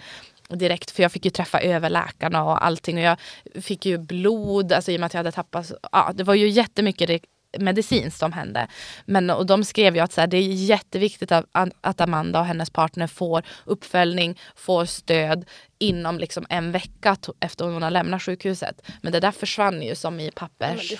[0.48, 2.96] direkt för jag fick ju träffa överläkarna och allting.
[2.96, 3.18] Och jag
[3.62, 5.72] fick ju blod, alltså i och med att jag hade tappat...
[5.92, 7.24] Ja, det var ju jättemycket
[7.58, 8.66] medicinskt som hände.
[9.04, 11.44] Men, och de skrev ju att så här, det är jätteviktigt att,
[11.80, 15.44] att Amanda och hennes partner får uppföljning, får stöd
[15.84, 18.82] inom liksom en vecka efter hon har lämnat sjukhuset.
[19.02, 20.92] Men det där försvann ju som i pappers.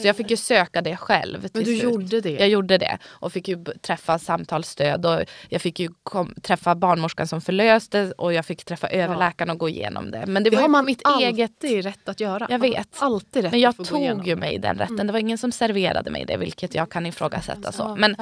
[0.00, 1.48] Så jag fick ju söka det själv.
[1.52, 1.82] Men du slut.
[1.82, 2.30] gjorde det?
[2.30, 2.98] Jag gjorde det.
[3.06, 5.06] Och fick ju träffa samtalsstöd.
[5.06, 8.12] Och jag fick ju kom, träffa barnmorskan som förlöste.
[8.18, 10.26] Och jag fick träffa överläkaren och gå igenom det.
[10.26, 11.64] Men det, det var har man mitt eget...
[11.64, 12.46] rätt att göra.
[12.50, 12.88] Jag vet.
[12.98, 14.94] Alltid rätt Men jag tog ju mig den rätten.
[14.94, 15.06] Mm.
[15.06, 16.36] Det var ingen som serverade mig det.
[16.36, 17.72] Vilket jag kan ifrågasätta.
[17.72, 17.96] Så.
[17.96, 18.16] Men,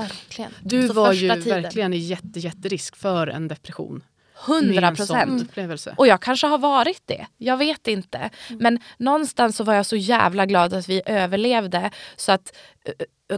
[0.63, 1.63] du så var ju tiden.
[1.63, 4.03] verkligen i jätte, jätterisk för en depression.
[4.49, 5.51] 100 procent.
[5.97, 7.27] Och jag kanske har varit det.
[7.39, 8.19] Jag vet inte.
[8.19, 8.31] Mm.
[8.63, 11.91] Men någonstans så var jag så jävla glad att vi överlevde.
[12.17, 12.57] Så att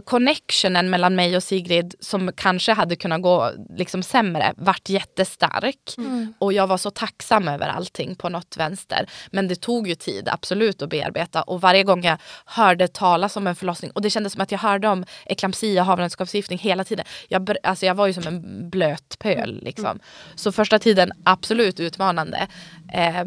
[0.05, 5.93] connectionen mellan mig och Sigrid som kanske hade kunnat gå liksom sämre vart jättestark.
[5.97, 6.33] Mm.
[6.39, 9.09] Och jag var så tacksam över allting på något vänster.
[9.31, 13.47] Men det tog ju tid absolut att bearbeta och varje gång jag hörde talas om
[13.47, 17.05] en förlossning och det kändes som att jag hörde om eklampsi och havandeskapsförgiftning hela tiden.
[17.27, 19.63] Jag, alltså jag var ju som en blöt pöl mm.
[19.63, 19.85] liksom.
[19.85, 19.99] Mm.
[20.35, 22.47] Så första tiden absolut utmanande.
[22.93, 23.25] Eh,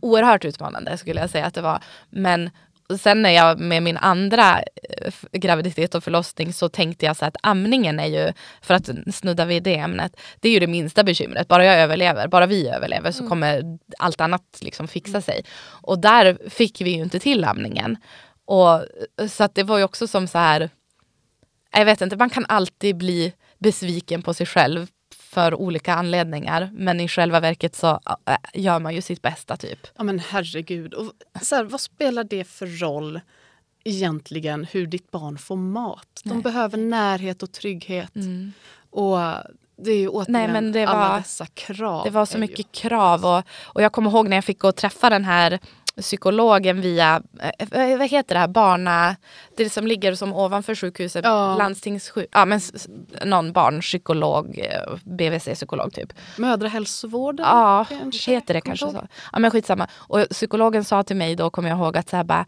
[0.00, 1.82] oerhört utmanande skulle jag säga att det var.
[2.10, 2.50] Men
[3.00, 7.36] sen när jag med min andra eh, graviditet och förlossning så tänkte jag så att
[7.42, 8.32] amningen är ju,
[8.62, 11.48] för att snudda vid det ämnet, det är ju det minsta bekymret.
[11.48, 13.28] Bara jag överlever, bara vi överlever så mm.
[13.28, 15.44] kommer allt annat liksom fixa sig.
[15.82, 17.96] Och där fick vi ju inte till amningen.
[18.44, 18.84] Och,
[19.30, 20.70] så att det var ju också som så här,
[21.72, 24.86] jag vet inte, man kan alltid bli besviken på sig själv
[25.36, 26.70] för olika anledningar.
[26.72, 29.86] Men i själva verket så äh, gör man ju sitt bästa typ.
[29.96, 30.94] Ja men herregud.
[30.94, 33.20] Och så här, vad spelar det för roll
[33.84, 36.20] egentligen hur ditt barn får mat?
[36.24, 36.42] De Nej.
[36.42, 38.16] behöver närhet och trygghet.
[38.16, 38.52] Mm.
[38.90, 39.18] Och
[39.76, 42.04] det är ju återigen Nej, men det var, alla dessa krav.
[42.04, 42.80] Det var så mycket ju.
[42.80, 43.26] krav.
[43.26, 45.58] Och, och jag kommer ihåg när jag fick gå och träffa den här
[46.00, 47.22] psykologen via,
[47.58, 49.16] eh, vad heter det här, barna,
[49.56, 51.56] det som ligger som ovanför sjukhuset, ja.
[51.56, 52.60] landstingssjuk, ja men
[53.24, 56.12] någon barnpsykolog, eh, BVC-psykolog typ.
[56.36, 57.46] Mödrahälsovården?
[57.46, 58.32] Ja, kanske?
[58.32, 59.06] heter det kanske så.
[59.32, 59.88] Ja men skitsamma.
[59.94, 62.46] Och psykologen sa till mig då, kommer jag ihåg, att så här bara,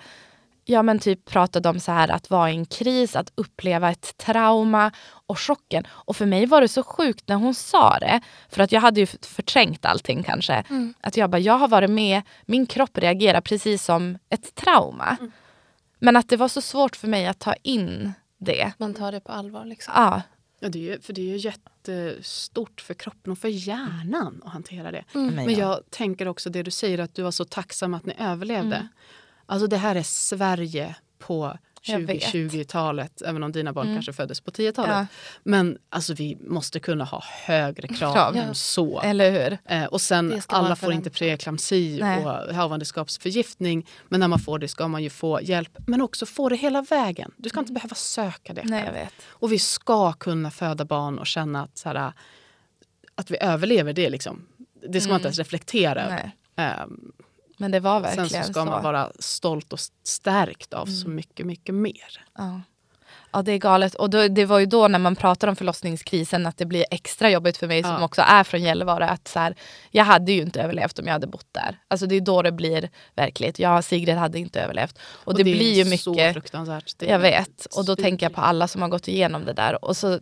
[0.70, 4.16] ja, men typ pratade om så här att vara i en kris, att uppleva ett
[4.16, 5.84] trauma och chocken.
[5.88, 8.20] Och för mig var det så sjukt när hon sa det.
[8.48, 10.54] För att jag hade ju förträngt allting kanske.
[10.54, 10.94] Mm.
[11.00, 15.16] Att jag bara, jag har varit med, min kropp reagerar precis som ett trauma.
[15.98, 18.72] Men att det var så svårt för mig att ta in det.
[18.78, 19.64] Man tar det på allvar.
[19.64, 19.92] Liksom.
[19.96, 20.22] Ja,
[20.60, 24.52] Ja, det är ju, för det är ju jättestort för kroppen och för hjärnan att
[24.52, 25.04] hantera det.
[25.12, 25.58] men Men ja.
[25.58, 28.88] jag tänker också det du säger att du var så tacksam att ni överlevde.
[29.48, 32.22] Alltså det här är Sverige på Jag vet.
[32.22, 34.90] 2020-talet, även om dina barn kanske föddes på 10-talet.
[34.90, 35.06] Ja.
[35.42, 38.36] Men alltså vi måste kunna ha högre krav, Krav.
[38.36, 39.00] än så.
[39.00, 39.58] Eller hur?
[39.64, 41.10] Eh, och sen alla får inte
[42.00, 42.26] Nej.
[42.26, 43.86] och havandeskapsförgiftning.
[44.08, 45.78] Men när man får det ska man ju få hjälp.
[45.86, 47.32] Men också få det hela vägen.
[47.36, 49.12] Du ska inte behöva söka det Nej, jag vet.
[49.28, 52.12] Och vi ska kunna föda barn och känna att, så här,
[53.14, 54.10] att vi överlever det.
[54.10, 54.46] Liksom.
[54.88, 56.32] Det ska man inte ens reflektera över.
[57.58, 57.70] Mm.
[57.70, 61.46] Men det var verkligen sen så ska man vara stolt och stärkt av så mycket,
[61.46, 62.24] mycket mer.
[62.38, 62.60] Ja.
[63.32, 63.94] ja, det är galet.
[63.94, 67.30] Och då, det var ju då när man pratar om förlossningskrisen att det blir extra
[67.30, 68.04] jobbigt för mig som Ja.
[68.04, 69.08] också är från Gällivare.
[69.08, 69.54] Att så här,
[69.90, 71.78] jag hade ju inte överlevt om jag hade bott där.
[71.88, 73.58] Alltså det är då det blir verkligt.
[73.58, 74.98] Jag och Sigrid hade inte överlevt.
[75.24, 76.32] Och, det, blir ju så mycket...
[76.32, 76.94] fruktansvärt.
[76.98, 77.66] Det Jag är vet.
[77.76, 79.84] Och då tänker jag på alla som har gått igenom det där.
[79.84, 80.18] Och så,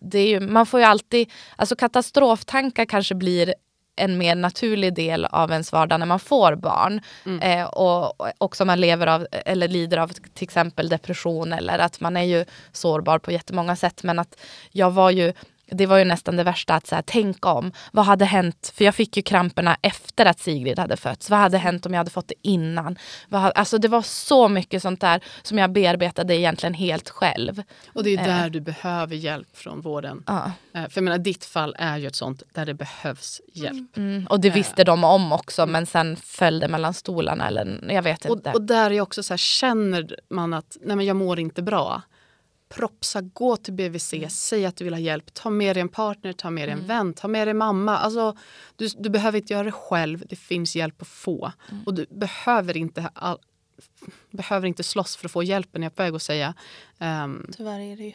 [0.00, 1.30] det är ju, man får ju alltid...
[1.56, 3.54] Alltså katastroftankar kanske blir
[3.96, 7.00] en mer naturlig del av ens vardag när man får barn.
[7.42, 12.00] Eh, och och också man lever av, eller lider av till exempel depression eller att
[12.00, 14.02] man är ju sårbar på jättemånga sätt.
[14.02, 14.40] Men att
[14.70, 15.32] jag var ju
[15.70, 17.72] det var ju nästan det värsta att så här, tänka om.
[17.92, 18.72] Vad hade hänt?
[18.76, 21.30] För jag fick ju kramperna efter att Sigrid hade fötts.
[21.30, 22.98] Vad hade hänt om jag hade fått det innan?
[23.28, 27.62] Vad, alltså det var så mycket sånt där som jag bearbetade egentligen helt själv.
[27.94, 30.22] Och det är där du behöver hjälp från vården.
[30.26, 30.52] Ja.
[30.74, 33.96] Eh, För jag menar, ditt fall är ju ett sånt där det behövs hjälp.
[33.96, 37.48] Mm, och det visste de om också men sen föll det mellan stolarna.
[37.48, 38.50] Eller, jag vet inte.
[38.50, 41.62] Och, och där är också så här, känner man att nej men jag mår inte
[41.62, 42.02] bra.
[42.68, 45.34] Propsa, gå till BVC, säg att du vill ha hjälp.
[45.34, 47.98] Ta med dig en partner, ta med dig en vän, ta med dig mamma.
[47.98, 48.36] Alltså,
[48.76, 51.52] du, du behöver inte göra det själv, det finns hjälp att få.
[51.86, 53.38] Och du behöver inte, all,
[54.30, 56.54] behöver inte slåss för att få hjälpen, är jag på väg att säga.
[56.98, 58.12] Ehm, Tyvärr är det ju.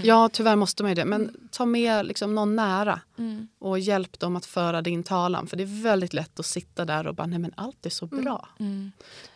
[0.04, 1.04] Ja, tyvärr måste man ju det.
[1.04, 3.48] Men ta med liksom någon nära Mm.
[3.58, 5.46] och hjälp dem att föra din talan.
[5.46, 8.06] För det är väldigt lätt att sitta där och bara, nej men allt är så
[8.06, 8.48] bra.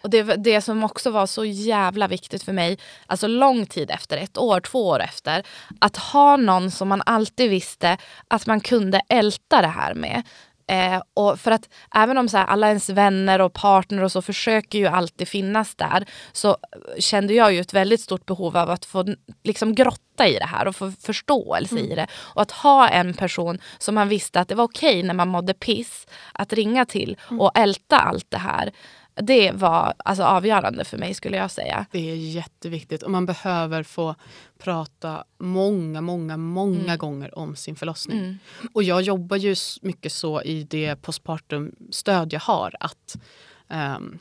[0.03, 4.17] Och det, det som också var så jävla viktigt för mig, alltså lång tid efter,
[4.17, 5.47] ett år, två år efter,
[5.79, 7.99] att ha någon som man alltid visste
[8.29, 10.23] att man kunde älta det här med.
[10.69, 14.23] Eh, och för att även om så här, alla ens vänner och partner och så
[14.23, 16.57] försöker ju alltid finnas där så
[16.99, 20.69] kände jag ju ett väldigt stort behov av att få liksom grotta i det här
[20.69, 22.07] och få förståelse i det.
[22.15, 25.55] Och att ha en person som man visste att det var okej när man mådde
[25.55, 28.73] piss att ringa till och älta allt det här.
[29.23, 31.87] Det var alltså avgörande för mig skulle jag säga.
[31.91, 34.15] Det är jätteviktigt och man behöver få
[34.59, 38.39] prata många, många, många gånger om sin förlossning.
[38.73, 43.17] Och jag jobbar ju mycket så i det postpartum-stöd jag har att
[43.69, 44.19] ehm,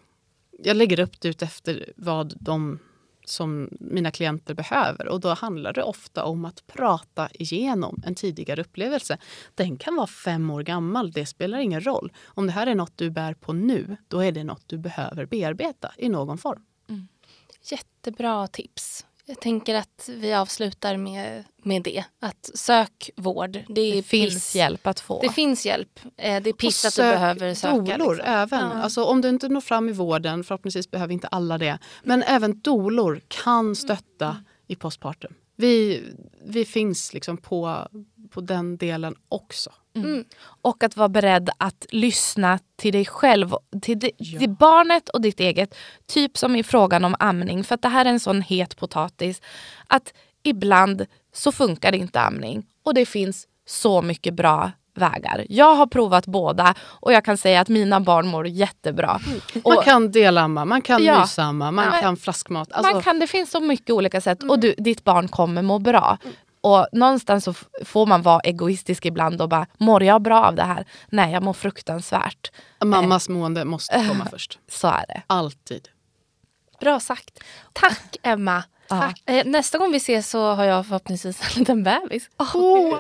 [0.64, 2.80] jag lägger upp det ut efter vad de
[3.30, 5.08] som mina klienter behöver.
[5.08, 9.18] Och då handlar det ofta om att prata igenom en tidigare upplevelse.
[9.56, 12.12] Den kan vara fem år gammal, det spelar ingen roll.
[12.26, 15.26] Om det här är något du bär på nu, då är det något du behöver
[15.26, 16.64] bearbeta i någon form.
[16.90, 17.08] Mm.
[17.72, 19.06] Jättebra tips.
[19.30, 22.04] Jag tänker att vi avslutar med, med det.
[22.22, 23.52] Att sök vård.
[23.68, 24.56] Det, är Det finns piss.
[24.56, 25.22] hjälp att få.
[25.22, 26.00] Det finns hjälp.
[26.18, 27.76] Eh, Det är piss Och att du behöver söka.
[27.98, 28.34] Dolor liksom.
[28.34, 28.60] även.
[28.60, 28.82] Ja.
[28.84, 31.80] Alltså, om du inte når fram i vården, förhoppningsvis behöver inte alla det.
[32.04, 35.34] Men även dolor kan stötta i postpartum.
[35.58, 36.04] Vi,
[36.46, 37.88] vi finns liksom på,
[38.30, 39.72] på den delen också.
[39.96, 40.26] Mm.
[40.62, 43.52] Och att vara beredd att lyssna till dig själv,
[43.82, 44.40] till, di- Ja.
[44.40, 45.76] till barnet och ditt eget.
[46.06, 49.42] Typ som i frågan om amning, för att det här är en sån het potatis.
[49.88, 50.14] Att
[50.44, 55.46] ibland så funkar inte amning och det finns så mycket bra vägar.
[55.50, 59.20] Jag har provat båda och jag kan säga att mina barn mår jättebra.
[59.54, 61.22] Man Och kan delamma, man kan Ja.
[61.22, 62.72] mysamma, man Men- kan flaskmat.
[62.72, 65.80] Alltså, man kan, det finns så mycket olika sätt och du, ditt barn kommer må
[65.80, 66.18] bra.
[66.62, 67.54] Och någonstans så
[67.86, 70.86] får man vara egoistisk ibland och bara, mår jag bra av det här?
[71.10, 72.52] Nej, jag mår fruktansvärt.
[72.86, 74.60] Mammas mående måste komma först.
[74.72, 75.22] Så är det.
[75.28, 75.88] Alltid.
[76.80, 77.40] Bra sagt.
[77.74, 78.64] Tack Emma.
[78.90, 79.00] Ja.
[79.02, 79.22] Tack.
[79.26, 82.30] Eh, Nästa gång vi ses så har jag förhoppningsvis en liten bebis.
[82.40, 83.00] Åh,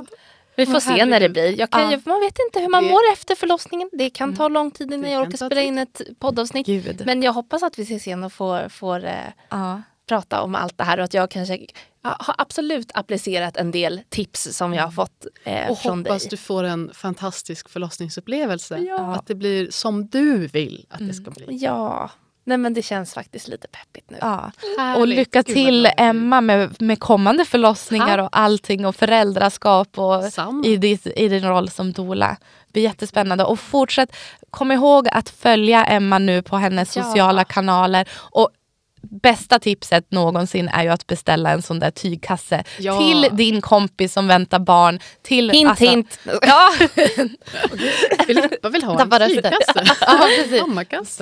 [0.57, 1.59] Vi får se när det blir.
[1.59, 1.99] Jag kan Ja.
[2.05, 3.89] man vet inte hur man Det- mår efter förlossningen.
[3.93, 6.65] Det kan ta lång tid innan jag orkar spela in ett poddavsnitt.
[6.65, 7.01] Gud.
[7.05, 9.13] Men jag hoppas att vi ses igen och får, får eh,
[9.49, 9.81] Ja.
[10.09, 11.65] prata om allt det här och att jag kanske
[12.03, 16.29] har absolut applicerat en del tips som jag har fått eh, och från hoppas dig.
[16.29, 18.77] du får en fantastisk förlossningsupplevelse.
[18.77, 19.15] Ja.
[19.15, 21.45] Att det blir som du vill att det ska bli.
[21.49, 22.09] Ja,
[22.47, 24.17] Nej men det känns faktiskt lite peppigt nu.
[24.21, 24.51] Ja.
[24.77, 24.99] Härligt.
[25.01, 25.89] Och lycka till.
[25.97, 30.65] Emma med, med kommande förlossningar och allting och föräldraskap och Samma.
[30.65, 32.37] i, ditt, i din roll som doula.
[32.67, 33.43] Det blir jättespännande.
[33.43, 34.15] Och fortsätt,
[34.49, 37.03] kom ihåg att följa Emma nu på hennes Ja.
[37.03, 38.09] sociala kanaler.
[38.15, 38.49] Och
[39.01, 42.97] bästa tipset någonsin är ju att beställa en sån där tygkasse Ja.
[42.99, 44.99] till din kompis som väntar barn.
[45.21, 46.19] Till, Hint alltså- hint.
[46.41, 46.71] Ja,
[48.27, 49.83] Filippa vill ha en tygkasse.
[50.01, 51.21] ja, precis.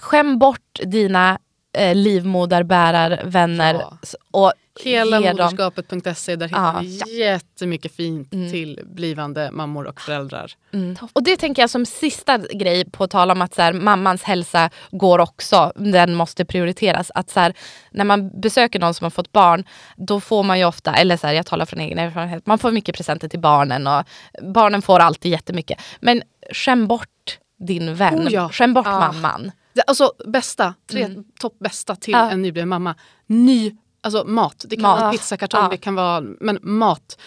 [0.00, 1.38] Skäm bort dina
[1.72, 3.98] eh, livmoderbärarvänner Ja.
[4.30, 4.52] och
[4.84, 6.80] Hela moderskapet.se, där hittar Ja.
[7.06, 8.50] vi jättemycket fint Mm.
[8.50, 10.52] till blivande mammor och föräldrar.
[10.72, 10.96] Mm.
[11.12, 14.70] Och det tänker jag som sista grej på tal om att så här, mammans hälsa
[14.90, 17.10] går också, den måste prioriteras.
[17.14, 17.54] Att så här,
[17.90, 19.64] när man besöker någon som har fått barn,
[19.96, 22.70] då får man ju ofta, eller så här, jag talar från egen erfarenhet, man får
[22.72, 24.02] mycket presenter till barnen och
[24.42, 25.78] barnen får alltid jättemycket.
[26.00, 26.22] Men
[26.52, 28.48] skäm bort din vän, Oh ja.
[28.48, 28.98] skäm bort Ah.
[29.00, 29.50] mamman.
[29.86, 31.24] Alltså bästa, tre Mm.
[31.40, 32.30] topp bästa till Ja.
[32.30, 32.94] en nybliven mamma.
[33.26, 34.64] Ny, alltså mat.
[34.68, 34.98] Det kan Mat.
[35.00, 35.68] vara en pizzakartong, Ja.
[35.68, 37.18] det kan vara men mat.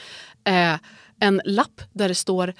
[0.44, 0.76] Eh,
[1.20, 2.54] en lapp där det står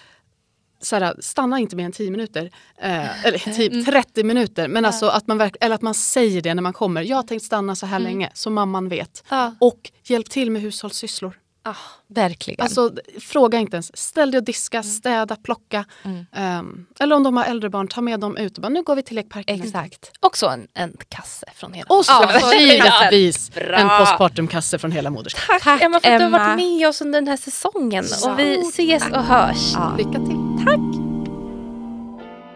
[0.82, 2.52] såhär, stanna inte mer än 10 minuter.
[2.78, 3.58] Eh, eller Mm.
[3.58, 4.68] typ 30 minuter.
[4.68, 7.02] Men alltså att man verk- eller att man säger det när man kommer.
[7.02, 8.12] Jag har tänkt stanna så här Mm.
[8.12, 9.24] länge, så mamman vet.
[9.30, 9.56] Ja.
[9.60, 11.40] Och hjälp till med hushållssysslor.
[11.64, 11.76] Ah,
[12.08, 12.64] Verkligen.
[12.64, 13.98] Alltså, fråga inte ens.
[13.98, 15.86] Ställ dig och diska, städa, plocka.
[16.04, 16.26] Mm.
[16.34, 18.58] Ehm, eller om de har äldre barn, ta med dem ut.
[18.58, 19.62] Och bara, nu går vi till lekparken.
[19.62, 20.12] Exakt.
[20.20, 23.76] också en, en kasse från hela Och så Ja, givetvis Bra.
[23.76, 25.48] en postpartumkasse från hela moderskapet.
[25.48, 28.04] Tack, Tack, Emma för att du har varit med oss under den här säsongen.
[28.04, 29.74] Så Och vi ses och hörs.
[29.74, 29.96] Ja.
[29.98, 30.66] Lycka till.
[30.66, 31.11] Tack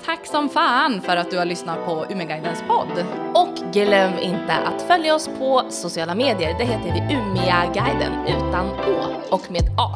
[0.05, 3.05] Tack som fan för att du har lyssnat på Umeguidens podd.
[3.33, 6.55] Och glöm inte att följa oss på sociala medier.
[6.59, 9.95] Det heter vi Umeåguiden utan Å och med A.